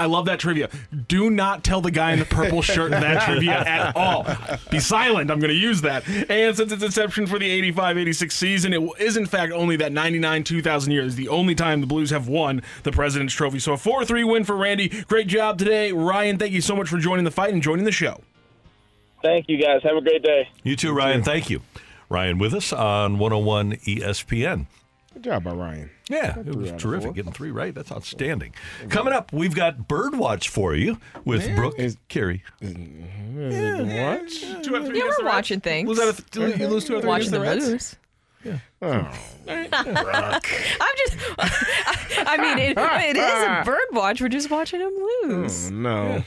[0.00, 0.70] I love that trivia.
[1.08, 4.24] Do not tell the guy in the purple shirt that trivia at all.
[4.70, 5.28] Be silent.
[5.28, 6.06] I'm going to use that.
[6.30, 9.90] And since its inception for the 85 86 season, it is in fact only that
[9.90, 13.58] 99 2000 year is the only time the Blues have won the President's Trophy.
[13.58, 14.88] So a 4 3 win for Randy.
[15.08, 15.90] Great job today.
[15.90, 18.20] Ryan, thank you so much for joining the fight and joining the show.
[19.22, 19.82] Thank you, guys.
[19.82, 20.48] Have a great day.
[20.62, 21.22] You too, Ryan.
[21.22, 21.62] Thank you.
[22.08, 24.66] Ryan with us on 101 ESPN.
[25.14, 25.90] Good job by Ryan.
[26.08, 27.14] Yeah, it was three out of terrific.
[27.14, 27.74] Getting three right.
[27.74, 28.54] That's outstanding.
[28.88, 31.56] Coming up, we've got Birdwatch for you with Yeah.
[31.56, 31.76] Brooke
[32.08, 32.42] Carey.
[32.62, 33.88] Mm-hmm.
[34.02, 34.62] What?
[34.62, 35.88] Two out of Yeah, we're watching things.
[35.88, 37.66] Lose out of th- you lose two out of three Watching the against the Reds?
[37.66, 37.96] Blues.
[38.44, 38.60] Oh.
[38.82, 39.18] oh.
[39.48, 40.40] I'm
[40.96, 41.16] just.
[41.38, 44.20] I mean, it, it is a bird watch.
[44.20, 44.92] We're just watching him
[45.24, 45.68] lose.
[45.70, 46.24] Oh, no.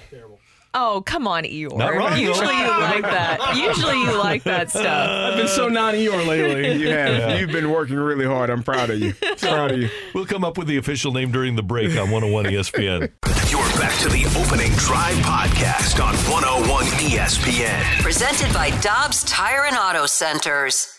[0.73, 1.75] Oh, come on, Eeyore.
[1.77, 2.51] Not wrong, Usually though.
[2.53, 3.55] you like that.
[3.57, 5.09] Usually you like that stuff.
[5.09, 6.71] I've been so non Eeyore lately.
[6.81, 7.39] You have.
[7.39, 8.49] You've been working really hard.
[8.49, 9.13] I'm proud of you.
[9.39, 9.89] Proud of you.
[10.13, 13.11] We'll come up with the official name during the break on 101 ESPN.
[13.51, 18.01] You're back to the opening drive podcast on 101 ESPN.
[18.01, 20.97] Presented by Dobbs Tire and Auto Centers.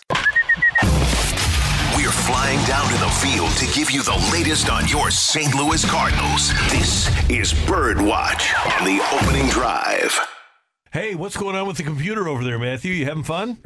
[1.96, 5.54] We're flying down to the field to give you the latest on your St.
[5.54, 6.50] Louis Cardinals.
[6.70, 10.18] This is Birdwatch on the opening drive.
[10.92, 12.92] Hey, what's going on with the computer over there, Matthew?
[12.92, 13.58] You having fun?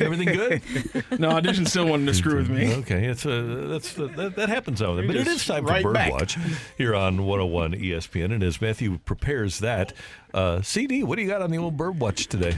[0.00, 0.62] Everything good?
[1.18, 2.74] No, audition still wanted to screw with me.
[2.74, 5.70] Okay, it's uh, that's uh, that, that happens out there, but it is time for
[5.72, 6.12] right back.
[6.12, 8.32] Birdwatch here on 101 ESPN.
[8.32, 9.92] And as Matthew prepares that,
[10.34, 12.56] uh, CD, what do you got on the old Birdwatch today?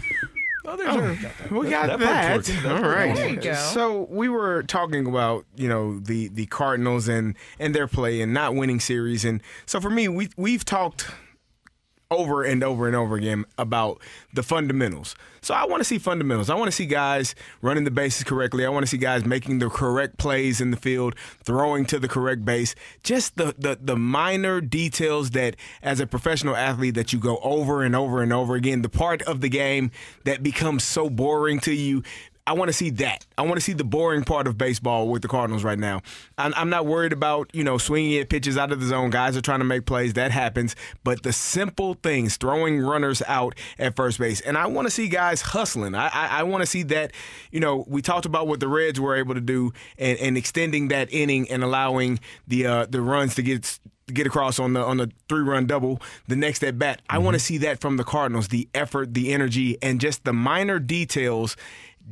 [0.67, 2.29] Oh, there's our, We got that that.
[2.33, 2.67] part's working.
[2.71, 3.15] All That's right.
[3.17, 3.55] There you go.
[3.55, 8.35] So we were talking about you know the the Cardinals and and their play and
[8.35, 11.07] not winning series, and so for me, we we've talked
[12.11, 14.01] over and over and over again about
[14.33, 15.17] the fundamentals.
[15.41, 16.49] So I want to see fundamentals.
[16.51, 18.65] I want to see guys running the bases correctly.
[18.65, 22.09] I want to see guys making the correct plays in the field, throwing to the
[22.09, 22.75] correct base.
[23.03, 27.83] Just the the the minor details that as a professional athlete that you go over
[27.83, 29.91] and over and over again, the part of the game
[30.25, 32.03] that becomes so boring to you
[32.47, 33.27] I want to see that.
[33.37, 36.03] I want to see the boring part of baseball with the Cardinals right now.
[36.39, 39.11] I'm, I'm not worried about you know swinging at pitches out of the zone.
[39.11, 40.15] Guys are trying to make plays.
[40.15, 40.77] That happens.
[41.03, 45.09] But the simple things, throwing runners out at first base, and I want to see
[45.09, 45.95] guys hustling.
[45.95, 47.13] I I, I want to see that.
[47.51, 50.89] You know, we talked about what the Reds were able to do and, and extending
[50.89, 53.79] that inning and allowing the uh, the runs to get
[54.13, 57.03] get across on the on the three run double the next at bat.
[57.09, 60.33] I want to see that from the Cardinals, the effort, the energy, and just the
[60.33, 61.57] minor details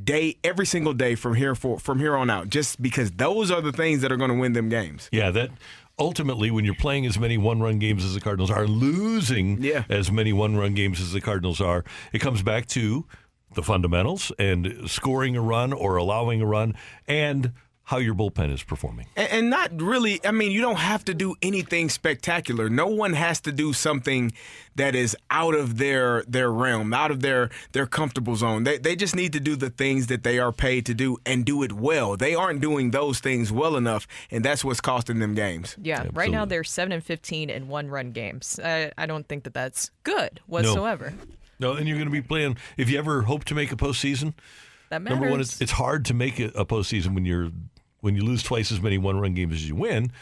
[0.02, 2.48] day every single day from here for from here on out.
[2.48, 5.08] Just because those are the things that are going to win them games.
[5.12, 5.50] Yeah, that
[5.98, 9.84] ultimately, when you're playing as many one run games as the Cardinals are, losing Yeah.
[9.88, 13.06] as many one run games as the Cardinals are, it comes back to
[13.54, 16.74] the fundamentals and scoring a run or allowing a run
[17.06, 17.52] and
[17.88, 19.06] how your bullpen is performing.
[19.14, 20.18] And, and not really.
[20.24, 22.70] I mean, you don't have to do anything spectacular.
[22.70, 24.32] No one has to do something
[24.74, 28.64] that is out of their their realm, out of their their comfortable zone.
[28.64, 31.44] They they just need to do the things that they are paid to do and
[31.44, 32.16] do it well.
[32.16, 35.76] They aren't doing those things well enough, and that's what's costing them games.
[35.80, 38.58] Yeah, right now they're seven and fifteen in one run games.
[38.64, 41.12] I, I don't think that that's good whatsoever.
[41.60, 42.56] No, and you're going to be playing.
[42.76, 44.34] If you ever hope to make a postseason,
[44.90, 47.50] That number one, it's, it's hard to make a, a postseason when you're
[48.04, 50.12] when you lose twice as many one run games as you win.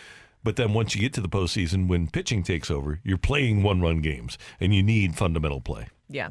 [0.44, 3.80] But then once you get to the postseason, when pitching takes over, you're playing one
[3.80, 5.88] run games, and you need fundamental play.
[6.09, 6.30] Yeah.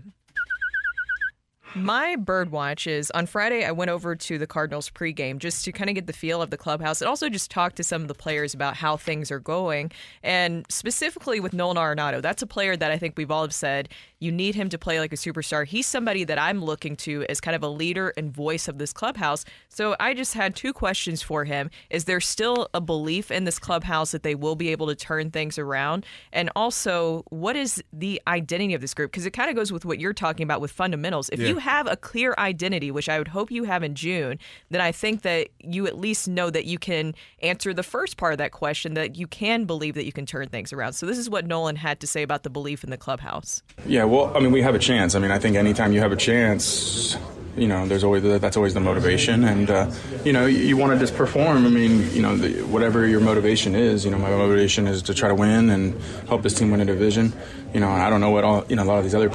[1.74, 3.64] My bird watch is on Friday.
[3.64, 6.50] I went over to the Cardinals pregame just to kind of get the feel of
[6.50, 9.40] the clubhouse and also just talk to some of the players about how things are
[9.40, 9.92] going.
[10.22, 13.88] And specifically with Nolan Arenado, that's a player that I think we've all have said
[14.22, 15.66] you need him to play like a superstar.
[15.66, 18.94] He's somebody that I'm looking to as kind of a leader and voice of this
[18.94, 19.44] clubhouse.
[19.68, 21.72] So I just had two questions for him.
[21.90, 25.32] Is there still a belief in this clubhouse that they will be able to turn
[25.32, 26.06] things around?
[26.32, 29.10] And also, what is the identity of this group?
[29.12, 31.30] Because it kind of goes with what you're talking about with fundamentals.
[31.34, 31.48] If Yeah.
[31.50, 34.38] you have a clear identity, which I would hope you have in June,
[34.70, 38.34] then I think that you at least know that you can answer the first part
[38.34, 40.94] of that question, that you can believe that you can turn things around.
[40.94, 43.64] So this is what Nolan had to say about the belief in the clubhouse.
[43.88, 45.16] Yeah, well, I mean, we have a chance.
[45.16, 47.18] I mean, I think anytime you have a chance,
[47.56, 49.90] you know, there's always that's always the motivation, and uh,
[50.26, 51.66] you know, you, you want to just perform.
[51.66, 55.14] I mean, you know, the, whatever your motivation is, you know, my motivation is to
[55.14, 57.32] try to win and help this team win a division.
[57.74, 59.32] You know, I don't know what all you know a lot of these other.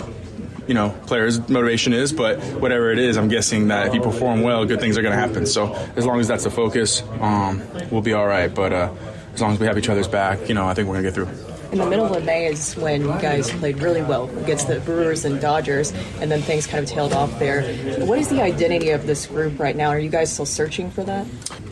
[0.67, 4.43] You know, players' motivation is, but whatever it is, I'm guessing that if you perform
[4.43, 5.47] well, good things are going to happen.
[5.47, 8.53] So as long as that's the focus, um, we'll be all right.
[8.53, 8.93] But uh,
[9.33, 11.11] as long as we have each other's back, you know, I think we're going to
[11.11, 11.56] get through.
[11.73, 15.25] In the middle of May is when you guys played really well against the Brewers
[15.25, 17.63] and Dodgers, and then things kind of tailed off there.
[18.07, 19.89] What is the identity of this group right now?
[19.89, 21.27] Are you guys still searching for that?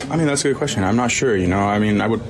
[0.09, 0.83] I mean, that's a good question.
[0.83, 1.35] I'm not sure.
[1.35, 2.21] You know, I mean, I would.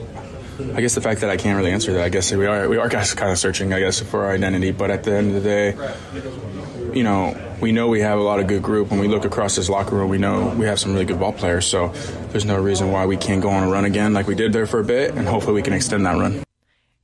[0.73, 2.77] I guess the fact that I can't really answer that, I guess we are we
[2.77, 4.71] are kind of searching, I guess, for our identity.
[4.71, 8.39] But at the end of the day, you know, we know we have a lot
[8.39, 8.89] of good group.
[8.89, 11.33] When we look across this locker room, we know we have some really good ball
[11.33, 11.65] players.
[11.65, 11.89] So
[12.29, 14.65] there's no reason why we can't go on a run again like we did there
[14.65, 16.41] for a bit, and hopefully we can extend that run.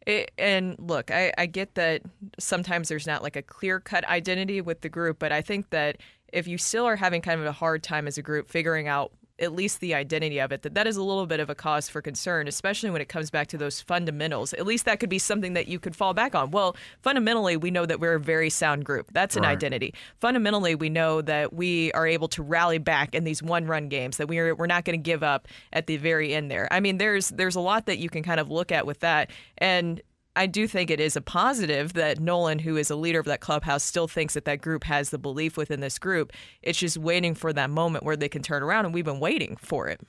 [0.07, 2.01] It, and look, I, I get that
[2.39, 5.97] sometimes there's not like a clear cut identity with the group, but I think that
[6.33, 9.11] if you still are having kind of a hard time as a group figuring out
[9.39, 11.89] at least the identity of it, that that is a little bit of a cause
[11.89, 14.53] for concern, especially when it comes back to those fundamentals.
[14.53, 16.51] At least that could be something that you could fall back on.
[16.51, 19.09] Well, fundamentally, we know that we're a very sound group.
[19.13, 19.51] That's an Right.
[19.51, 19.93] identity.
[20.19, 24.17] Fundamentally, we know that we are able to rally back in these one run games,
[24.17, 26.67] that we are, we're not going to give up at the very end there.
[26.71, 29.31] I mean, there's there's a lot that you can kind of look at with that.
[29.57, 30.01] And
[30.35, 33.41] I do think it is a positive that Nolan, who is a leader of that
[33.41, 36.31] clubhouse, still thinks that that group has the belief within this group.
[36.61, 39.57] It's just waiting for that moment where they can turn around, and we've been waiting
[39.57, 39.99] for it.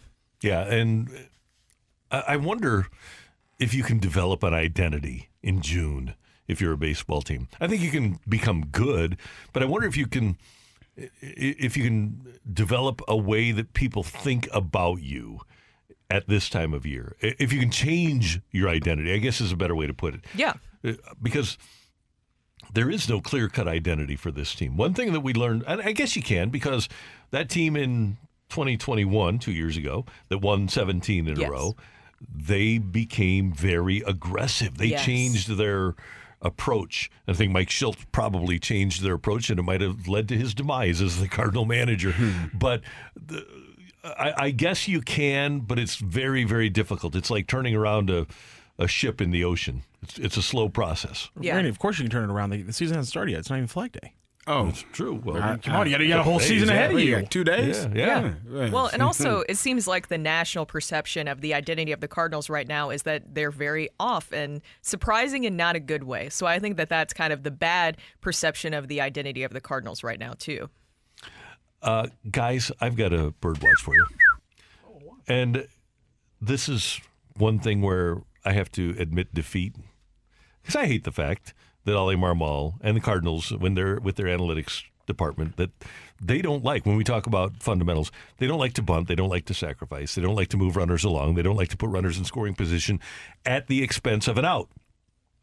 [0.41, 1.29] Yeah, and
[2.11, 2.87] I wonder
[3.59, 6.15] if you can develop an identity in June
[6.47, 7.49] if you're a baseball team.
[7.61, 9.17] I think you can become good,
[9.53, 10.37] but I wonder if you can
[10.97, 15.41] if you can develop a way that people think about you
[16.13, 17.17] at this time of year.
[17.21, 20.21] If you can change your identity, I guess is a better way to put it.
[20.35, 20.53] Yeah.
[20.85, 21.57] Uh, Because
[22.75, 24.77] there is no clear cut identity for this team.
[24.77, 26.87] One thing that we learned, and I guess you can, because
[27.31, 28.19] that team in
[28.51, 31.49] 2021, two years ago, that won 17 in Yes.
[31.49, 31.77] a row,
[32.21, 34.77] they became very aggressive.
[34.77, 35.05] They Yes.
[35.07, 35.95] changed their
[36.43, 37.09] approach.
[37.27, 40.53] I think Mike Shildt probably changed their approach, and it might have led to his
[40.55, 42.15] demise as the Cardinal manager.
[42.53, 42.83] but
[43.17, 43.47] the,
[44.05, 47.15] I, I guess you can, but it's very, very difficult.
[47.15, 48.27] It's like turning around a,
[48.79, 49.83] a ship in the ocean.
[50.03, 51.31] It's, it's a slow process.
[51.41, 51.55] Yeah.
[51.55, 52.51] Randy, of course you can turn it around.
[52.51, 53.41] The, the season hasn't started yet.
[53.41, 54.15] It's not even flag day.
[54.49, 55.23] Oh, it's true.
[55.25, 56.99] Well, uh, I- come on, you got, you got a whole Hey, season ahead of
[56.99, 57.13] you.
[57.13, 57.87] Yeah, two days.
[57.95, 58.71] Yeah, yeah.
[58.71, 62.51] Well, and also, it seems like the national perception of the identity of the Cardinals
[62.51, 66.29] right now is that they're very off and surprising in not a good way.
[66.29, 69.61] So I think that that's kind of the bad perception of the identity of the
[69.61, 70.69] Cardinals right now, too.
[71.83, 74.07] Uh, guys, I've got a bird watch for you.
[75.27, 75.67] And
[76.41, 77.01] this is
[77.37, 79.75] one thing where I have to admit defeat.
[80.63, 81.55] Because I hate the fact
[81.85, 85.71] that Oli Marmol and the Cardinals, when they're with their analytics department, that
[86.21, 89.29] they don't like, when we talk about fundamentals, they don't like to bunt, they don't
[89.29, 91.91] like to sacrifice, they don't like to move runners along, they don't like to put
[91.91, 93.01] runners in scoring position
[93.45, 94.69] at the expense of an out.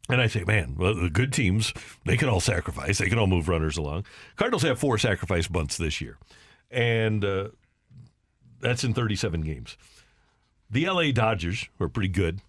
[0.10, 1.72] And I say, man, well, the good teams,
[2.03, 2.98] they can all sacrifice.
[2.98, 4.06] They can all move runners along.
[4.36, 6.18] Cardinals have four sacrifice bunts this year.
[6.72, 7.49] And uh,
[8.60, 9.77] that's in 37 games.
[10.69, 12.41] The LA Dodgers, are pretty good,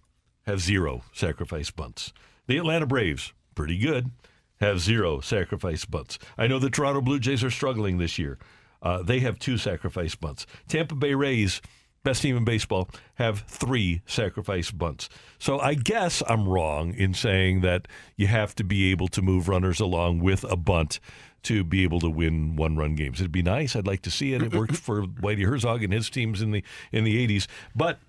[0.47, 2.13] have zero sacrifice bunts.
[2.47, 4.11] The Atlanta Braves, pretty good,
[4.59, 6.19] have zero sacrifice bunts.
[6.37, 8.37] I know the Toronto Blue Jays are struggling this year.
[8.81, 10.45] Uh, they have two sacrifice bunts.
[10.67, 11.61] Tampa Bay Rays,
[12.03, 15.09] best team in baseball, have three sacrifice bunts.
[15.39, 19.47] So I guess I'm wrong in saying that you have to be able to move
[19.47, 20.99] runners along with a bunt
[21.43, 23.19] to be able to win one run games.
[23.19, 23.75] It'd be nice.
[23.75, 24.41] I'd like to see it.
[24.43, 27.47] It worked for Whitey Herzog and his teams in the in the 80s.
[27.75, 27.99] But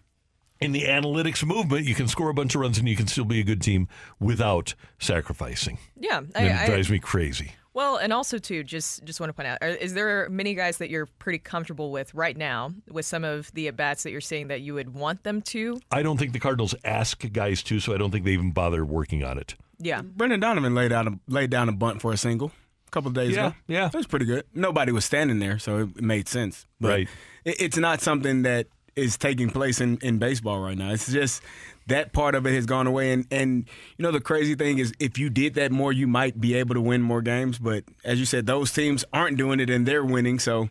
[0.60, 3.24] in the analytics movement, you can score a bunch of runs and you can still
[3.24, 3.88] be a good team
[4.20, 5.78] without sacrificing.
[5.98, 7.52] Yeah, And I, it I- drives me crazy.
[7.74, 10.76] Well, and also too, just just want to point out, are, is there many guys
[10.78, 14.20] that you're pretty comfortable with right now with some of the at bats that you're
[14.20, 15.80] saying that you would want them to?
[15.90, 18.84] I don't think the Cardinals ask guys to, so I don't think they even bother
[18.84, 19.54] working on it.
[19.78, 20.02] Yeah.
[20.02, 22.52] Brendan Donovan laid out a, laid down a bunt for a single
[22.86, 23.56] a couple of days Yeah, ago.
[23.68, 23.86] yeah.
[23.86, 24.44] It was pretty good.
[24.54, 26.66] Nobody was standing there, so it made sense.
[26.80, 27.08] But Right.
[27.44, 30.92] It, it's not something that is taking place in, in baseball right now.
[30.92, 31.40] It's just
[31.86, 33.12] that part of it has gone away.
[33.12, 36.40] And, and, you know, the crazy thing is if you did that more, you might
[36.40, 37.58] be able to win more games.
[37.58, 40.38] But as you said, those teams aren't doing it and they're winning.
[40.38, 40.68] So,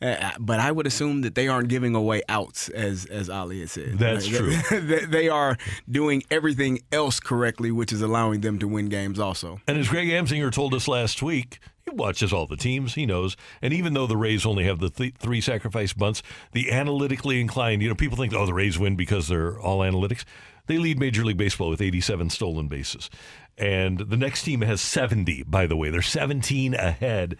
[0.00, 3.70] uh, but I would assume that they aren't giving away outs, as, as Ali had
[3.70, 3.98] said.
[3.98, 4.80] That's Like, true.
[4.80, 5.56] they, they are
[5.90, 9.60] doing everything else correctly, which is allowing them to win games also.
[9.66, 12.94] And as Greg Amsinger told us last week, he watches all the teams.
[12.94, 13.36] He knows.
[13.60, 16.22] And even though the Rays only have the th- three sacrifice bunts,
[16.52, 20.24] the analytically inclined, you know, people think, oh, the Rays win because they're all analytics.
[20.66, 23.10] They lead Major League Baseball with 87 stolen bases.
[23.58, 25.90] And the next team has 70, by the way.
[25.90, 27.36] They're 17 ahead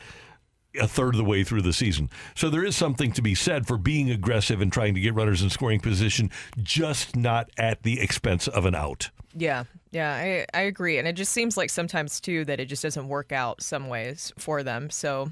[0.80, 2.08] a third of the way through the season.
[2.34, 5.42] So there is something to be said for being aggressive and trying to get runners
[5.42, 6.30] in scoring position,
[6.62, 9.10] just not at the expense of an out.
[9.34, 10.14] Yeah, yeah,
[10.54, 10.96] I, I agree.
[10.98, 14.32] And it just seems like sometimes, too, that it just doesn't work out some ways
[14.38, 14.88] for them.
[14.88, 15.30] So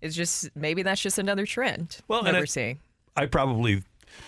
[0.00, 2.78] it's just maybe that's just another trend Well, that we're it- seeing.
[3.16, 3.82] I probably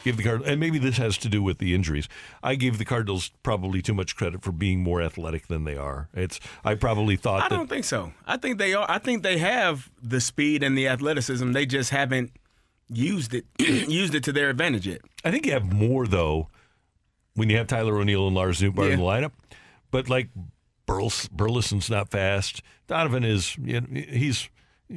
[0.05, 2.09] give the Cardinals, and maybe this has to do with the injuries.
[2.43, 6.09] I gave the Cardinals probably too much credit for being more athletic than they are.
[6.15, 8.13] It's I probably thought I that don't think so.
[8.27, 8.87] I think they are.
[8.89, 11.53] I think they have the speed and the athleticism.
[11.53, 12.33] They just haven't
[12.89, 15.01] used it used it to their advantage yet.
[15.25, 16.49] I think you have more though
[17.35, 19.33] when you have Tyler O'Neill and Lars Nootbaar in the lineup.
[19.91, 20.29] But like
[20.87, 22.63] Burles, Burleson's not fast.
[22.87, 24.49] Donovan is you know, he's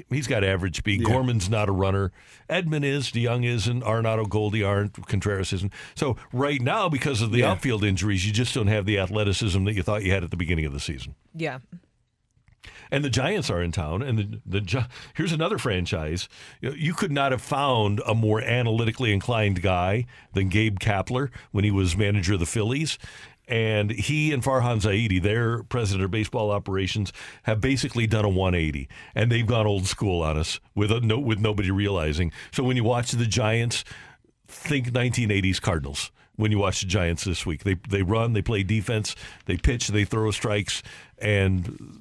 [0.09, 1.03] he's got average speed.
[1.03, 2.11] Gorman's not a runner.
[2.49, 3.11] Edman is.
[3.11, 3.83] DeJong isn't.
[3.83, 4.93] Arenado, Goldie aren't.
[5.07, 5.73] Contreras isn't.
[5.95, 7.51] So right now, because of the Yeah.
[7.51, 10.37] outfield injuries, you just don't have the athleticism that you thought you had at the
[10.37, 11.15] beginning of the season.
[11.35, 11.59] Yeah.
[12.93, 16.27] And the Giants are in town, and the, the Gi- here's another franchise.
[16.61, 21.71] You could not have found a more analytically inclined guy than Gabe Kapler when he
[21.71, 22.97] was manager of the Phillies.
[23.51, 27.11] And he and Farhan Zaidi, their president of baseball operations,
[27.43, 31.19] have basically done a 180, and they've gone old school on us with a, no,
[31.19, 32.31] with nobody realizing.
[32.53, 33.83] So when you watch the Giants,
[34.47, 37.63] think 1980s Cardinals when you watch the Giants this week.
[37.63, 39.15] They they run, they play defense,
[39.45, 40.81] they pitch, they throw strikes,
[41.17, 41.99] and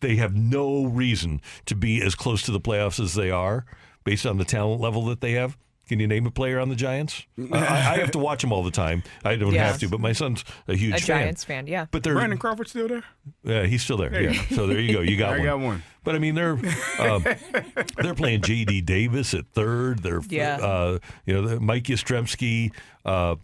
[0.00, 3.64] they have no reason to be as close to the playoffs as they are
[4.04, 5.56] based on the talent level that they have.
[5.88, 7.24] Can you name a player on the Giants?
[7.52, 9.02] I, I have to watch them all the time.
[9.24, 9.66] I don't Yeah.
[9.66, 11.22] have to, but my son's a huge A fan.
[11.22, 11.86] Giants fan, yeah.
[11.90, 13.02] But they're Brandon Crawford still there?
[13.44, 14.08] yeah, he's still there.
[14.10, 14.42] There Yeah.
[14.54, 15.00] So there you go.
[15.00, 15.46] You got I one.
[15.46, 15.82] got one.
[16.04, 16.58] But I mean, they're
[16.98, 17.24] um,
[17.96, 18.80] they're playing J.D.
[18.82, 20.00] Davis at third.
[20.02, 20.56] They're Yeah.
[20.56, 22.72] uh, you know Mike Yastrzemski,
[23.04, 23.36] uh,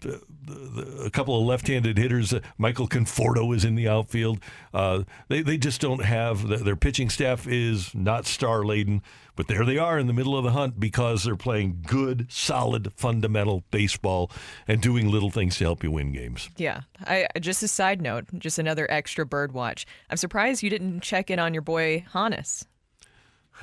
[1.04, 2.32] a couple of left-handed hitters.
[2.32, 4.40] Uh, Michael Conforto is in the outfield.
[4.74, 9.02] Uh, they they just don't have their pitching staff is not star laden.
[9.36, 12.92] But there they are in the middle of the hunt because they're playing good, solid,
[12.96, 14.32] fundamental baseball
[14.66, 16.50] and doing little things to help you win games.
[16.56, 16.80] Yeah.
[17.06, 19.86] I just a side note, just another extra bird watch.
[20.10, 22.47] I'm surprised you didn't check in on your boy Honus.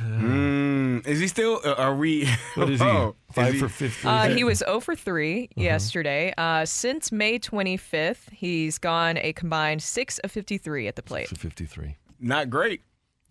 [0.01, 1.61] Mm, is he still?
[1.63, 2.27] Uh, are we?
[2.55, 2.85] What is he?
[2.95, 4.09] Oh, Five he- for fifteen.
[4.11, 6.33] Uh, he was 0 for 3 yesterday.
[6.37, 11.27] Uh, since May 25th, he's gone a combined 6 of 53 at the plate.
[11.29, 11.95] fifty-three.
[12.19, 12.81] Not great.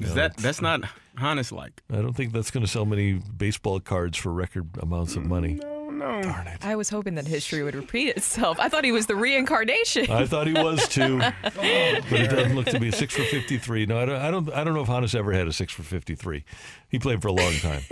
[0.01, 0.83] Is No, that that's not
[1.19, 1.83] honest like?
[1.91, 5.55] I don't think that's going to sell many baseball cards for record amounts of money.
[5.55, 5.74] No,
[6.05, 6.23] no.
[6.23, 6.65] Darn it.
[6.65, 8.59] I was hoping that history would repeat itself.
[8.61, 10.11] I thought he was the reincarnation.
[10.11, 13.87] I thought he was too, but it doesn't look to be six for fifty-three.
[13.87, 14.21] No, I don't.
[14.21, 16.45] I don't, I don't know if Honus ever had a six for fifty-three.
[16.89, 17.83] He played for a long time.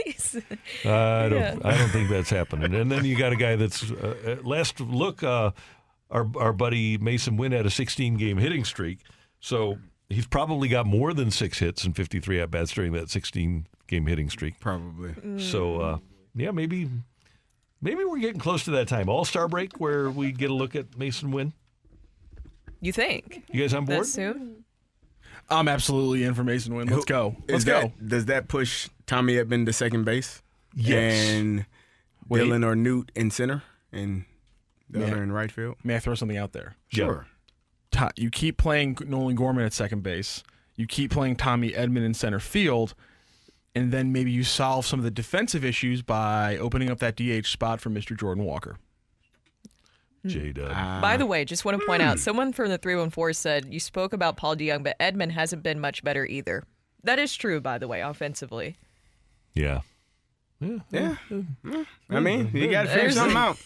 [0.84, 1.32] I don't.
[1.32, 1.56] Yeah.
[1.64, 2.74] I don't think that's happening.
[2.74, 5.22] And then you got a guy that's uh, last look.
[5.22, 5.52] Uh,
[6.10, 9.00] our our buddy Masyn Winn had a sixteen-game hitting streak,
[9.40, 9.78] so
[10.08, 14.28] he's probably got more than six hits and fifty-three at bats during that sixteen-game hitting
[14.30, 14.60] streak.
[14.60, 15.14] Probably.
[15.38, 15.98] So uh,
[16.34, 16.88] yeah, maybe
[17.82, 19.08] maybe we're getting close to that time.
[19.10, 21.52] All Star break where we get a look at Masyn Winn.
[22.80, 23.42] You think?
[23.52, 24.00] You guys on board?
[24.00, 24.64] That soon?
[25.50, 26.88] I'm absolutely in for Masyn Winn.
[26.88, 27.36] Let's go.
[27.48, 27.80] Let's Is go.
[27.82, 30.42] that, does that push Tommy Edman to second base?
[30.74, 31.28] Yes.
[31.30, 31.66] And
[32.28, 32.42] Wait.
[32.42, 34.24] Dylan or Newt in center and
[34.88, 35.76] the May I- other in right field?
[35.84, 36.76] May I throw something out there?
[36.88, 37.26] Sure.
[37.92, 40.42] To- You keep playing Nolan Gorman at second base.
[40.76, 42.94] You keep playing Tommy Edman in center field.
[43.74, 47.46] And then maybe you solve some of the defensive issues by opening up that DH
[47.46, 48.18] spot for Mr.
[48.18, 48.76] Jordan Walker.
[50.22, 50.28] Hmm.
[50.28, 50.70] J Dub.
[50.72, 50.98] Ah.
[51.00, 52.20] By the way, just want to point out, hmm.
[52.20, 56.04] someone from the 314 said you spoke about Paul DeJong, but Edman hasn't been much
[56.04, 56.64] better either.
[57.02, 58.76] That is true, by the way, offensively.
[59.54, 59.80] Yeah.
[60.60, 60.78] Yeah.
[60.90, 61.84] yeah.
[62.08, 63.58] I mean, you got to figure There's- something out.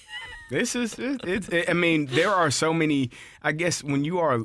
[0.49, 1.49] This is it, it's.
[1.49, 3.11] It, I mean, there are so many.
[3.43, 4.43] I guess when you are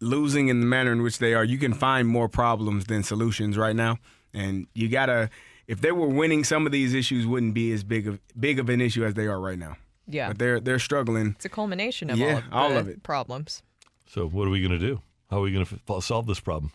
[0.00, 3.58] losing in the manner in which they are, you can find more problems than solutions
[3.58, 3.98] right now.
[4.34, 5.30] And you gotta.
[5.66, 8.68] If they were winning, some of these issues wouldn't be as big of big of
[8.68, 9.76] an issue as they are right now.
[10.06, 10.28] Yeah.
[10.28, 11.28] But they're they're struggling.
[11.36, 13.02] It's a culmination of Yeah, all, of, all the of it.
[13.02, 13.62] problems.
[14.06, 15.00] So what are we going to do?
[15.30, 16.72] How are we going to solve this problem?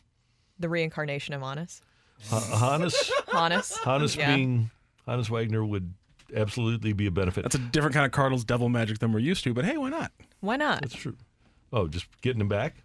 [0.58, 1.82] The reincarnation of Honus.
[2.30, 3.74] Ha- Honus, Honus.
[3.78, 4.36] Honus Yeah.
[4.36, 4.72] being
[5.08, 5.94] Honus Wagner would
[6.36, 7.44] absolutely be a benefit.
[7.44, 9.90] That's a different kind of Cardinals devil magic than we're used to, but hey, why
[9.90, 10.12] not?
[10.42, 10.82] Why not?
[10.82, 11.16] That's true.
[11.72, 12.84] Oh, just getting him back.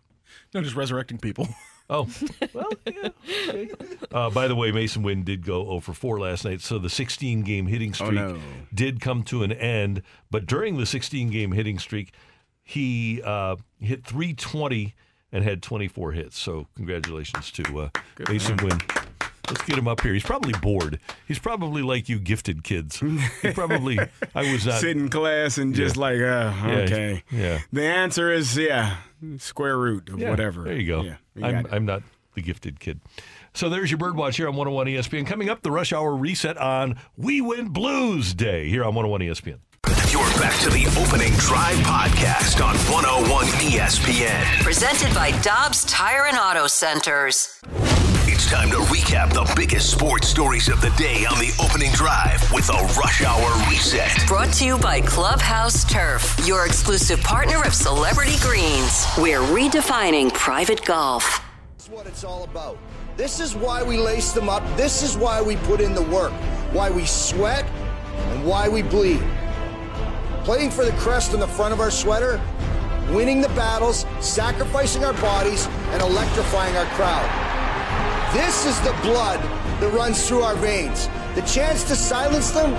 [0.53, 1.49] No, just resurrecting people.
[1.91, 2.09] Oh,
[2.55, 3.09] well, yeah.
[3.49, 3.71] okay.
[4.13, 6.89] Uh, by the way, Masyn Winn did go 0 for 4 last night, so the
[6.89, 8.39] 16 game hitting streak no.
[8.73, 10.03] did come to an end.
[10.31, 12.13] But during the 16 game hitting streak,
[12.63, 14.95] he uh, hit 320
[15.33, 16.39] and had 24 hits.
[16.39, 17.89] So, congratulations to uh,
[18.21, 18.79] Masyn Winn.
[19.49, 20.13] Let's get him up here.
[20.15, 20.99] He's probably bored.
[21.29, 22.99] He's probably like you gifted kids.
[23.43, 23.99] He probably,
[24.35, 24.81] I was not.
[24.81, 26.01] Sit in class and just Yeah.
[26.03, 27.23] like, uh, okay.
[27.31, 27.61] yeah.
[27.73, 28.97] The answer is yeah,
[29.39, 30.65] square root of Yeah, whatever.
[30.65, 31.03] There you go.
[31.03, 31.67] Yeah, you I'm.
[31.71, 32.03] I'm not
[32.35, 33.01] the gifted kid.
[33.53, 35.27] So there's your Birdwatch here on 101 ESPN.
[35.27, 39.59] Coming up, the rush hour reset on We Win Blues Day here on 101 ESPN.
[40.11, 44.63] You're back to the opening drive podcast on 101 ESPN.
[44.63, 47.61] Presented by Dobbs Tire and Auto Centers.
[48.35, 52.43] It's time to recap the biggest sports stories of the day on the opening drive
[52.53, 54.27] with a rush hour reset.
[54.27, 59.07] Brought to you by Clubhouse Turf, your exclusive partner of Celebrity Greens.
[59.17, 61.45] We're redefining private golf.
[61.77, 62.77] That's what it's all about.
[63.17, 64.65] This is why we lace them up.
[64.77, 66.33] This is why we put in the work,
[66.73, 67.65] why we sweat,
[68.33, 69.23] and why we bleed.
[70.43, 72.41] Playing for the crest on the front of our sweater,
[73.11, 77.45] winning the battles, sacrificing our bodies, and electrifying our crowd.
[78.35, 79.41] This is the blood
[79.79, 81.09] that runs through our veins.
[81.37, 82.73] The chance to silence them,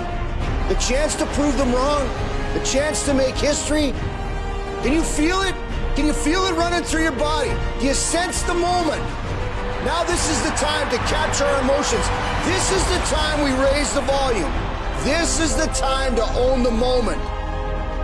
[0.68, 2.06] the chance to prove them wrong,
[2.52, 3.94] the chance to make history.
[4.82, 5.54] Can you feel it?
[5.94, 7.50] Can you feel it running through your body?
[7.80, 9.00] Do you sense the moment?
[9.86, 12.04] Now this is the time to capture our emotions.
[12.44, 14.52] This is the time we raise the volume.
[15.04, 17.22] This is the time to own the moment.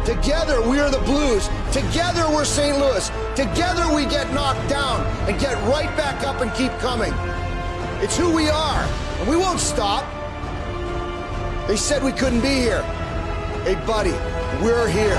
[0.05, 1.49] Together we are the Blues.
[1.71, 2.77] Together we're St.
[2.77, 3.09] Louis.
[3.37, 7.13] Together we get knocked down and get right back up and keep coming.
[8.03, 8.83] It's who we are,
[9.21, 10.05] and we won't stop.
[11.69, 12.83] They said we couldn't be here.
[13.63, 14.11] Hey, buddy,
[14.61, 15.17] we're here.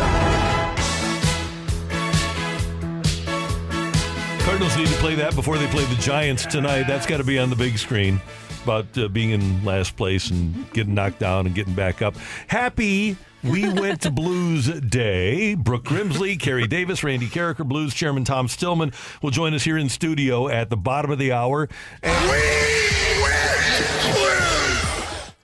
[4.43, 6.83] Cardinals need to play that before they play the Giants tonight.
[6.83, 8.19] That's got to be on the big screen
[8.63, 12.17] about uh, being in last place and getting knocked down and getting back up.
[12.47, 15.55] Happy We Went to Blues Day.
[15.55, 19.89] Brooke Grimsley, Carey Davis, Randy Karraker, Blues Chairman Tom Stillman will join us here in
[19.89, 21.67] studio at the bottom of the hour.
[22.01, 22.29] And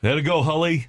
[0.01, 0.87] There to go, Holly.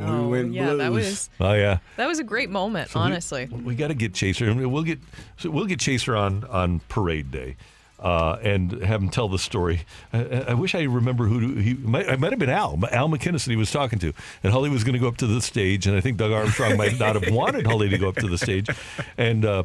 [0.00, 1.78] Oh, went yeah, that was Oh yeah.
[1.96, 3.46] that was a great moment, So we- honestly.
[3.46, 4.48] We, got to get Chaser.
[4.48, 5.00] and We'll get
[5.36, 7.56] so we'll get Chaser on on parade day.
[8.02, 9.82] Uh, and have him tell the story.
[10.12, 12.06] I, I- wish I remember who he might.
[12.08, 14.12] It might have been Al, Al MacInnis that he was talking to,
[14.42, 16.76] and Holly was going to go up to the stage, and I think Doug Armstrong
[16.76, 18.68] might not have wanted Holly to go up to the stage,
[19.16, 19.62] and uh,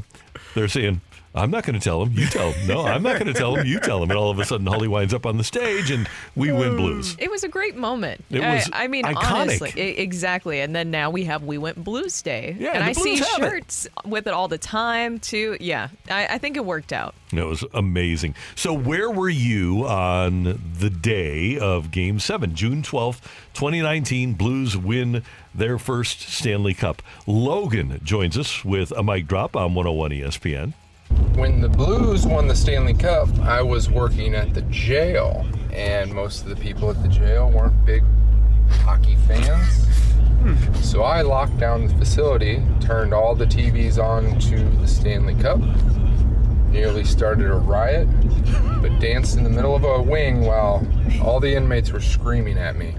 [0.53, 1.01] they're saying,
[1.37, 2.13] "I'm not going to tell him.
[2.13, 2.67] You tell him.
[2.67, 3.65] No, I'm not going to tell him.
[3.65, 6.07] You tell him." And all of a sudden, Holly winds up on the stage, and
[6.35, 7.15] we win mm, blues.
[7.19, 8.23] It was a great moment.
[8.29, 9.31] It was I, mean, iconic.
[9.31, 10.59] honestly, exactly.
[10.59, 12.55] And then now we have We Went Blues Day.
[12.59, 13.49] Yeah, and and I see have it.
[13.49, 15.57] shirts with it all the time too.
[15.59, 17.15] Yeah, I, I think it worked out.
[17.31, 18.35] It was amazing.
[18.55, 23.21] So, where were you on the day of Game 7, June 12th,
[23.53, 24.33] 2019?
[24.35, 25.23] Blues win
[25.53, 27.01] their first Stanley Cup.
[27.25, 30.73] Logan joins us with a mic drop on 101 ESPN.
[31.35, 36.43] When the Blues won the Stanley Cup, I was working at the jail, and most
[36.43, 38.03] of the people at the jail weren't big
[38.81, 39.85] hockey fans.
[40.81, 45.59] So I locked down the facility, turned all the TVs on to the Stanley Cup,
[46.71, 48.07] nearly started a riot,
[48.81, 50.85] but danced in the middle of a wing while
[51.21, 52.95] all the inmates were screaming at me.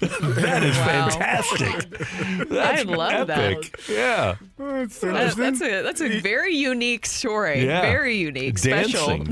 [0.00, 1.98] That is fantastic.
[2.48, 3.78] That's I love epic.
[3.88, 4.36] Yeah.
[4.58, 7.64] That's That- that's a that's a very unique story.
[7.64, 7.82] Yeah.
[7.82, 9.18] Very unique, special.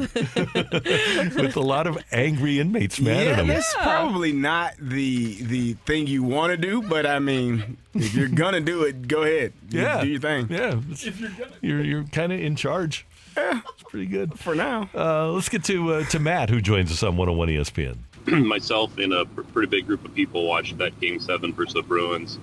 [0.66, 3.46] With a lot of angry inmates mad yeah, at him.
[3.48, 8.28] that's probably not the the thing you want to do, but I mean, if you're
[8.28, 9.52] gonna do it, go ahead.
[9.70, 10.02] Yeah.
[10.02, 10.48] do your thing.
[10.50, 10.80] Yeah.
[10.90, 11.20] if
[11.62, 13.06] You're you're kind of in charge.
[13.36, 14.90] Yeah, it's pretty good for now.
[14.94, 17.98] Uh, let's get to uh, to Matt, who joins us on 101 ESPN.
[18.46, 21.82] myself and a pr- pretty big group of people watched that game seven versus the
[21.82, 22.38] Bruins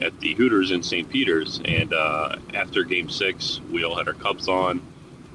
[0.00, 1.08] at the Hooters in St.
[1.08, 1.60] Peter's.
[1.64, 4.80] And uh, after game six, we all had our cups on.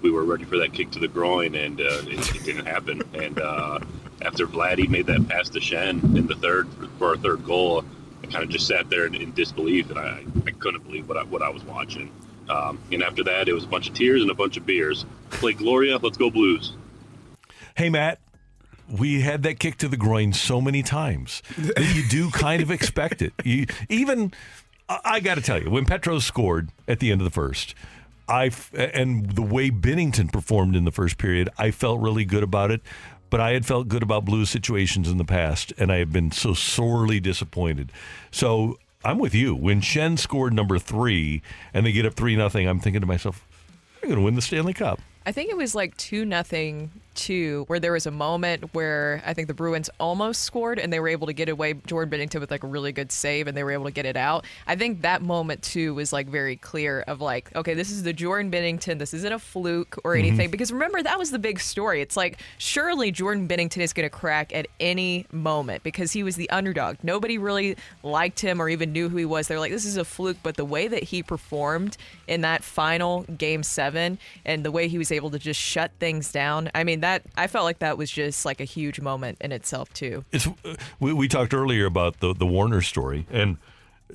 [0.01, 3.01] We were ready for that kick to the groin, and uh, it, it didn't happen.
[3.13, 3.79] And uh,
[4.21, 6.67] after Vladdy made that pass to Schenn in the third
[6.97, 7.85] for our third goal,
[8.21, 11.17] I kind of just sat there in, in disbelief, and I, I couldn't believe what
[11.17, 12.11] I, what I was watching.
[12.49, 15.05] Um, and after that, it was a bunch of tears and a bunch of beers.
[15.29, 16.73] Play Gloria, let's go Blues.
[17.75, 18.19] Hey, Matt.
[18.89, 22.71] We had that kick to the groin so many times that you do kind of
[22.71, 23.33] expect it.
[23.43, 24.33] You, even,
[24.89, 27.75] I, got to tell you, when Petro scored at the end of the first,
[28.27, 32.71] I and the way Binnington performed in the first period, I felt really good about
[32.71, 32.81] it.
[33.29, 36.29] But I had felt good about Blues situations in the past, and I have been
[36.29, 37.91] so sorely disappointed.
[38.29, 39.55] So I'm with you.
[39.55, 41.41] When Schenn scored number three
[41.73, 43.43] and they get up three nothing, I'm thinking to myself,
[43.99, 45.01] they're going to win the Stanley Cup.
[45.25, 49.33] I think it was like two nothing two, where there was a moment where I
[49.33, 51.73] think the Bruins almost scored and they were able to get away.
[51.85, 54.17] Jordan Binnington with like a really good save and they were able to get it
[54.17, 54.45] out.
[54.67, 58.13] I think that moment too was like very clear of like, okay, this is the
[58.13, 58.99] Jordan Binnington.
[58.99, 60.47] This isn't a fluke or anything.
[60.49, 60.51] Mhm.
[60.51, 62.01] Because remember that was the big story.
[62.01, 66.35] It's like surely Jordan Binnington is going to crack at any moment because he was
[66.35, 66.97] the underdog.
[67.03, 69.47] Nobody really liked him or even knew who he was.
[69.47, 70.37] They're like, this is a fluke.
[70.43, 74.97] But the way that he performed in that final game seven and the way he
[74.97, 78.09] was able to just shut things down, I mean, that I felt like that was
[78.09, 80.23] just like a huge moment in itself too.
[80.31, 83.57] It's uh, we, we talked earlier about the the Warner story and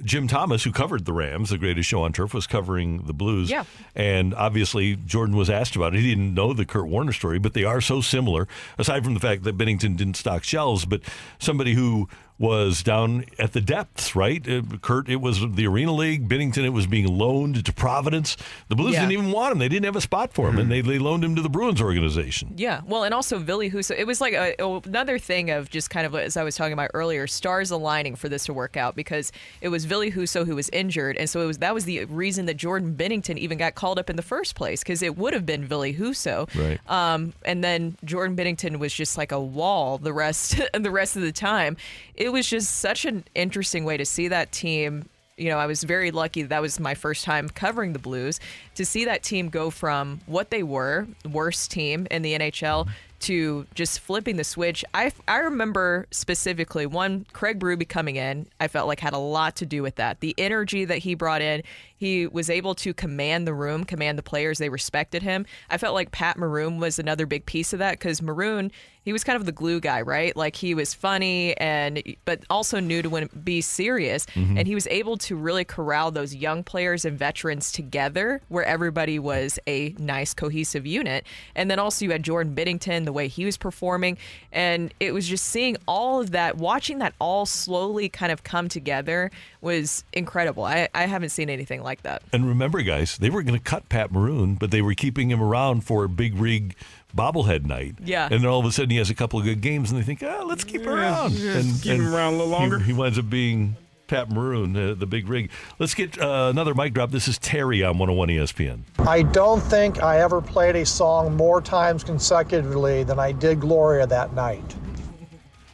[0.04, 3.50] Jim Thomas, who covered the Rams, the greatest show on turf, was covering the Blues.
[3.50, 3.64] Yeah.
[3.96, 6.00] And obviously, Jordan was asked about it.
[6.00, 8.46] He didn't know the Kurt Warner story, but they are so similar,
[8.78, 11.00] aside from the fact that Binnington didn't stock shelves, but
[11.38, 12.08] somebody who
[12.38, 14.48] was down at the depths, right?
[14.48, 16.28] Uh, Kurt, it was the Arena League.
[16.28, 18.36] Binnington, it was being loaned to Providence.
[18.68, 19.00] The Blues Yeah.
[19.00, 19.58] didn't even want him.
[19.58, 21.82] They didn't have a spot for him, and they, they loaned him to the Bruins
[21.82, 22.54] organization.
[22.56, 23.94] Yeah, well, and also Ville Husso.
[23.98, 24.54] It was like a,
[24.86, 28.28] another thing of just kind of as I was talking about earlier, stars aligning for
[28.28, 31.46] this to work out because it was Ville Husso who was injured, and so it
[31.46, 34.54] was that was the reason that Jordan Binnington even got called up in the first
[34.54, 36.48] place because it would have been Ville Husso.
[36.54, 36.78] Right.
[36.88, 41.22] Um, and then Jordan Binnington was just like a wall the rest the rest of
[41.22, 41.76] the time.
[42.14, 45.08] It was just such an interesting way to see that team.
[45.36, 48.40] You know, I was very lucky that was my first time covering the Blues
[48.74, 52.88] to see that team go from what they were, worst team in the NHL,
[53.20, 54.84] to just flipping the switch.
[54.94, 58.46] I, I remember specifically one Craig Berube coming in.
[58.60, 60.20] I felt like had a lot to do with that.
[60.20, 61.62] The energy that he brought in,
[61.96, 64.58] he was able to command the room, command the players.
[64.58, 65.46] They respected him.
[65.68, 68.70] I felt like Pat Maroon was another big piece of that because Maroon,
[69.08, 70.36] he was kind of the glue guy, right?
[70.36, 74.58] Like he was funny and but also knew to when be serious, Mhm.
[74.58, 79.18] and he was able to really corral those young players and veterans together, where everybody
[79.18, 81.24] was a nice cohesive unit.
[81.56, 84.18] And then also you had Jordan Binnington, the way he was performing,
[84.52, 88.68] and it was just seeing all of that, watching that all slowly kind of come
[88.68, 89.30] together
[89.62, 90.64] was incredible.
[90.64, 92.20] I, I haven't seen anything like that.
[92.32, 95.42] And remember, guys, they were going to cut Pat Maroon, but they were keeping him
[95.42, 96.74] around for a big rig
[97.16, 97.96] bobblehead night.
[98.04, 98.24] Yeah.
[98.30, 100.04] And then all of a sudden he has a couple of good games, and they
[100.04, 101.32] think, ah, let's keep him Yeah, around.
[101.32, 102.78] yeah, and keep him around a little he- longer.
[102.78, 103.76] He, winds up being
[104.06, 105.50] Pat Maroon, uh, the big rig.
[105.78, 107.10] Let's get uh, another mic drop.
[107.10, 108.80] This is Terry on 101 ESPN.
[109.06, 114.06] I don't think I ever played a song more times consecutively than I did Gloria
[114.06, 114.76] that night.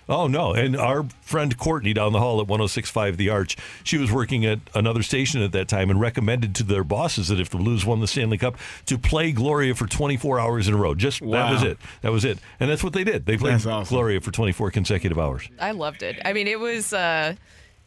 [0.09, 0.53] Oh no!
[0.53, 4.61] And our friend Courtney down the hall at 106.5 The Arch, she was working at
[4.75, 8.01] another station at that time and recommended to their bosses that if the Blues won
[8.01, 8.57] the Stanley Cup,
[8.87, 10.95] to play Gloria for 24 hours in a row.
[10.95, 11.79] Just that was it.
[12.03, 12.39] That was it.
[12.61, 13.27] And that's what they did.
[13.27, 13.85] They played awesome.
[13.85, 15.49] Gloria for 24 consecutive hours.
[15.59, 16.21] I loved it.
[16.25, 17.35] I mean, it was uh,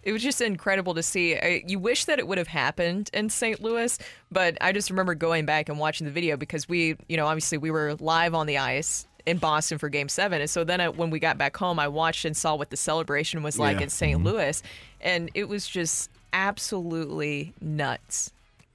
[0.04, 1.36] it was just incredible to see.
[1.36, 3.62] I, you wish that it would have happened in St.
[3.62, 4.00] Louis,
[4.32, 7.58] but I just remember going back and watching the video because we, you know, obviously
[7.58, 10.88] we were live on the ice in Boston for Game Seven, and so then I,
[10.90, 13.84] when we got back home, I watched and saw what the celebration was like Yeah.
[13.84, 14.26] in saint Mhm.
[14.26, 14.64] Louis,
[15.02, 18.32] and it was just absolutely nuts.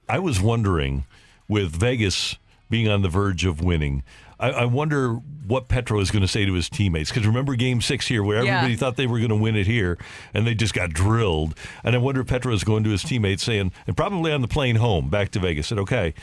[0.07, 1.05] I was wondering,
[1.47, 2.37] with Vegas
[2.69, 4.03] being on the verge of winning,
[4.39, 5.13] I, I wonder
[5.47, 7.09] what Petro is going to say to his teammates.
[7.09, 8.57] Because remember Game Six here, where Yeah.
[8.57, 9.97] everybody thought they were going to win it here,
[10.33, 11.55] and they just got drilled.
[11.83, 14.47] And I wonder if Petro is going to his teammates saying, and probably on the
[14.47, 16.13] plane home back to Vegas, said, "Okay."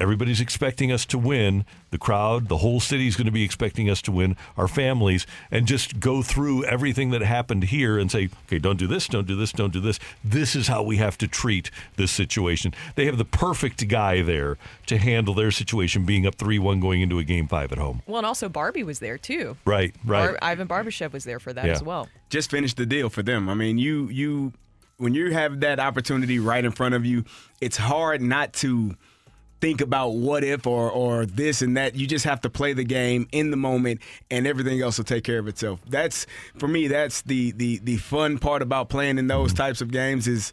[0.00, 1.64] Everybody's expecting us to win.
[1.90, 4.36] The crowd, the whole city is going to be expecting us to win.
[4.56, 8.86] Our families, and just go through everything that happened here and say, okay, don't do
[8.86, 9.98] this, don't do this, don't do this.
[10.24, 12.72] This is how we have to treat this situation.
[12.94, 14.56] They have the perfect guy there
[14.86, 18.02] to handle their situation, being up three-one going into a game five at home.
[18.06, 19.56] Well, and also Barbie was there too.
[19.64, 20.28] Right, right.
[20.30, 21.72] Bar- Ivan Barbashev was there for that Yeah.
[21.72, 22.08] as well.
[22.30, 23.48] just finished the deal for them.
[23.48, 24.52] I mean, you you
[24.98, 27.24] when you have that opportunity right in front of you,
[27.60, 28.94] it's hard not to
[29.60, 31.94] think about what if or or this and that.
[31.94, 34.00] You just have to play the game in the moment,
[34.30, 35.80] and everything else will take care of itself.
[35.86, 36.26] That's
[36.58, 36.88] for me.
[36.88, 40.52] That's the the the fun part about playing in those types of games is.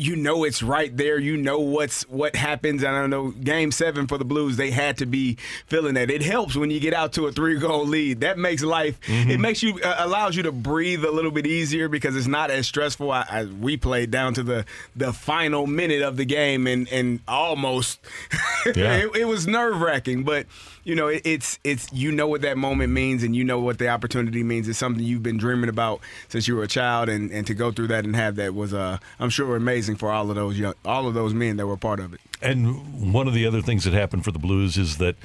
[0.00, 1.18] You know it's right there.
[1.18, 2.82] You know what's what happens.
[2.82, 3.30] And I don't know.
[3.30, 5.36] Game seven for the Blues, they had to be
[5.66, 6.10] feeling that.
[6.10, 8.20] It helps when you get out to a three goal lead.
[8.20, 8.98] That makes life.
[9.06, 12.50] It makes you uh, allows you to breathe a little bit easier because it's not
[12.50, 13.10] as stressful.
[13.10, 14.64] I, I we played down to the
[14.96, 18.00] the final minute of the game and and almost
[18.66, 18.96] Yeah.
[18.96, 20.24] it, it was nerve wracking.
[20.24, 20.46] But
[20.84, 23.78] you know it, it's it's you know what that moment means and you know what
[23.78, 24.68] the opportunity means.
[24.68, 27.70] It's something you've been dreaming about since you were a child, and and to go
[27.72, 30.74] through that and have that was uh I'm sure amazing for all of those young
[30.84, 32.20] all of those men that were part of it.
[32.42, 35.16] And one of the other things that happened for the Blues is that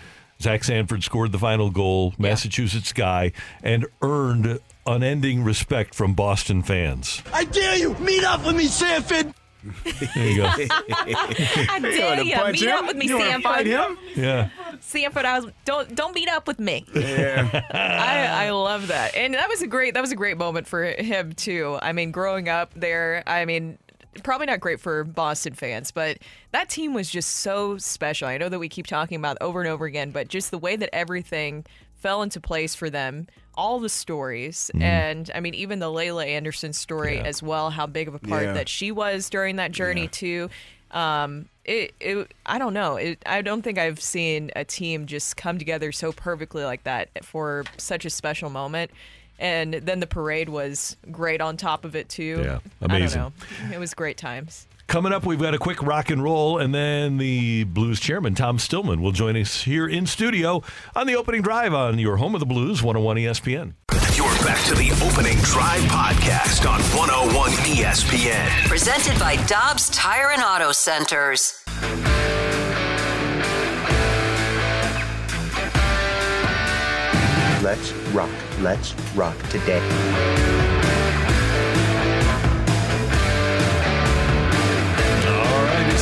[0.41, 3.32] Zach Sanford scored the final goal, Massachusetts guy,
[3.64, 7.23] and earned unending respect from Boston fans.
[7.34, 9.34] I dare you, meet up with me, Sanford.
[10.14, 10.45] There you go.
[10.57, 12.52] I dare wanna you.
[12.52, 12.72] Meet him?
[12.76, 13.44] up with me, You wanna Sanford.
[13.44, 13.98] fight him?
[14.15, 14.49] Yeah.
[14.86, 16.86] Sanford, I was don't don't meet up with me.
[16.94, 17.64] Yeah.
[17.72, 20.84] I, I love that, and that was a great that was a great moment for
[20.84, 21.78] him too.
[21.82, 23.78] I mean, growing up there, I mean,
[24.24, 26.20] probably not great for Boston fans, but
[26.52, 28.28] that team was just so special.
[28.28, 30.76] I know that we keep talking about over and over again, but just the way
[30.76, 33.26] that everything fell into place for them,
[33.56, 37.72] all the stories, and I mean, even the Laila Anderson story as well.
[37.72, 38.53] How big of a part Yeah.
[38.53, 40.49] that she was during that journey too.
[40.91, 42.96] Um, it, it, I don't know.
[42.96, 47.10] It, I don't think I've seen a team just come together so perfectly like that
[47.26, 48.92] for such a special moment.
[49.38, 52.42] And then the parade was great on top of it too.
[52.44, 53.22] Yeah, I don't amazing.
[53.22, 53.34] know.
[53.74, 54.68] It was great times.
[54.88, 58.60] Coming up, we've got a quick rock and roll, and then the Blues chairman, Tom
[58.60, 60.62] Stillman, will join us here in studio
[60.95, 63.74] on the opening drive on your home of the Blues, 101 ESPN.
[64.16, 68.68] You're back to the opening drive podcast on 101 ESPN.
[68.68, 71.64] Presented by Dobbs Tire and Auto Centers.
[77.62, 78.30] Let's rock.
[78.60, 80.75] Let's rock today.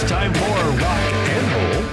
[0.04, 1.00] It's time for rock
[1.30, 1.84] and roll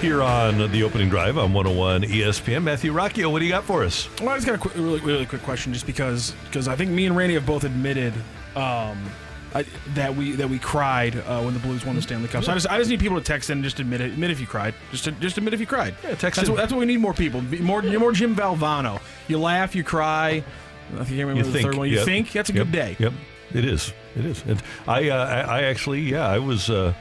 [0.00, 2.62] here on the opening drive on 101 ESPN.
[2.62, 4.08] Matthew Rocchio, what do you got for us?
[4.20, 6.92] Well, I just got a quick, really, really quick question, just because because I think
[6.92, 8.14] me and Randy have both admitted
[8.54, 9.10] um,
[9.52, 9.64] I,
[9.94, 12.44] that we that we cried uh, when the Blues won the Stanley Cup.
[12.44, 14.12] So I just I just need people to text in and just admit it.
[14.12, 14.74] Admit if you cried.
[14.92, 15.96] Just to, just admit if you cried.
[16.04, 16.54] Yeah, text That's in.
[16.54, 17.42] what, that's what we need more people.
[17.42, 19.00] More more Jim Valvano.
[19.26, 20.44] You laugh, you cry.
[20.92, 21.88] I can't remember You the think, third one.
[21.88, 22.04] You yep.
[22.04, 22.96] think that's a Yep, good day.
[23.00, 23.12] Yep,
[23.54, 23.92] it is.
[24.14, 24.44] It is.
[24.46, 26.94] And I, uh, I, I actually, yeah, I was, uh,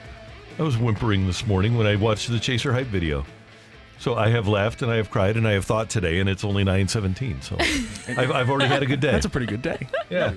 [0.57, 3.25] I was whimpering this morning when I watched the Chaser hype video.
[3.97, 6.43] So I have laughed and I have cried and I have thought today, and it's
[6.43, 7.41] only nine seventeen.
[7.41, 7.57] So
[8.07, 9.11] I've, I've already had a good day.
[9.11, 9.87] That's a pretty good day.
[10.09, 10.33] yeah.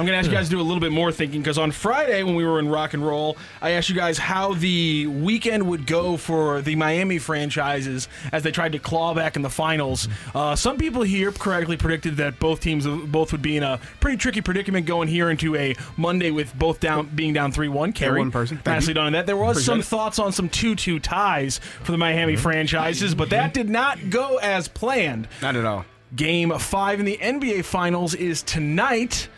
[0.00, 1.72] I'm going to ask you guys to do a little bit more thinking because on
[1.72, 5.68] Friday when we were in rock and roll, I asked you guys how the weekend
[5.68, 10.08] would go for the Miami franchises as they tried to claw back in the finals.
[10.34, 14.16] Uh, some people here correctly predicted that both teams both would be in a pretty
[14.16, 17.92] tricky predicament going here into a Monday with both down being down three one.
[17.92, 18.58] Carry one person.
[18.64, 19.26] Nicely done on that.
[19.26, 19.84] There was Appreciate some it.
[19.84, 24.38] thoughts on some two two ties for the Miami franchises, but that did not go
[24.38, 25.28] as planned.
[25.42, 25.84] Not at all.
[26.16, 29.28] Game five in the NBA Finals is tonight.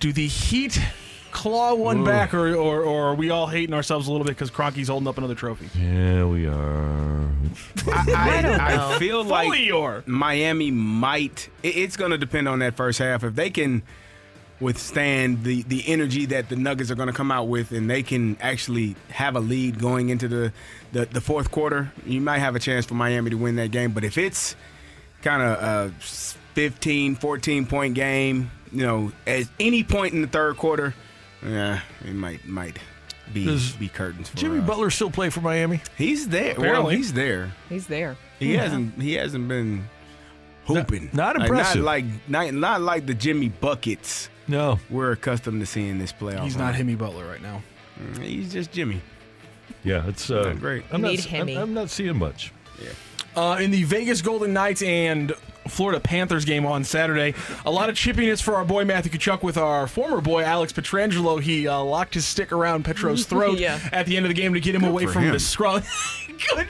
[0.00, 0.80] Do the Heat
[1.30, 2.04] claw one Ooh.
[2.04, 5.06] back, or, or, or are we all hating ourselves a little bit because Cronky's holding
[5.06, 5.68] up another trophy?
[5.78, 7.28] Yeah, we are.
[7.86, 8.64] I, I, don't know.
[8.94, 10.02] I feel like Fully or.
[10.06, 11.48] Miami might.
[11.62, 13.22] it- It's going to depend on that first half.
[13.24, 13.82] If they can
[14.60, 18.02] withstand the the energy that the Nuggets are going to come out with, and they
[18.02, 20.52] can actually have a lead going into the,
[20.92, 23.92] the the fourth quarter, you might have a chance for Miami to win that game.
[23.92, 24.56] But if it's
[25.22, 30.56] kind of a 15, 14 point game, you know, at any point in the third
[30.56, 30.94] quarter,
[31.44, 32.78] yeah, it might might
[33.32, 34.28] be Does be curtains.
[34.28, 35.80] For, Jimmy uh, Butler still play for Miami?
[35.96, 36.54] He's there.
[36.58, 37.52] Well, he's there.
[37.68, 38.16] He's there.
[38.38, 39.00] He hasn't.
[39.00, 39.84] He hasn't been
[40.64, 41.10] hooping.
[41.12, 41.82] not Like, impressive.
[41.82, 44.78] not like not, not like the Jimmy buckets No.
[44.88, 46.44] we're accustomed to seeing this playoff.
[46.44, 46.86] He's not run.
[46.86, 47.62] Himmy Butler right now.
[48.00, 49.00] Mm, He's just Jimmy.
[49.84, 50.84] Yeah, it's uh, Not great.
[50.92, 51.56] I'm Need not, Hemi.
[51.56, 52.52] I'm, I'm not seeing much.
[53.36, 55.32] Uh, in the Vegas Golden Knights and
[55.68, 57.34] Florida Panthers game on Saturday,
[57.64, 61.40] a lot of chippiness for our boy Matthew Tkachuk with our former boy Alex Pietrangelo.
[61.40, 63.78] He uh, locked his stick around Petro's throat Yeah.
[63.92, 65.32] at the end of the game to get him Good away from him.
[65.32, 65.82] the scrum.
[66.54, 66.68] Good.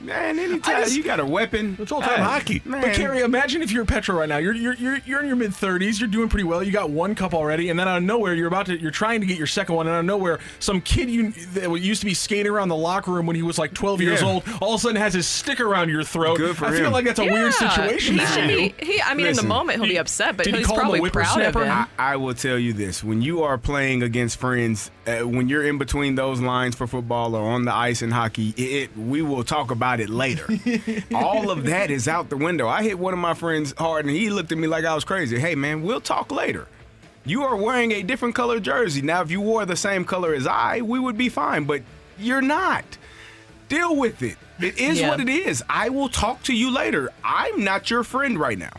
[0.00, 2.62] Man, anytime you got a weapon, it's all time hockey.
[2.64, 2.80] Man.
[2.80, 4.38] But Carey, imagine if you're Petro right now.
[4.38, 6.00] You're you're you're, you're in your mid thirties.
[6.00, 6.62] You're doing pretty well.
[6.62, 9.20] You got one cup already, and then out of nowhere, you're about to you're trying
[9.20, 12.06] to get your second one, and out of nowhere, some kid you that used to
[12.06, 14.80] be skating around the locker room when he was like 12 years old, all of
[14.80, 16.38] a sudden has his stick around your throat.
[16.38, 16.92] Good for I feel him.
[16.92, 18.14] like that's a weird situation.
[18.14, 18.74] He for should be.
[18.78, 21.54] He, I mean, in the moment, he'll be upset, but he's call probably proud of
[21.54, 21.64] whippersnapper?
[21.64, 21.88] him.
[21.98, 25.66] I, I will tell you this: when you are playing against friends, uh, when you're
[25.66, 29.20] in between those lines for football or on the ice in hockey, it, it we
[29.20, 30.46] will talk about it later.
[31.14, 32.68] All of that is out the window.
[32.68, 35.02] I hit one of my friends hard, and he looked at me like I was
[35.04, 35.40] crazy.
[35.40, 36.68] Hey, man, we'll talk later.
[37.24, 39.02] You are wearing a different color jersey.
[39.02, 41.82] Now, if you wore the same color as I, we would be fine, but
[42.18, 42.84] you're not.
[43.68, 44.36] Deal with it.
[44.60, 45.08] It is Yeah.
[45.10, 45.62] what it is.
[45.68, 47.10] I will talk to you later.
[47.24, 48.72] I'm not your friend right now.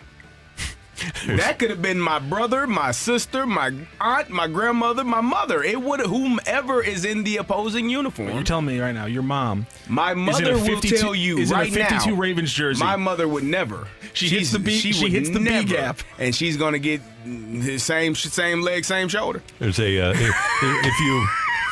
[1.27, 5.63] that could have been my brother, my sister, my aunt, my grandmother, my mother.
[5.63, 8.29] It would whomever is in the opposing uniform.
[8.29, 9.67] You're telling me right now, your mom.
[9.87, 12.15] My is in mother a will 52 tell you is in a right 52 now.
[12.15, 12.83] Ravens jersey.
[12.83, 13.87] My mother would never.
[14.13, 15.99] She hits the B- she would hits the B gap.
[16.19, 19.41] and she's gonna get the same same leg, same shoulder.
[19.59, 21.27] There's a uh, if, if you.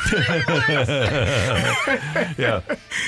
[2.38, 2.60] yeah.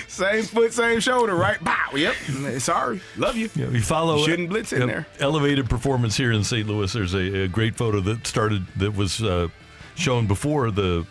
[0.08, 1.62] Same foot, same shoulder, right?
[1.62, 1.88] Bow.
[1.94, 2.14] Yep.
[2.60, 3.00] Sorry.
[3.16, 3.50] Love you.
[3.54, 5.06] Yeah, we follow Shouldn't blitz in yep, there.
[5.20, 6.66] Elevated performance here in St.
[6.66, 6.92] Louis.
[6.92, 9.48] There's a, a great photo that started that was uh,
[9.94, 11.06] shown before the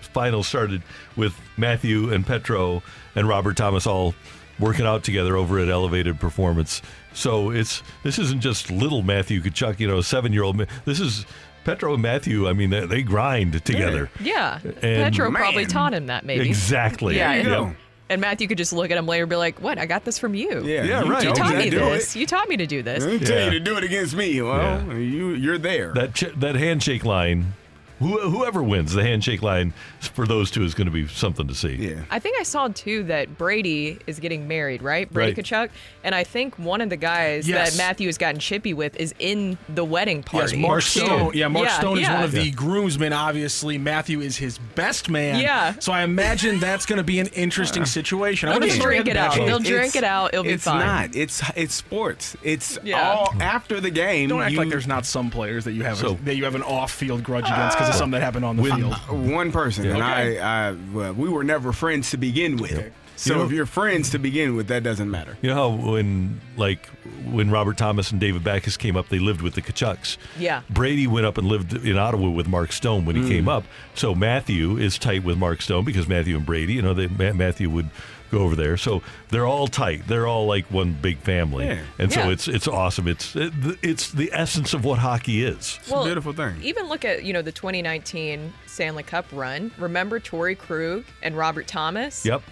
[0.00, 0.82] final started
[1.16, 2.82] with Matthew and Petro
[3.14, 4.14] and Robert Thomas all
[4.58, 6.82] working out together over at Elevated Performance.
[7.12, 10.58] So it's this isn't just little Matthew Tkachuk, you know, seven year old.
[10.84, 11.26] This is
[11.64, 12.48] Petro and Matthew.
[12.48, 14.10] I mean, they, they grind together.
[14.20, 14.58] Yeah.
[14.62, 16.48] And- Petro probably taught him that, maybe.
[16.48, 17.16] Exactly.
[17.16, 17.32] Yeah.
[17.34, 17.76] There you and- go.
[18.08, 19.78] And Matthew could just look at him later and be like, "What?
[19.78, 20.64] I got this from you.
[20.64, 21.22] Yeah, Yeah, you right.
[21.22, 22.16] You taught oh, me this.
[22.16, 22.18] it.
[22.18, 23.44] You taught me to do this." I didn't tell Yeah.
[23.44, 24.42] you to do it against me.
[24.42, 25.92] Well, you you're there.
[25.94, 27.54] That ch- that handshake line,
[28.00, 31.54] who, whoever wins the handshake line for those two is going to be something to
[31.54, 31.74] see.
[31.76, 32.02] yeah.
[32.10, 35.10] I think I saw too that Brady is getting married, right?
[35.12, 35.44] Brady Right.
[35.44, 35.70] Tkachuk.
[36.02, 37.72] And I think one of the guys Yes.
[37.72, 40.44] that Matthew has gotten chippy with is in the wedding party.
[40.44, 40.62] Yes, party.
[40.62, 40.82] Mark.
[40.82, 41.32] Stone.
[41.34, 42.14] Yeah, Mark Yeah, Stone is yeah.
[42.14, 43.12] one of the groomsmen.
[43.12, 45.40] Obviously, Matthew is his best man.
[45.40, 45.74] Yeah.
[45.78, 47.86] So I imagine that's going to be an interesting uh.
[47.86, 48.48] situation.
[48.48, 49.30] I They'll wouldn't just say drink it out.
[49.32, 49.46] Bachelor.
[49.46, 50.32] They'll drink It's- it out.
[50.32, 50.86] It'll be it's fine.
[50.86, 51.14] not.
[51.16, 52.36] It's it's sports.
[52.42, 53.02] It's Yeah.
[53.10, 54.28] all after the game.
[54.30, 56.54] Don't act you- like there's not some players that you have So- that you have
[56.54, 58.94] an off-field grudge uh, against because of something that happened on the When- field.
[59.30, 60.38] one person, and Okay.
[60.38, 62.92] I, I well, we were never friends to begin with.
[63.16, 65.36] So You know- if you're friends to begin with, that doesn't matter.
[65.42, 66.86] You know how when like
[67.26, 70.16] when Robert Thomas and David Backes came up, they lived with the Tkachuks.
[70.38, 70.62] Yeah.
[70.70, 73.28] Brady went up and lived in Ottawa with Mark Stone when he mm.
[73.28, 73.64] came up.
[73.94, 77.68] So Matthew is tight with Mark Stone because Matthew and Brady, you know, they, Matthew
[77.68, 77.90] would
[78.30, 78.76] go over there.
[78.76, 80.06] So they're all tight.
[80.06, 81.66] They're all like one big family.
[81.66, 81.80] Yeah.
[81.98, 82.30] And so Yeah.
[82.30, 83.08] it's it's awesome.
[83.08, 83.52] It's it,
[83.82, 85.78] it's the essence of what hockey is.
[85.82, 86.56] It's a beautiful thing.
[86.62, 89.70] Even look at you know the 2019 Stanley Cup run.
[89.78, 92.24] Remember Torey Krug and Robert Thomas?
[92.24, 92.42] Yep.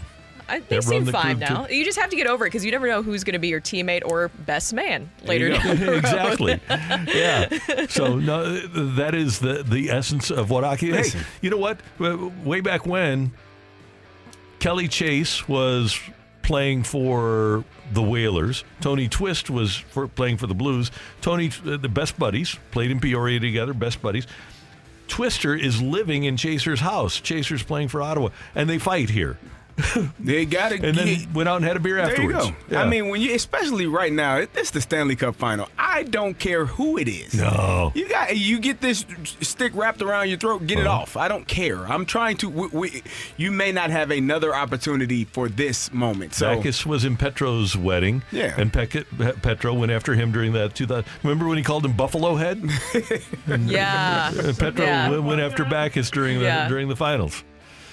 [0.50, 1.64] I, they That run seem the fine now.
[1.66, 1.74] too.
[1.74, 3.48] You just have to get over it because you never know who's going to be
[3.48, 5.50] your teammate or best man later.
[5.50, 5.98] There down the road.
[5.98, 6.60] exactly.
[7.14, 7.86] yeah.
[7.88, 8.58] So no,
[8.94, 10.90] that is the the essence of what hockey.
[10.92, 11.10] Hey,
[11.42, 11.80] you know what?
[11.98, 13.32] Way back when,
[14.58, 15.98] Kelly Chase was
[16.42, 18.64] playing for the Whalers.
[18.80, 20.90] Tony Twist was for playing for the Blues.
[21.20, 24.26] Tony, uh, the best buddies, played in Peoria together, best buddies.
[25.06, 27.20] Twister is living in Chaser's house.
[27.20, 29.38] Chaser's playing for Ottawa, and they fight here.
[30.18, 32.50] They got to And then went out and had a beer There you afterwards.
[32.50, 32.56] go.
[32.70, 32.82] Yeah.
[32.82, 35.68] I mean, when you, especially right now, this it's the Stanley Cup final.
[35.78, 37.34] I don't care who it is.
[37.34, 37.92] No.
[37.94, 39.04] You got you get this
[39.40, 40.66] stick wrapped around your throat.
[40.66, 40.98] Get it Uh-huh.
[41.02, 41.16] off.
[41.16, 41.86] I don't care.
[41.86, 42.48] I'm trying to.
[42.48, 43.02] We, we,
[43.36, 46.34] you may not have another opportunity for this moment.
[46.34, 48.22] So Backes was in Petro's wedding.
[48.32, 48.54] Yeah.
[48.58, 51.04] And Pec- Petro went after him during that 2000.
[51.22, 52.62] Remember when he called him Buffalo Head?
[53.66, 54.30] Yeah.
[54.58, 55.08] Petro Yeah.
[55.10, 56.68] went- went after Backes during the Yeah.
[56.68, 57.44] during the finals.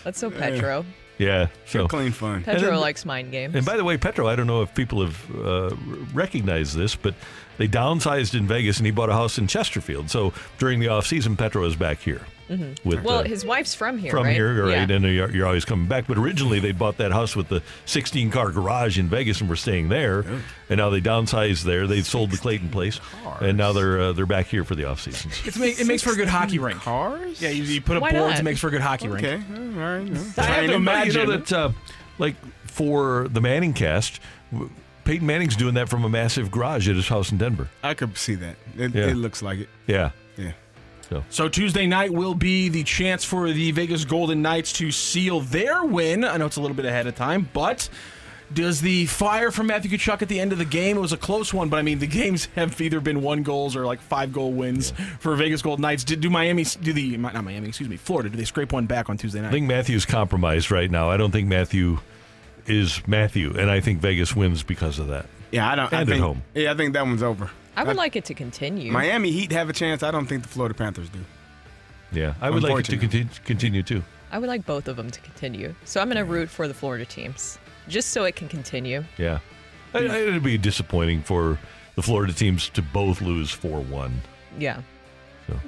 [0.03, 0.86] That's so Petro.
[1.18, 1.48] Yeah.
[1.66, 2.44] So clean fun.
[2.44, 3.56] Petro then- likes mind games.
[3.56, 5.76] And by the way, Petro, I don't know if people have uh,
[6.14, 7.16] recognized this, but
[7.57, 10.10] they downsized in Vegas and he bought a house in Chesterfield.
[10.10, 12.22] So during the off season, Petro is back here.
[12.49, 12.77] Mhm.
[12.86, 14.36] With, well, uh, his wife's from here, from right?
[14.36, 14.88] here, right?
[14.88, 14.95] Yeah.
[14.95, 16.06] And you're, you're always coming back.
[16.06, 19.56] But originally, they bought that house with the 16 car garage in Vegas, and were
[19.56, 20.19] staying there.
[20.69, 21.88] And now they downsized there.
[21.88, 22.99] They sold the Clayton place,
[23.41, 25.32] and now they're uh, they're back here for the off season.
[25.60, 26.80] Make, it makes for a good hockey rink.
[26.82, 27.41] Cars?
[27.41, 28.40] Yeah, you, you put up Why boards, not?
[28.41, 29.26] it makes for a good hockey rink.
[29.26, 29.41] Okay.
[29.56, 30.38] All right.
[30.38, 31.72] I have to imagine you know that, uh,
[32.19, 32.36] like
[32.68, 34.19] for the Manning cast,
[34.52, 34.69] w-
[35.06, 37.69] Peyton Manning's doing that from a massive garage at his house in Denver.
[37.84, 38.56] I could see that.
[38.77, 39.06] It, Yeah.
[39.07, 39.69] it looks like it.
[39.88, 40.10] Yeah.
[40.38, 40.52] Yeah.
[41.10, 41.48] So so.
[41.48, 46.23] Tuesday night will be the chance for the Vegas Golden Knights to seal their win.
[46.26, 47.88] I know it's a little bit ahead of time, but
[48.53, 50.98] does the fire from Matthew Tkachuk at the end of the game?
[50.98, 53.76] It was a close one, but I mean the games have either been one goals
[53.76, 56.03] or like five goal wins for Vegas Golden Knights.
[56.03, 57.68] Did do Miami do the not Miami?
[57.68, 58.30] Excuse me, Florida?
[58.30, 59.49] Do they scrape one back on Tuesday night?
[59.49, 61.10] I think Matthew's compromised right now.
[61.11, 61.99] I don't think Matthew
[62.68, 65.26] is Matthew, and I think Vegas wins because of that.
[65.52, 65.94] Yeah, I don't.
[65.94, 66.44] I And at think, home.
[66.54, 67.50] Yeah, I think that one's over.
[67.78, 68.92] I would like it to continue.
[68.92, 70.02] Miami Heat have a chance.
[70.04, 71.20] I don't think the Florida Panthers do.
[72.12, 72.98] Yeah, I would like it to Unfortunately.
[72.98, 74.04] continue, continue too.
[74.32, 75.76] I would like both of them to continue.
[75.86, 79.04] So I'm going to root for the Florida teams just so it can continue.
[79.18, 79.40] Yeah,
[79.94, 81.60] I- I- it'd be disappointing for
[81.96, 84.22] the Florida teams to both lose four one.
[84.58, 84.82] Yeah.
[85.48, 85.60] So,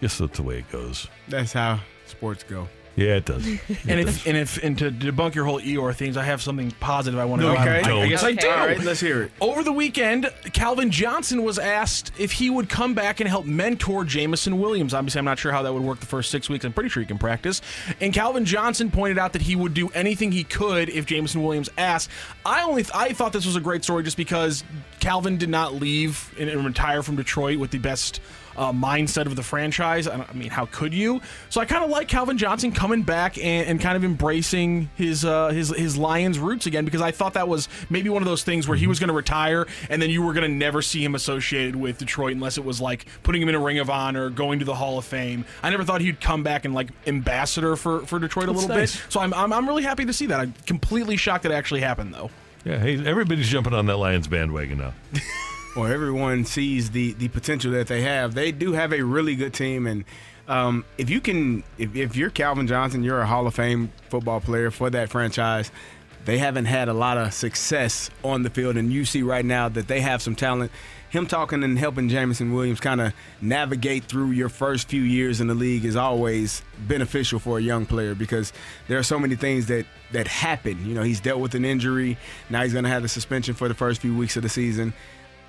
[0.00, 1.08] guess that's the way it goes.
[1.28, 2.68] That's how sports go.
[2.96, 3.46] Yeah, it does.
[3.88, 7.20] And if, and if and to debunk your whole Eeyore things, I have something positive
[7.20, 7.48] I want to.
[7.48, 8.58] No, I, you I, I guess I don't.
[8.58, 9.32] All right, let's hear it.
[9.40, 14.04] Over the weekend, Calvin Johnson was asked if he would come back and help mentor
[14.04, 14.94] Jameson Williams.
[14.94, 16.64] Obviously, I'm not sure how that would work the first six weeks.
[16.64, 17.60] I'm pretty sure he can practice.
[18.00, 21.68] And Calvin Johnson pointed out that he would do anything he could if Jameson Williams
[21.78, 22.10] asked.
[22.44, 24.64] I only I thought this was a great story just because
[25.00, 28.20] Calvin did not leave and, and retire from Detroit with the best
[28.56, 30.08] uh, mindset of the franchise.
[30.08, 31.20] I, I mean, how could you?
[31.50, 35.24] So I kind of like Calvin Johnson coming back and, and kind of embracing his
[35.24, 38.42] uh, his his Lions roots again because I thought that was maybe one of those
[38.42, 41.04] things where he was going to retire and then you were going to never see
[41.04, 44.30] him associated with Detroit unless it was like putting him in a Ring of Honor,
[44.30, 45.44] going to the Hall of Fame.
[45.62, 48.76] I never thought he'd come back and like ambassador for for Detroit a That's little
[48.76, 48.96] nice.
[48.96, 49.12] bit.
[49.12, 50.40] So I'm, I'm I'm really happy to see that.
[50.40, 52.30] I'm completely shocked that it actually happened though.
[52.64, 54.92] Yeah, hey, everybody's jumping on that Lions bandwagon now.
[55.76, 58.34] or everyone sees the the potential that they have.
[58.34, 60.04] They do have a really good team, and
[60.48, 64.40] um, if you can, if, if you're Calvin Johnson, you're a Hall of Fame football
[64.40, 65.70] player for that franchise.
[66.24, 69.68] They haven't had a lot of success on the field, and you see right now
[69.68, 70.72] that they have some talent.
[71.08, 75.46] Him talking and helping Jameson Williams kind of navigate through your first few years in
[75.46, 78.52] the league is always beneficial for a young player because
[78.88, 80.84] there are so many things that that happen.
[80.84, 82.18] You know, he's dealt with an injury.
[82.50, 84.92] Now he's going to have the suspension for the first few weeks of the season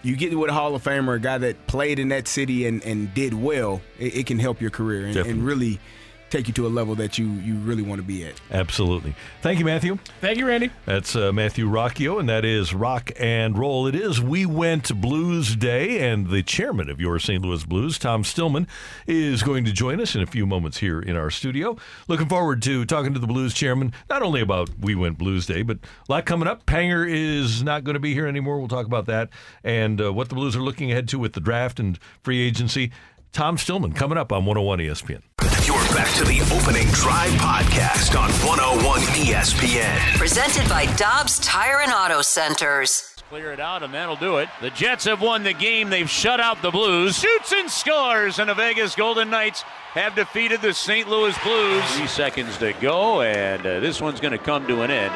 [0.03, 2.83] you get with a Hall of Famer, a guy that played in that city and,
[2.83, 5.79] and did well, it, it can help your career and, and really
[6.29, 8.39] take you to a level that you, you really want to be at.
[8.51, 9.15] Absolutely.
[9.41, 9.97] Thank you, Matthew.
[10.21, 10.71] Thank you, Randy.
[10.85, 13.87] That's uh, Matthew Rocchio, and that is Rock and Roll.
[13.87, 17.41] It is We Went Blues Day, and the chairman of your St.
[17.41, 18.67] Louis Blues, Tom Stillman,
[19.05, 21.77] is going to join us in a few moments here in our studio.
[22.07, 25.61] Looking forward to talking to the Blues chairman, not only about We Went Blues Day,
[25.61, 26.65] but a lot coming up.
[26.65, 28.59] Panger is not going to be here anymore.
[28.59, 29.29] We'll talk about that
[29.63, 32.91] and uh, what the Blues are looking ahead to with the draft and free agency.
[33.33, 35.21] Tom Stillman coming up on 101 ESPN.
[35.65, 40.17] You're back to the opening drive podcast on 101 ESPN.
[40.17, 43.13] Presented by Dobbs Tire and Auto Centers.
[43.29, 44.47] Clear it out, and that'll do it.
[44.61, 45.89] The Jets have won the game.
[45.89, 47.17] They've shut out the Blues.
[47.17, 49.63] Shoots and scores, and the Vegas Golden Knights
[49.93, 51.09] have defeated the St.
[51.09, 51.83] Louis Blues.
[51.97, 55.11] Three seconds to go, and uh, this one's going to come to an end.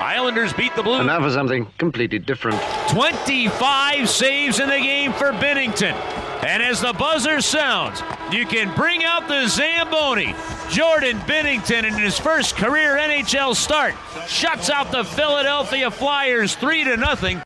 [0.00, 1.00] Islanders beat the Blues.
[1.00, 2.58] And now for something completely different.
[2.88, 5.94] 25 saves in the game for Binnington.
[6.42, 8.02] And as the buzzer sounds,
[8.32, 10.34] you can bring out the Zamboni.
[10.70, 13.94] Jordan Binnington in his first career NHL start
[14.26, 17.42] shuts out the Philadelphia Flyers 3 to nothing.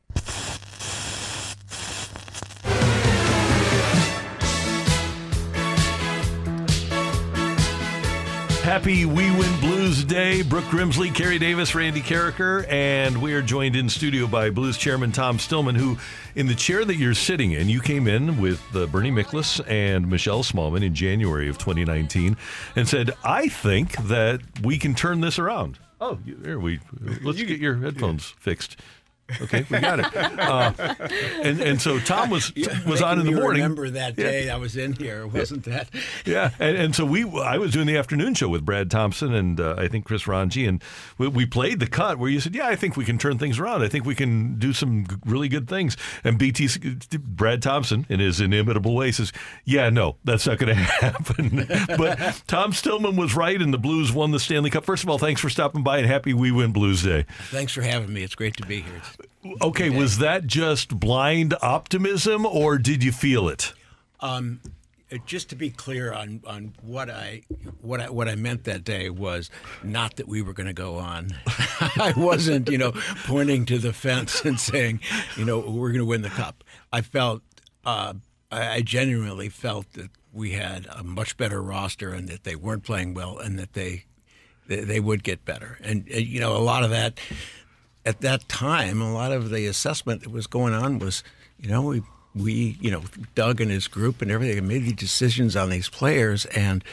[8.65, 10.41] Happy We Win Blues Day.
[10.41, 15.13] Brooke Grimsley, Carey Davis, Randy Karraker, and we are joined in studio by Blues Chairman
[15.13, 15.99] Tom Stillman, who,
[16.35, 20.09] in the chair that you're sitting in, you came in with uh, Bernie Miklas and
[20.09, 22.39] Michelle Smallman in January of 2019
[22.75, 25.79] and said, I think that we can turn this around.
[26.01, 26.81] Oh, you- here we
[27.23, 28.79] let's get your headphones fixed.
[29.41, 30.15] Okay, we got it.
[30.15, 30.73] Uh,
[31.43, 32.53] and and so Tom was
[32.87, 33.63] was on in the morning.
[33.63, 34.25] Remember that Yeah.
[34.31, 35.89] day I was in here, wasn't that?
[36.27, 39.59] Yeah, and, and so we, I was doing the afternoon show with Brad Thompson and
[39.61, 40.83] uh, I think Chris Ranji, and
[41.19, 43.59] we, we played the cut where you said, "Yeah, I think we can turn things
[43.59, 43.83] around.
[43.83, 46.69] I think we can do some really good things." And BT,
[47.19, 49.33] Brad Thompson, in his inimitable way, says,
[49.65, 54.13] "Yeah, no, that's not going to happen." but Tom Stillman was right, and the Blues
[54.13, 54.85] won the Stanley Cup.
[54.85, 57.25] First of all, thanks for stopping by, and happy We Win Blues Day.
[57.51, 58.23] Thanks for having me.
[58.23, 59.01] It's great to be here.
[59.61, 63.73] Okay, was that just blind optimism, or did you feel it?
[64.21, 64.61] Um,
[65.27, 67.43] just to be clear on, on what I
[67.81, 69.51] what I what I meant that day was
[69.83, 71.31] not that we were going to go on.
[71.47, 72.93] I wasn't, you know,
[73.25, 75.01] pointing to the fence and saying,
[75.37, 76.65] you know, we're going to win the cup.
[76.93, 77.43] I felt,
[77.85, 78.15] uh,
[78.51, 83.15] I, genuinely felt that we had a much better roster and that they weren't playing
[83.15, 84.05] well and that they
[84.67, 85.79] they, they would get better.
[85.83, 87.21] And uh, you know, a lot of that
[88.05, 91.23] at that time, a lot of the assessment that was going on was,
[91.59, 92.03] you know, we
[92.35, 93.03] we you know
[93.35, 96.85] Doug and his group and everything made the decisions on these players and.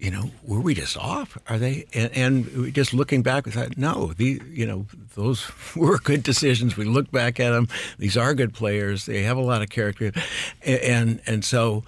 [0.00, 1.36] You know, were we just off?
[1.48, 1.84] Are they?
[1.92, 4.86] And, and just looking back, we thought, no, the you know
[5.16, 6.76] those were good decisions.
[6.76, 7.66] We look back at them;
[7.98, 9.06] these are good players.
[9.06, 10.12] They have a lot of character,
[10.62, 11.82] and and, and so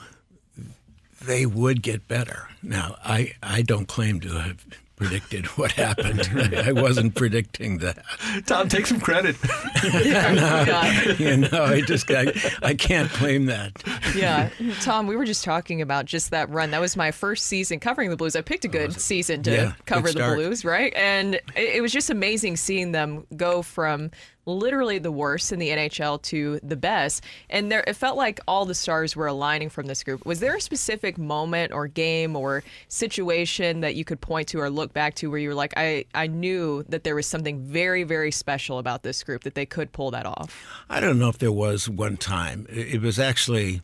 [1.21, 2.49] they would get better.
[2.63, 4.65] Now, I, I don't claim to have
[5.01, 6.29] predicted what happened.
[6.55, 8.05] I wasn't predicting that.
[8.45, 9.35] Tom, take some credit.
[9.83, 12.33] no, you know, I just I,
[12.63, 13.83] I can't claim that.
[14.15, 14.51] Yeah,
[14.83, 16.71] Tom, we were just talking about just that run.
[16.71, 18.37] That was my first season covering the Blues.
[18.37, 20.35] I picked a good season to Yeah, cover good the.
[20.35, 20.93] Blues, right?
[20.95, 24.11] And it, it was just amazing seeing them go from
[24.59, 27.25] literally the worst in the NHL to the best.
[27.49, 30.25] And there, it felt like all the stars were aligning from this group.
[30.27, 34.71] Was there a specific moment or game or situation that you could point to or
[34.71, 38.05] look back to where you were like, I, I knew that there was something very,
[38.05, 40.65] very special about this group that they could pull that off?
[40.89, 42.67] I don't know if there was one time.
[42.69, 43.83] It was actually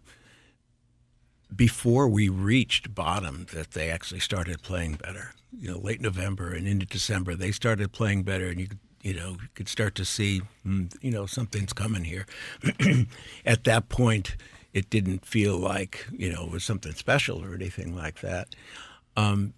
[1.54, 5.32] before we reached bottom that they actually started playing better.
[5.56, 9.14] You know, late November and into December, they started playing better, and you could, you
[9.14, 12.26] know you could start to see, mm, you know, something's coming here.
[13.46, 14.36] At that point,
[14.74, 18.56] it didn't feel like you know it was something special or anything like that.
[19.16, 19.54] Um,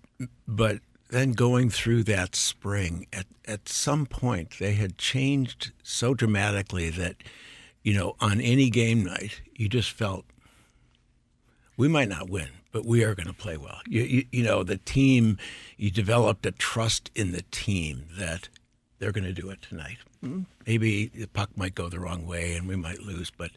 [0.46, 6.90] but then going through that spring, at at some point, they had changed so dramatically
[6.90, 7.16] that,
[7.82, 10.26] you know, on any game night, you just felt
[11.78, 13.80] we might not win, but we are going to play well.
[13.86, 15.38] You, you, you know, the team,
[15.78, 18.50] you developed a trust in the team that
[18.98, 19.98] they're going to do it tonight.
[20.24, 20.42] Mm-hmm.
[20.66, 23.50] Maybe the puck might go the wrong way and we might lose, but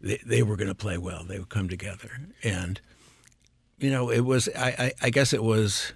[0.00, 1.24] they, they were going to play well.
[1.24, 2.10] They would come together.
[2.42, 2.80] And,
[3.78, 5.92] you know, it was, I, I, I guess it was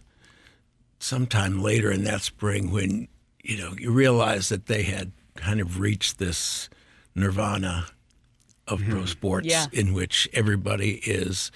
[0.98, 3.08] sometime later in that spring when,
[3.42, 6.70] you know, you realize that they had kind of reached this
[7.14, 7.86] nirvana
[8.66, 9.06] of pro mm-hmm.
[9.06, 9.66] sports Yeah.
[9.72, 11.52] in which everybody is,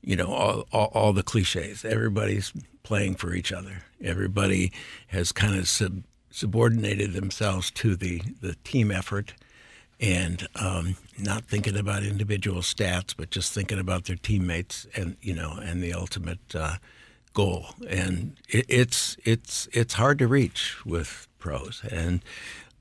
[0.00, 1.84] you know, all, all, all the cliches.
[1.84, 3.84] Everybody's playing for each other.
[4.02, 4.72] Everybody
[5.08, 6.02] has kind of sub,
[6.32, 9.34] subordinated themselves to the, the team effort
[10.00, 15.34] and um, not thinking about individual stats, but just thinking about their teammates and, you
[15.34, 16.76] know, and the ultimate uh,
[17.34, 17.66] goal.
[17.88, 21.82] And it, it's, it's, it's hard to reach with pros.
[21.88, 22.20] And,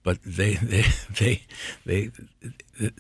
[0.04, 0.86] but they, they,
[1.20, 1.44] they,
[1.86, 2.12] they,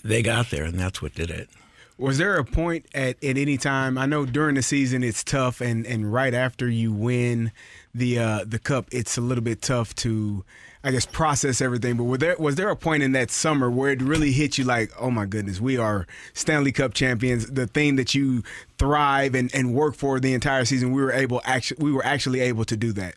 [0.04, 1.50] they got there, and that's what did it.
[1.98, 3.98] Was there a point at, at any time?
[3.98, 7.52] I know during the season it's tough, and, and right after you win
[7.94, 10.44] the uh, the cup, it's a little bit tough to,
[10.84, 11.98] I guess, process everything.
[11.98, 14.64] But was there was there a point in that summer where it really hit you
[14.64, 17.48] like, oh my goodness, we are Stanley Cup champions?
[17.52, 18.44] The thing that you
[18.78, 22.40] thrive and, and work for the entire season, we were able actually we were actually
[22.40, 23.16] able to do that.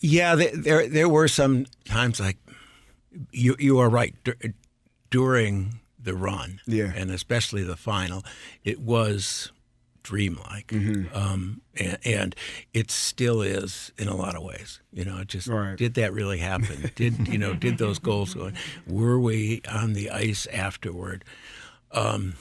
[0.00, 2.38] Yeah, there there, were some times like
[3.32, 4.36] you you are right dur-
[5.10, 6.92] during the run, Yeah.
[6.96, 8.24] and especially the final,
[8.64, 9.52] it was
[10.02, 11.14] dreamlike, Mm-hmm.
[11.16, 12.34] um, and, and
[12.72, 14.80] it still is in a lot of ways.
[14.92, 15.76] You know, it just Right.
[15.76, 16.90] did that really happen?
[16.94, 17.54] did you know?
[17.54, 18.46] Did those goals go?
[18.46, 18.54] in?
[18.86, 21.24] Were we on the ice afterward?
[21.92, 22.34] Um,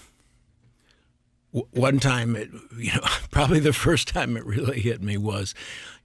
[1.53, 5.53] w- one time, it, you know, probably the first time it really hit me was,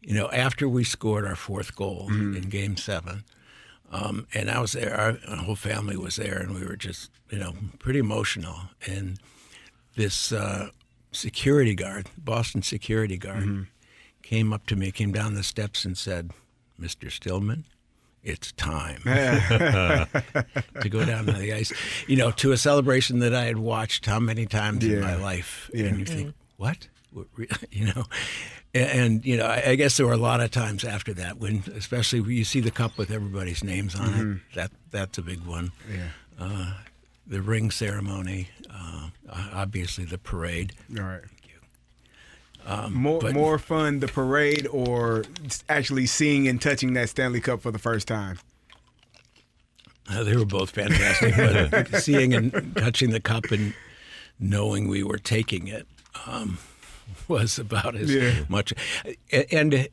[0.02, 3.24] you know, after we scored our fourth goal in Game Seven,
[3.90, 4.94] um, and I was there.
[4.94, 8.56] Our, our whole family was there, and we were just, you know, pretty emotional.
[8.86, 9.18] And
[9.96, 10.70] this uh,
[11.14, 13.66] security guard, Boston security guard,
[14.22, 16.30] came up to me, came down the steps, and said,
[16.80, 17.10] "Mr.
[17.10, 17.64] Stillman."
[18.22, 21.72] It's time to go down to the ice,
[22.08, 25.70] you know, to a celebration that I had watched how many times in my life,
[25.74, 25.86] Yeah.
[25.86, 28.04] and you think, what, What re- you know,
[28.72, 31.36] and, and you know, I, I guess there were a lot of times after that
[31.38, 34.36] when, especially when you see the cup with everybody's names on Mhm.
[34.36, 35.72] it, that that's a big one.
[35.92, 36.08] Yeah.
[36.38, 36.72] Uh,
[37.26, 39.08] the ring ceremony, uh,
[39.52, 40.72] obviously the parade.
[40.98, 41.20] All right.
[42.66, 45.24] Um, More but- more fun the parade or
[45.68, 48.38] actually seeing and touching that Stanley Cup for the first time.
[50.08, 53.74] Uh, they were both fantastic, but seeing and touching the cup and
[54.38, 55.86] knowing we were taking it
[56.26, 56.58] um,
[57.28, 58.44] was about as Yeah.
[58.48, 58.72] much.
[59.52, 59.92] And it-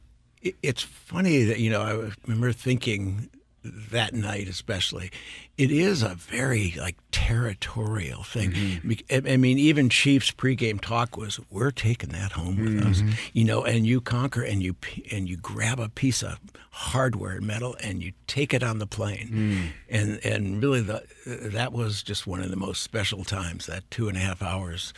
[0.63, 3.29] it's funny that you know I remember thinking
[3.63, 5.11] that night, especially,
[5.57, 8.53] it is a very like territorial thing.
[8.83, 13.13] Bec- I mean, even Chiefs pregame talk was, "We're taking that home with us," Mhm.
[13.33, 13.63] you know.
[13.63, 14.75] And you conquer and you
[15.11, 16.39] and you grab a piece of
[16.71, 22.01] hardware metal and you take it on the plane and and really the that was
[22.01, 24.93] just one of the most special times that two and a half hours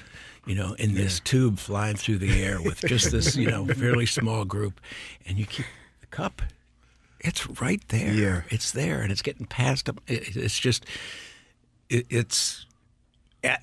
[0.45, 4.05] you know in this tube flying through the air with just this you know fairly
[4.05, 4.79] small group
[5.25, 5.65] and you keep
[6.01, 6.43] the cup
[7.23, 8.41] it's right there Yeah.
[8.49, 10.85] it's there and it's getting passed up it's just
[11.89, 12.65] it's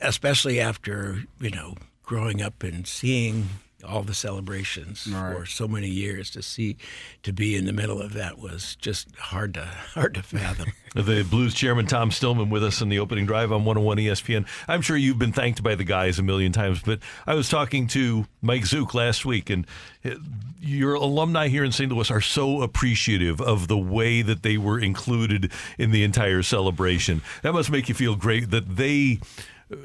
[0.00, 3.48] especially after you know growing up and seeing
[3.84, 6.76] all the celebrations for so many years to see
[7.22, 10.72] to be in the middle of that was just hard to hard to fathom.
[10.92, 14.44] The Blues chairman Tom Stillman with us in the opening drive on 101 ESPN.
[14.66, 16.98] I'm sure you've been thanked by the guys a million times, but
[17.28, 19.68] I was talking to Mike Zuke last week, and
[20.04, 20.16] uh,
[20.60, 21.92] your alumni here in St.
[21.92, 27.22] Louis are so appreciative of the way that they were included in the entire celebration.
[27.42, 29.20] That must make you feel great that they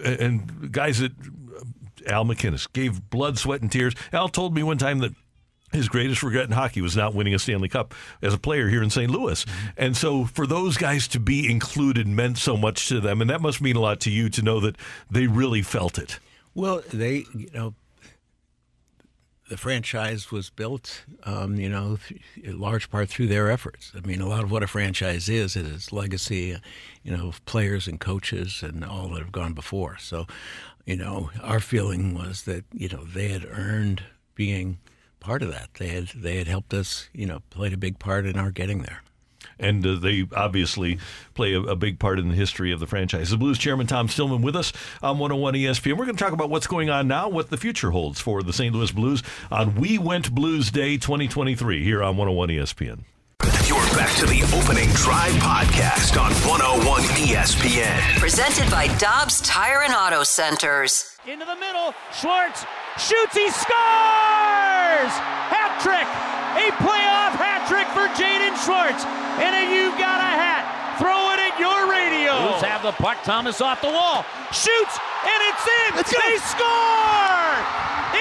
[0.03, 1.11] and guys that
[2.07, 3.93] Al MacInnis gave blood, sweat, and tears.
[4.13, 5.13] Al told me one time that
[5.71, 8.81] his greatest regret in hockey was not winning a Stanley Cup as a player here
[8.81, 9.11] in St.
[9.11, 9.45] Louis.
[9.77, 13.21] And so for those guys to be included meant so much to them.
[13.21, 14.77] And that must mean a lot to you to know that
[15.09, 16.19] they really felt it.
[16.53, 17.73] Well, they, you know,
[19.49, 21.99] the franchise was built, um, you know,
[22.41, 23.91] in large part through their efforts.
[23.95, 26.57] I mean, a lot of what a franchise is is its legacy,
[27.03, 29.97] you know, of players and coaches and all that have gone before.
[29.99, 30.25] So,
[30.85, 34.03] you know, our feeling was that you know they had earned
[34.35, 34.77] being
[35.19, 35.69] part of that.
[35.75, 38.83] They had they had helped us, you know, played a big part in our getting
[38.83, 39.01] there.
[39.57, 40.99] And uh, they obviously
[41.33, 43.29] play a, a, big part in the history of the franchise.
[43.29, 45.97] The Blues chairman Tom Stillman with us on 101 ESPN.
[45.97, 48.51] We're going to talk about what's going on now, what the future holds for the
[48.51, 48.75] St.
[48.75, 53.03] Louis Blues on We Went Blues Day 2023 here on 101 ESPN.
[53.45, 56.81] You're back to the opening drive podcast on 101
[57.13, 58.01] ESPN.
[58.17, 61.13] Presented by Dobbs Tire and Auto Centers.
[61.29, 62.65] Into the middle, Schwartz
[62.97, 65.13] shoots, he scores!
[65.53, 66.09] Hat trick!
[66.57, 69.05] A playoff hat trick for Jaden Schwartz.
[69.37, 70.65] And a You Got a Hat.
[70.97, 72.33] Throw it at your radio.
[72.49, 73.21] Blues have the puck.
[73.21, 74.25] Thomas off the wall.
[74.49, 75.89] Shoots, and it's in.
[76.01, 76.49] Let's they go.
[76.49, 77.53] score!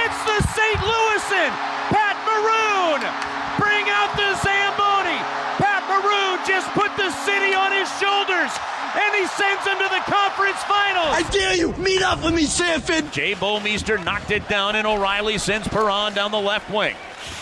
[0.04, 0.80] It's the St.
[0.84, 1.52] Louisan.
[1.88, 3.33] Pat Maroon.
[3.58, 5.18] Bring out the Zamboni.
[5.58, 8.52] Pat Maroon just put the city on his shoulders.
[8.94, 11.10] And he sends them to the conference finals.
[11.10, 11.72] I dare you.
[11.74, 13.12] Meet up with me, Sanford.
[13.12, 16.94] Jay Bouwmeester knocked it down, and O'Reilly sends Perron down the left wing.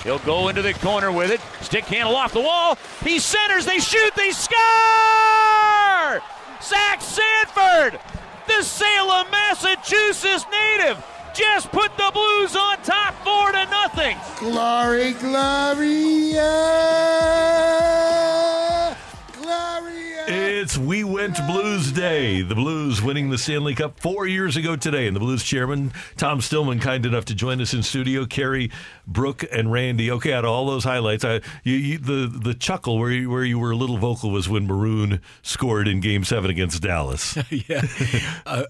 [0.03, 1.41] He'll go into the corner with it.
[1.63, 2.79] Stick handle off the wall.
[3.05, 3.67] He centers.
[3.67, 4.15] They shoot.
[4.17, 6.23] They score!
[6.63, 7.99] Zach Sanford,
[8.47, 10.97] the Salem, Massachusetts native,
[11.35, 14.17] just put the Blues on top four to nothing.
[14.39, 16.43] Glory, Gloria.
[19.41, 20.25] Gloria.
[20.29, 22.43] It's We Went Blues Day.
[22.43, 25.07] The Blues winning the Stanley Cup four years ago today.
[25.07, 28.25] And the Blues chairman, Tom Stillman, kind enough to join us in studio.
[28.27, 28.71] Carey,
[29.07, 30.11] Brooke, and Randy.
[30.11, 33.45] Okay, out of all those highlights, I, you, you, the the chuckle where you, where
[33.45, 37.37] you were a little vocal was when Maroon scored in Game Seven against Dallas.
[37.51, 37.83] yeah.
[38.47, 38.65] Uh,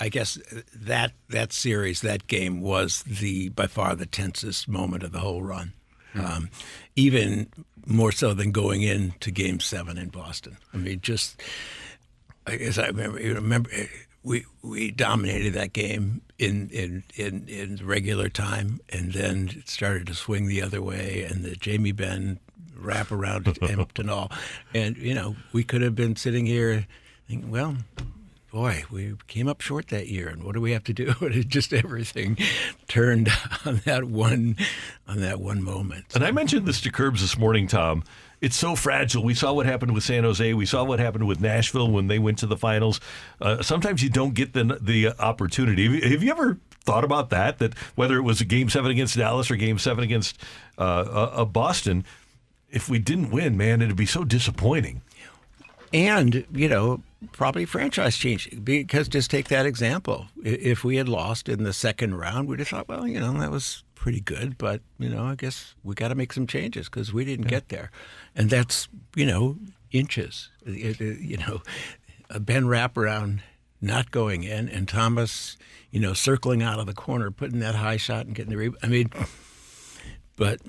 [0.00, 0.38] I guess
[0.74, 5.42] that that series, that game was the by far the tensest moment of the whole
[5.42, 5.72] run.
[6.14, 6.50] Um,
[6.94, 7.48] even
[7.86, 10.58] more so than going into Game Seven in Boston.
[10.74, 11.40] I mean, just
[12.46, 13.20] I guess I remember.
[13.20, 13.70] You remember
[14.22, 20.06] we we dominated that game in in in, in regular time, and then it started
[20.08, 22.38] to swing the other way, and the Jamie Benn
[22.76, 24.30] wrap around Empton all,
[24.74, 26.86] and you know we could have been sitting here,
[27.28, 27.76] thinking, well.
[28.52, 31.14] Boy, we came up short that year, and what do we have to do?
[31.22, 32.36] And it just everything
[32.86, 33.30] turned
[33.64, 34.58] on that one,
[35.08, 36.04] on that one moment.
[36.14, 38.04] And I mentioned this to Curbs this morning, Tom.
[38.42, 39.24] It's so fragile.
[39.24, 40.52] We saw what happened with San Jose.
[40.52, 43.00] We saw what happened with Nashville when they went to the finals.
[43.40, 45.84] Uh, sometimes you don't get the the opportunity.
[46.10, 47.58] Have you, ever thought about that?
[47.58, 50.36] That whether it was a Game Seven against Dallas or Game Seven against
[50.76, 52.04] uh, uh, Boston,
[52.68, 55.00] if we didn't win, man, it'd be so disappointing.
[55.94, 60.26] And you know, probably franchise change because just take that example.
[60.42, 63.50] If we had lost in the second round, we'd have thought, well, you know, that
[63.50, 67.12] was pretty good, but you know, I guess we got to make some changes because
[67.12, 67.50] we didn't yeah.
[67.50, 67.90] get there,
[68.34, 69.56] and that's you know
[69.92, 70.50] inches.
[70.66, 71.62] It, it, you know,
[72.28, 73.40] a Ben wraparound
[73.80, 75.56] not going in, and Thomas,
[75.90, 78.80] you know, circling out of the corner, putting that high shot and getting the rebound.
[78.82, 79.10] I mean,
[80.36, 80.60] but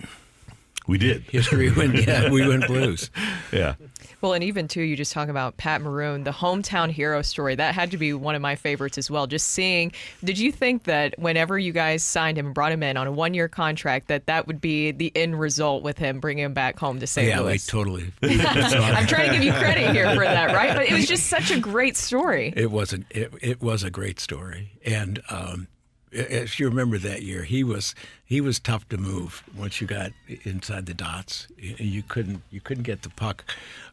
[0.87, 1.21] we did.
[1.29, 1.95] History went.
[2.05, 3.09] Yeah, we went Blues.
[3.51, 3.75] yeah.
[4.21, 7.55] Well, and even too, you just talk about Pat Maroon, the hometown hero story.
[7.55, 9.27] That had to be one of my favorites as well.
[9.27, 9.91] Just seeing,
[10.23, 13.11] did you think that whenever you guys signed him and brought him in on a
[13.11, 16.99] one-year contract, that that would be the end result with him bringing him back home
[16.99, 17.27] to St.
[17.27, 17.65] yeah, Louis?
[17.65, 18.13] Yeah, totally.
[18.23, 20.75] I'm trying to give you credit here for that, right?
[20.75, 22.53] But it was just such a great story.
[22.55, 25.67] It was a it, it was a great story, and um,
[26.13, 30.11] if you remember that year, he was he was tough to move once you got
[30.43, 31.47] inside the dots.
[31.57, 33.43] You couldn't you couldn't get the puck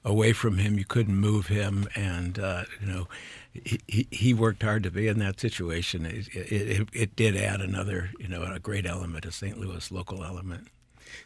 [0.05, 0.79] away from him.
[0.79, 3.09] You couldn't move him, and uh, you know
[3.53, 6.07] he, he worked hard to be in that situation.
[6.07, 9.59] It, it, it, did add another you know a great element, a St.
[9.59, 10.69] Louis local element.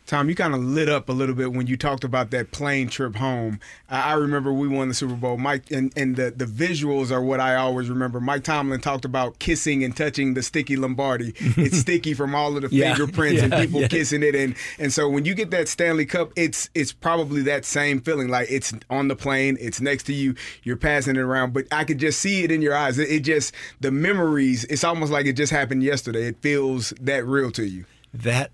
[0.06, 2.88] Tom, you kind of lit up a little bit when you talked about that plane
[2.88, 3.58] trip home.
[3.88, 5.36] I I remember we won the Super Bowl.
[5.38, 8.20] Mike and, and the, the visuals are what I always remember.
[8.20, 11.32] Mike Tomlin talked about kissing and touching the sticky Lombardi.
[11.38, 13.88] It's sticky from all of the Yeah, fingerprints and people yeah.
[13.88, 14.34] kissing it.
[14.34, 18.28] And and so when you get that Stanley Cup, it's it's probably that same feeling.
[18.28, 21.52] Like it's on the plane, it's next to you, you're passing it around.
[21.54, 22.98] But I could just see it in your eyes.
[22.98, 24.64] It, it just the memories.
[24.64, 26.26] It's almost like it just happened yesterday.
[26.26, 27.86] It feels that real to you.
[28.12, 28.50] that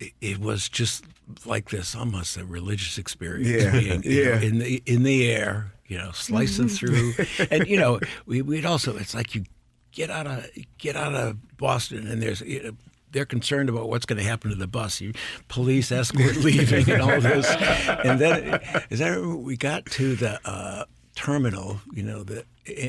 [0.00, 1.04] it- it was just
[1.46, 4.40] like this almost a religious experience Yeah, being you know, yeah.
[4.40, 7.12] in the in the air you know slicing through
[7.50, 9.44] and you know we, we'd also it's like you
[9.92, 10.46] get out of
[10.78, 12.72] get out of boston and there's you know,
[13.12, 15.00] they're concerned about what's going to happen to the bus.
[15.00, 15.12] You,
[15.46, 18.60] police escort leaving and all this, and then
[18.90, 20.84] is that we got to the uh,
[21.14, 22.44] terminal, you know, the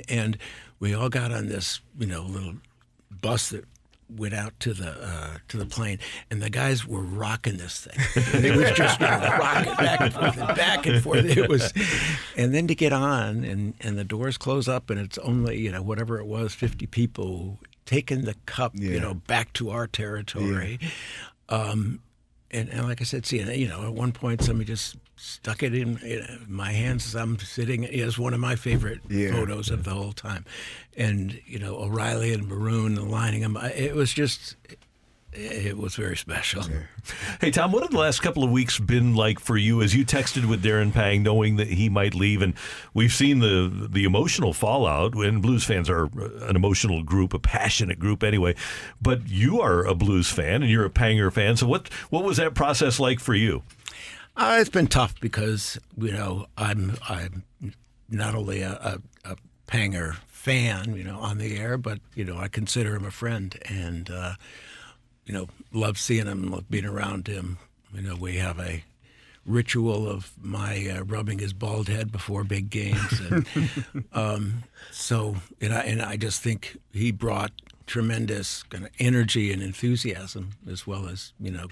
[0.09, 0.35] and
[0.79, 2.55] we all got on this, you know, little
[3.21, 3.65] bus that
[4.09, 5.99] went out to the uh, to the plane,
[6.29, 8.43] and the guys were rocking this thing.
[8.43, 11.25] It was just you know, rocking back and forth and back and forth.
[11.25, 11.73] It was,
[12.37, 15.71] and then to get on, and and the doors close up, and it's only you
[15.71, 20.79] know whatever it was, fifty people taking the cup, you know, back to our territory.
[21.49, 21.99] Um,
[22.51, 25.73] and, and like I said, see, you know, at one point somebody just stuck it
[25.73, 27.83] in, in my hands as I'm sitting.
[27.83, 29.31] It is one of my favorite Yeah.
[29.31, 30.45] photos of the whole time.
[30.97, 33.57] And, you know, O'Reilly and Maroon lining them.
[33.57, 34.55] It was just,
[35.31, 36.63] it was very special.
[37.41, 40.05] Hey, Tom, what have the last couple of weeks been like for you as you
[40.05, 42.41] texted with Darren Pang, knowing that he might leave?
[42.41, 42.53] And
[42.93, 45.13] we've seen the the emotional fallout.
[45.15, 46.05] And Blues fans are
[46.47, 48.55] an emotional group, a passionate group, anyway.
[49.01, 51.57] But you are a Blues fan, and you're a Panger fan.
[51.57, 53.63] So what what was that process like for you?
[54.37, 57.43] Uh, it's been tough because you know I'm I'm
[58.09, 59.35] not only a, a, a
[59.67, 63.57] Panger fan, you know, on the air, but you know I consider him a friend,
[63.65, 64.33] and uh,
[65.25, 67.57] you know love seeing him, love being around him.
[67.93, 68.83] You know, we have a
[69.45, 73.45] ritual of my uh, rubbing his bald head before big games, and
[74.13, 77.51] um, so and I and I just think he brought
[77.87, 81.67] tremendous kind of energy and enthusiasm as well as you know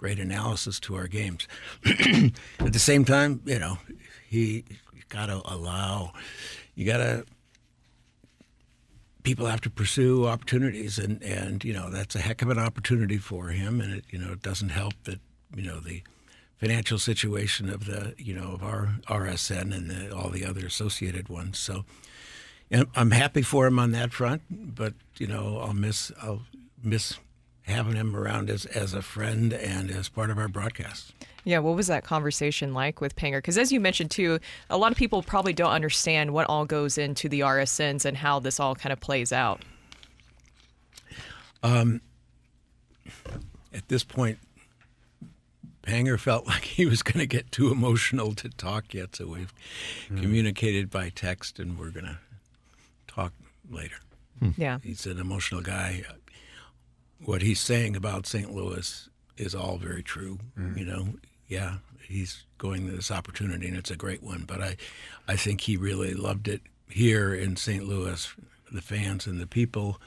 [0.00, 1.46] great analysis to our games.
[1.84, 3.76] At the same time, you know,
[4.26, 4.64] he
[5.10, 6.14] got to allow,
[6.74, 7.26] you got to,
[9.24, 13.18] people have to pursue opportunities, and and you know that's a heck of an opportunity
[13.18, 15.20] for him, and it you know it doesn't help that
[15.54, 16.02] you know the
[16.56, 21.28] financial situation of the you know of our RSN and the, all the other associated
[21.28, 21.58] ones.
[21.58, 21.84] So.
[22.94, 26.42] I'm happy for him on that front, but you know I'll miss I'll
[26.84, 27.18] miss
[27.70, 31.12] having him around as as a friend and as part of our broadcast.
[31.44, 33.38] Yeah, what was that conversation like with Panger?
[33.38, 34.38] Because as you mentioned too,
[34.68, 38.40] a lot of people probably don't understand what all goes into the RSNs and how
[38.40, 39.62] this all kind of plays out.
[41.62, 42.00] Um,
[43.72, 44.38] at this point,
[45.82, 49.52] Panger felt like he was going to get too emotional to talk yet, so we've
[50.08, 52.18] communicated by text, and we're going to
[53.06, 53.32] talk
[53.70, 53.96] later.
[54.56, 54.78] Yeah.
[54.82, 56.02] He's an emotional guy.
[57.24, 58.52] What he's saying about St.
[58.54, 60.38] Louis is all very true.
[60.76, 61.08] You know,
[61.48, 61.76] yeah,
[62.06, 64.44] he's going to this opportunity, and it's a great one.
[64.46, 64.76] But I,
[65.28, 67.84] I think he really loved it here in St.
[67.86, 68.34] Louis,
[68.72, 70.00] the fans and the people,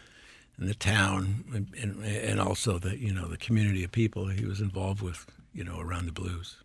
[0.58, 4.46] and the town, and, and, and also the you know the community of people he
[4.46, 6.58] was involved with, you know, around the Blues.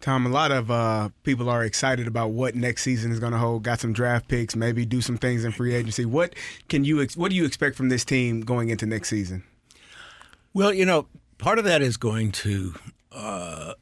[0.00, 3.38] Tom, a lot of uh, people are excited about what next season is going to
[3.38, 3.62] hold.
[3.64, 6.04] Got some draft picks, maybe do some things in free agency.
[6.04, 6.34] What
[6.68, 7.00] can you?
[7.02, 9.44] Ex- what do you expect from this team going into next season?
[10.54, 11.06] Well, you know,
[11.38, 12.74] part of that is going to
[13.10, 13.74] uh,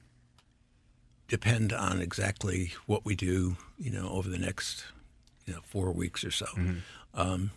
[1.28, 4.84] depend on exactly what we do, you know, over the next,
[5.47, 6.47] you know, four weeks or so.
[7.14, 7.51] Um,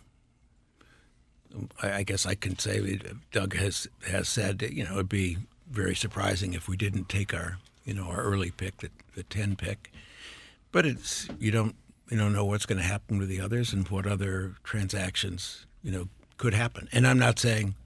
[1.82, 5.08] I, I guess I can say that Doug has has said, that, you know, it'd
[5.08, 5.38] be
[5.70, 9.54] very surprising if we didn't take our, you know, our early pick, the, the ten
[9.54, 9.92] pick.
[10.72, 11.76] But it's you don't
[12.10, 15.92] you don't know what's going to happen with the others and what other transactions you
[15.92, 16.88] know could happen.
[16.92, 17.76] And I'm not saying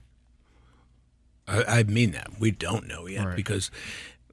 [1.49, 2.39] I, I mean that.
[2.39, 3.35] We don't know yet Right.
[3.35, 3.71] because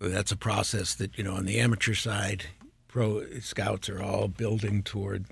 [0.00, 2.44] that's a process that, you know, on the amateur side,
[2.88, 5.26] pro scouts are all building toward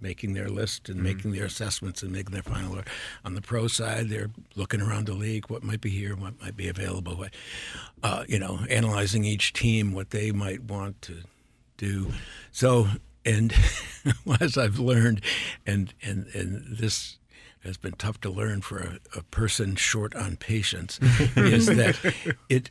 [0.00, 2.70] making their list and making their assessments and making their final.
[2.76, 2.84] order.
[3.24, 6.56] On the pro side, they're looking around the league, what might be here, what might
[6.56, 7.34] be available, what,
[8.04, 11.16] uh, you know, analyzing each team, what they might want to
[11.76, 12.12] do.
[12.52, 12.86] So,
[13.24, 13.52] and
[14.40, 15.20] as I've learned,
[15.66, 17.18] and, and, and this
[17.64, 20.98] has been tough to learn for a, a person short on patience,
[21.36, 21.98] is that
[22.48, 22.70] it,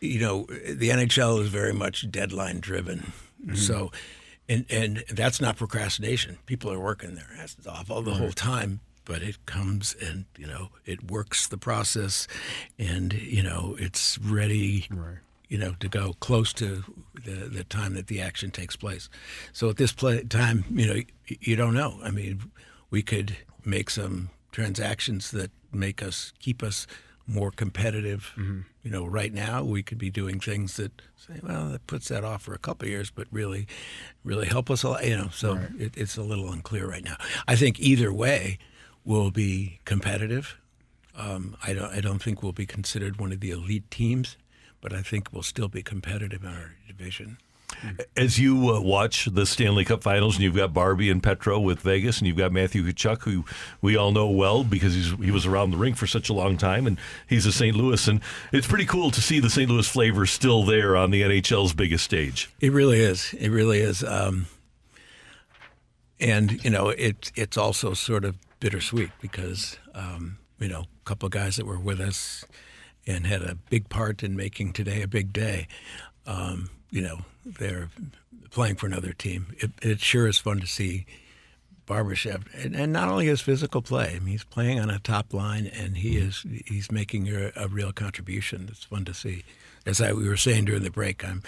[0.00, 3.12] you know, the NHL is very much deadline driven.
[3.44, 3.54] Mm-hmm.
[3.56, 3.92] So,
[4.48, 6.38] and and that's not procrastination.
[6.46, 8.80] People are working their asses off all the whole time.
[9.04, 12.26] but it comes and you know it works the process,
[12.78, 14.86] and you know it's ready.
[15.48, 16.82] You know, to go close to
[17.12, 19.10] the, the time that the action takes place.
[19.52, 20.94] So at this play, time, you know,
[21.26, 22.00] you, you don't know.
[22.02, 22.50] I mean,
[22.88, 26.86] we could make some transactions that make us keep us
[27.26, 28.32] more competitive.
[28.82, 32.24] You know, right now we could be doing things that say, well, that puts that
[32.24, 33.66] off for a couple of years, but really,
[34.24, 35.06] really help us a lot.
[35.06, 37.16] You know, so it, it's a little unclear right now.
[37.46, 38.58] I think either way,
[39.04, 40.58] we'll be competitive.
[41.16, 41.92] Um, I don't.
[41.92, 44.36] I don't think we'll be considered one of the elite teams,
[44.80, 47.38] but I think we'll still be competitive in our division.
[48.16, 51.80] As you uh, watch the Stanley Cup Finals, and you've got Barbie and Petro with
[51.80, 53.44] Vegas, and you've got Matthew Tkachuk, who
[53.80, 56.86] we all know well because he was around the rink for such a long time,
[56.86, 57.76] and he's a St.
[57.76, 58.20] Louis, and
[58.52, 59.70] it's pretty cool to see the St.
[59.70, 62.50] Louis flavor still there on the NHL's biggest stage.
[62.60, 63.34] It really is.
[63.34, 64.02] It really is.
[64.04, 64.46] Um,
[66.20, 71.26] and you know, it it's also sort of bittersweet because um, you know a couple
[71.26, 72.44] of guys that were with us
[73.06, 75.66] and had a big part in making today a big day.
[76.26, 77.88] Um, you know, they're
[78.50, 79.46] playing for another team.
[79.58, 81.06] It, it sure is fun to see
[81.86, 84.14] Barbashev, and, and not only his physical play.
[84.14, 87.66] I mean, he's playing on a top line, and he is he's making a, a
[87.66, 88.68] real contribution.
[88.70, 89.42] It's fun to see.
[89.84, 91.42] As I we were saying during the break, I'm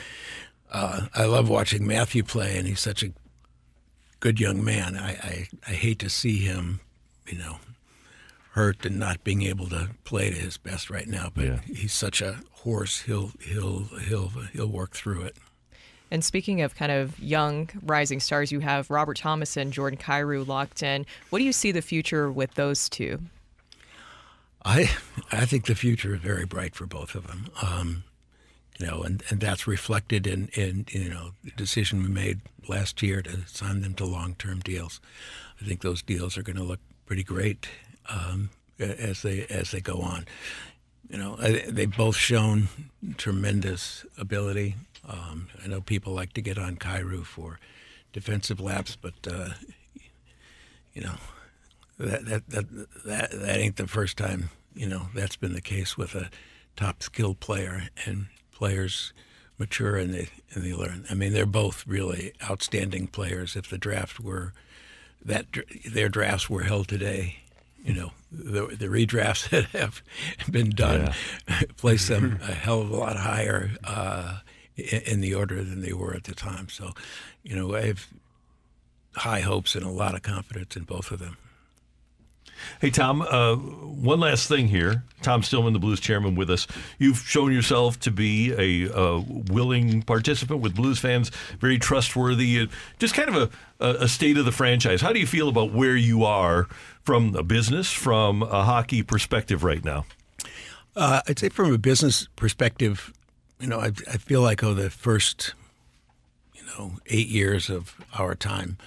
[0.73, 3.12] uh, I love watching Matthew play, and he's such a
[4.19, 4.97] good young man.
[4.97, 6.81] I, I, I hate to see him,
[7.27, 7.59] you know,
[8.55, 11.31] hurt and not being able to play to his best right now.
[11.35, 11.60] But Yeah.
[11.66, 13.01] he's such a horse.
[13.02, 15.36] He'll he'll he'll he'll work through it.
[16.10, 20.47] And speaking of kind of young rising stars, you have Robert Thomas and Jordan Kyrou
[20.47, 21.05] locked in.
[21.31, 23.18] What do you see the future with those two?
[24.64, 24.90] I
[25.32, 27.48] I think the future is very bright for both of them.
[27.60, 28.05] Um,
[28.78, 33.02] you know, and, and that's reflected in, in you know the decision we made last
[33.02, 35.01] year to sign them to long term deals.
[35.60, 37.68] I think those deals are going to look pretty great
[38.09, 40.26] um, as they as they go on.
[41.09, 42.68] You know, they've both shown
[43.18, 44.76] tremendous ability.
[45.06, 47.60] Um, I know people like to get on Kyrou for
[48.12, 49.51] defensive laps, but uh,
[50.94, 51.16] you know
[51.98, 52.66] that that, that
[53.05, 56.31] that that ain't the first time you know that's been the case with a
[56.76, 59.12] top skilled player and players
[59.59, 61.05] mature and they and they learn.
[61.10, 63.56] I mean, they're both really outstanding players.
[63.56, 64.52] If the draft were
[65.24, 65.47] that
[65.90, 67.36] their drafts were held today,
[67.85, 70.02] you know, the the redrafts that have
[70.51, 71.12] been done
[71.77, 74.39] place them a hell of a lot higher uh,
[74.77, 76.69] in, in the order than they were at the time.
[76.69, 76.93] So,
[77.43, 78.06] you know, I have
[79.16, 81.36] high hopes and a lot of confidence in both of them.
[82.81, 85.05] Hey, Tom, uh, one last thing here.
[85.23, 86.66] Tom Stillman, the Blues chairman, with us.
[86.99, 92.66] You've shown yourself to be a, uh willing participant with Blues fans, very trustworthy, uh,
[92.99, 95.01] just kind of a, a state of the franchise.
[95.01, 96.69] How do you feel about where you are
[97.03, 100.05] from a business, from a hockey perspective right now?
[100.97, 103.12] Uh, I'd say from a business perspective,
[103.61, 105.55] you know, I, I feel like oh, the first,
[106.55, 108.78] you know, eight years of our time,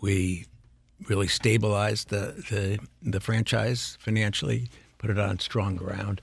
[0.00, 0.46] we
[1.08, 4.68] really stabilized the the, the franchise financially,
[4.98, 6.20] put it on strong ground.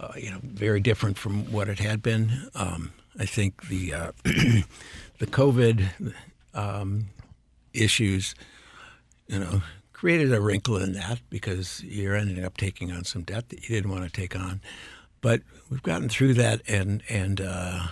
[0.00, 2.48] Uh, you know, very different from what it had been.
[2.54, 6.14] Um, I think the uh, the COVID
[6.54, 7.06] um,
[7.74, 8.34] issues,
[9.26, 9.62] you know,
[9.92, 13.74] created a wrinkle in that because you're ending up taking on some debt that you
[13.74, 14.60] didn't want to take on.
[15.20, 17.88] But we've gotten through that, and and uh,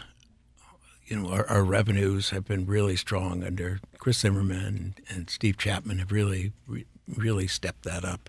[1.07, 5.99] you know our, our revenues have been really strong under Chris Zimmerman and Steve Chapman
[5.99, 8.29] have really re- really stepped that up.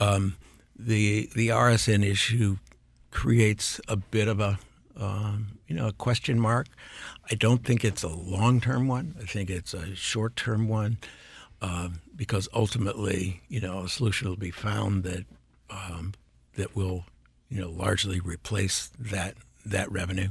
[0.00, 0.36] Um,
[0.76, 2.56] the the RSN issue
[3.10, 4.58] creates a bit of a
[4.96, 6.66] um, you know a question mark.
[7.30, 9.14] I don't think it's a long term one.
[9.20, 10.98] I think it's a short term one
[11.60, 15.24] um, because ultimately you know a solution will be found that
[15.70, 16.14] um,
[16.56, 17.04] that will
[17.48, 20.28] you know largely replace that that revenue.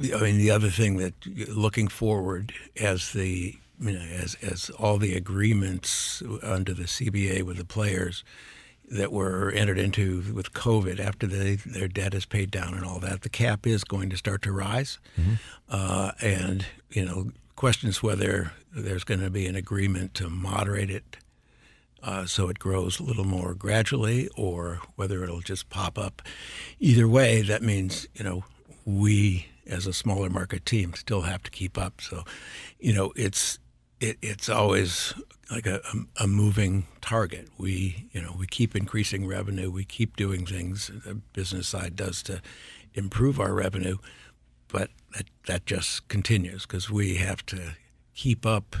[0.00, 1.14] I mean, the other thing that
[1.48, 7.58] looking forward as the you know, as as all the agreements under the CBA with
[7.58, 8.24] the players
[8.90, 12.98] that were entered into with COVID after they, their debt is paid down and all
[13.00, 14.98] that, the cap is going to start to rise,
[15.70, 21.16] uh, and you know, questions whether there's going to be an agreement to moderate it
[22.02, 26.20] uh, so it grows a little more gradually, or whether it'll just pop up.
[26.78, 28.44] Either way, that means you know
[28.84, 32.00] we as a smaller market team still have to keep up.
[32.00, 32.24] So,
[32.78, 33.58] you know, it's
[34.00, 35.14] it, it's always
[35.50, 37.48] like a, a, a moving target.
[37.58, 42.22] We you know we keep increasing revenue, we keep doing things the business side does
[42.24, 42.40] to
[42.94, 43.98] improve our revenue,
[44.68, 47.76] but that that just continues because we have to
[48.14, 48.76] keep up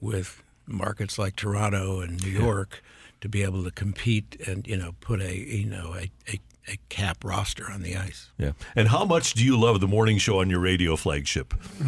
[0.00, 2.82] with markets like Toronto and New York
[3.20, 6.78] to be able to compete and you know put a you know a, a, a
[6.88, 8.30] cap roster on the ice.
[8.38, 8.52] Yeah.
[8.76, 11.54] And how much do you love the morning show on your radio flagship?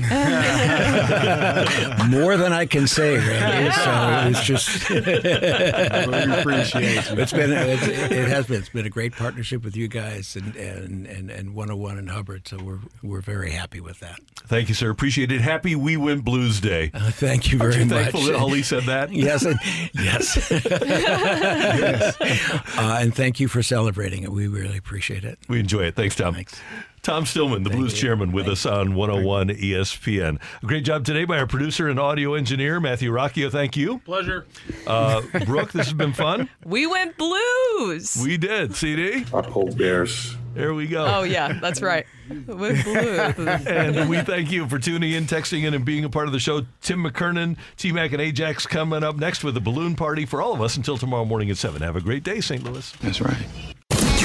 [2.09, 3.71] More than I can say, Randy.
[3.71, 4.97] So it's just We
[6.35, 7.19] appreciate you.
[7.19, 10.57] It's been it's, it has been it's been a great partnership with you guys and
[10.57, 12.49] and and, and 101 and Hubbard.
[12.49, 14.19] So we're we're very happy with that.
[14.47, 14.91] Thank you, sir.
[14.91, 15.41] Appreciate it.
[15.41, 16.91] Happy We Win Blues Day.
[16.93, 18.03] Uh, thank you very Aren't you much.
[18.11, 19.13] Thankful that Holly said that.
[19.13, 19.59] yes, and,
[19.95, 20.51] yes.
[22.77, 24.33] Uh, and thank you for celebrating it.
[24.33, 25.39] We really appreciate it.
[25.47, 25.95] We enjoy it.
[25.95, 26.35] Thanks, Tom.
[26.35, 26.59] Thanks.
[27.03, 30.41] Tom Stillman, the Blues chairman, with us on 101 ESPN.
[30.63, 33.53] A great job today by our producer and audio engineer, Matthew Rocchio.
[33.53, 33.99] Thank you.
[34.07, 34.47] Pleasure.
[34.87, 36.49] Uh, Brooke, this has been fun.
[36.65, 38.19] We went blues.
[38.23, 39.21] We did, CD.
[39.25, 40.35] Hope Bears.
[40.55, 41.05] There we go.
[41.05, 42.07] Oh yeah, that's right.
[42.29, 43.67] With blues.
[43.67, 46.39] and we thank you for tuning in, texting in, and being a part of the
[46.39, 46.63] show.
[46.81, 50.55] Tim McKernan, T Mac, and Ajax coming up next with a balloon party for all
[50.55, 51.83] of us until tomorrow morning at 7.
[51.83, 52.63] Have a great day, St.
[52.65, 52.93] Louis.
[53.03, 53.47] That's right.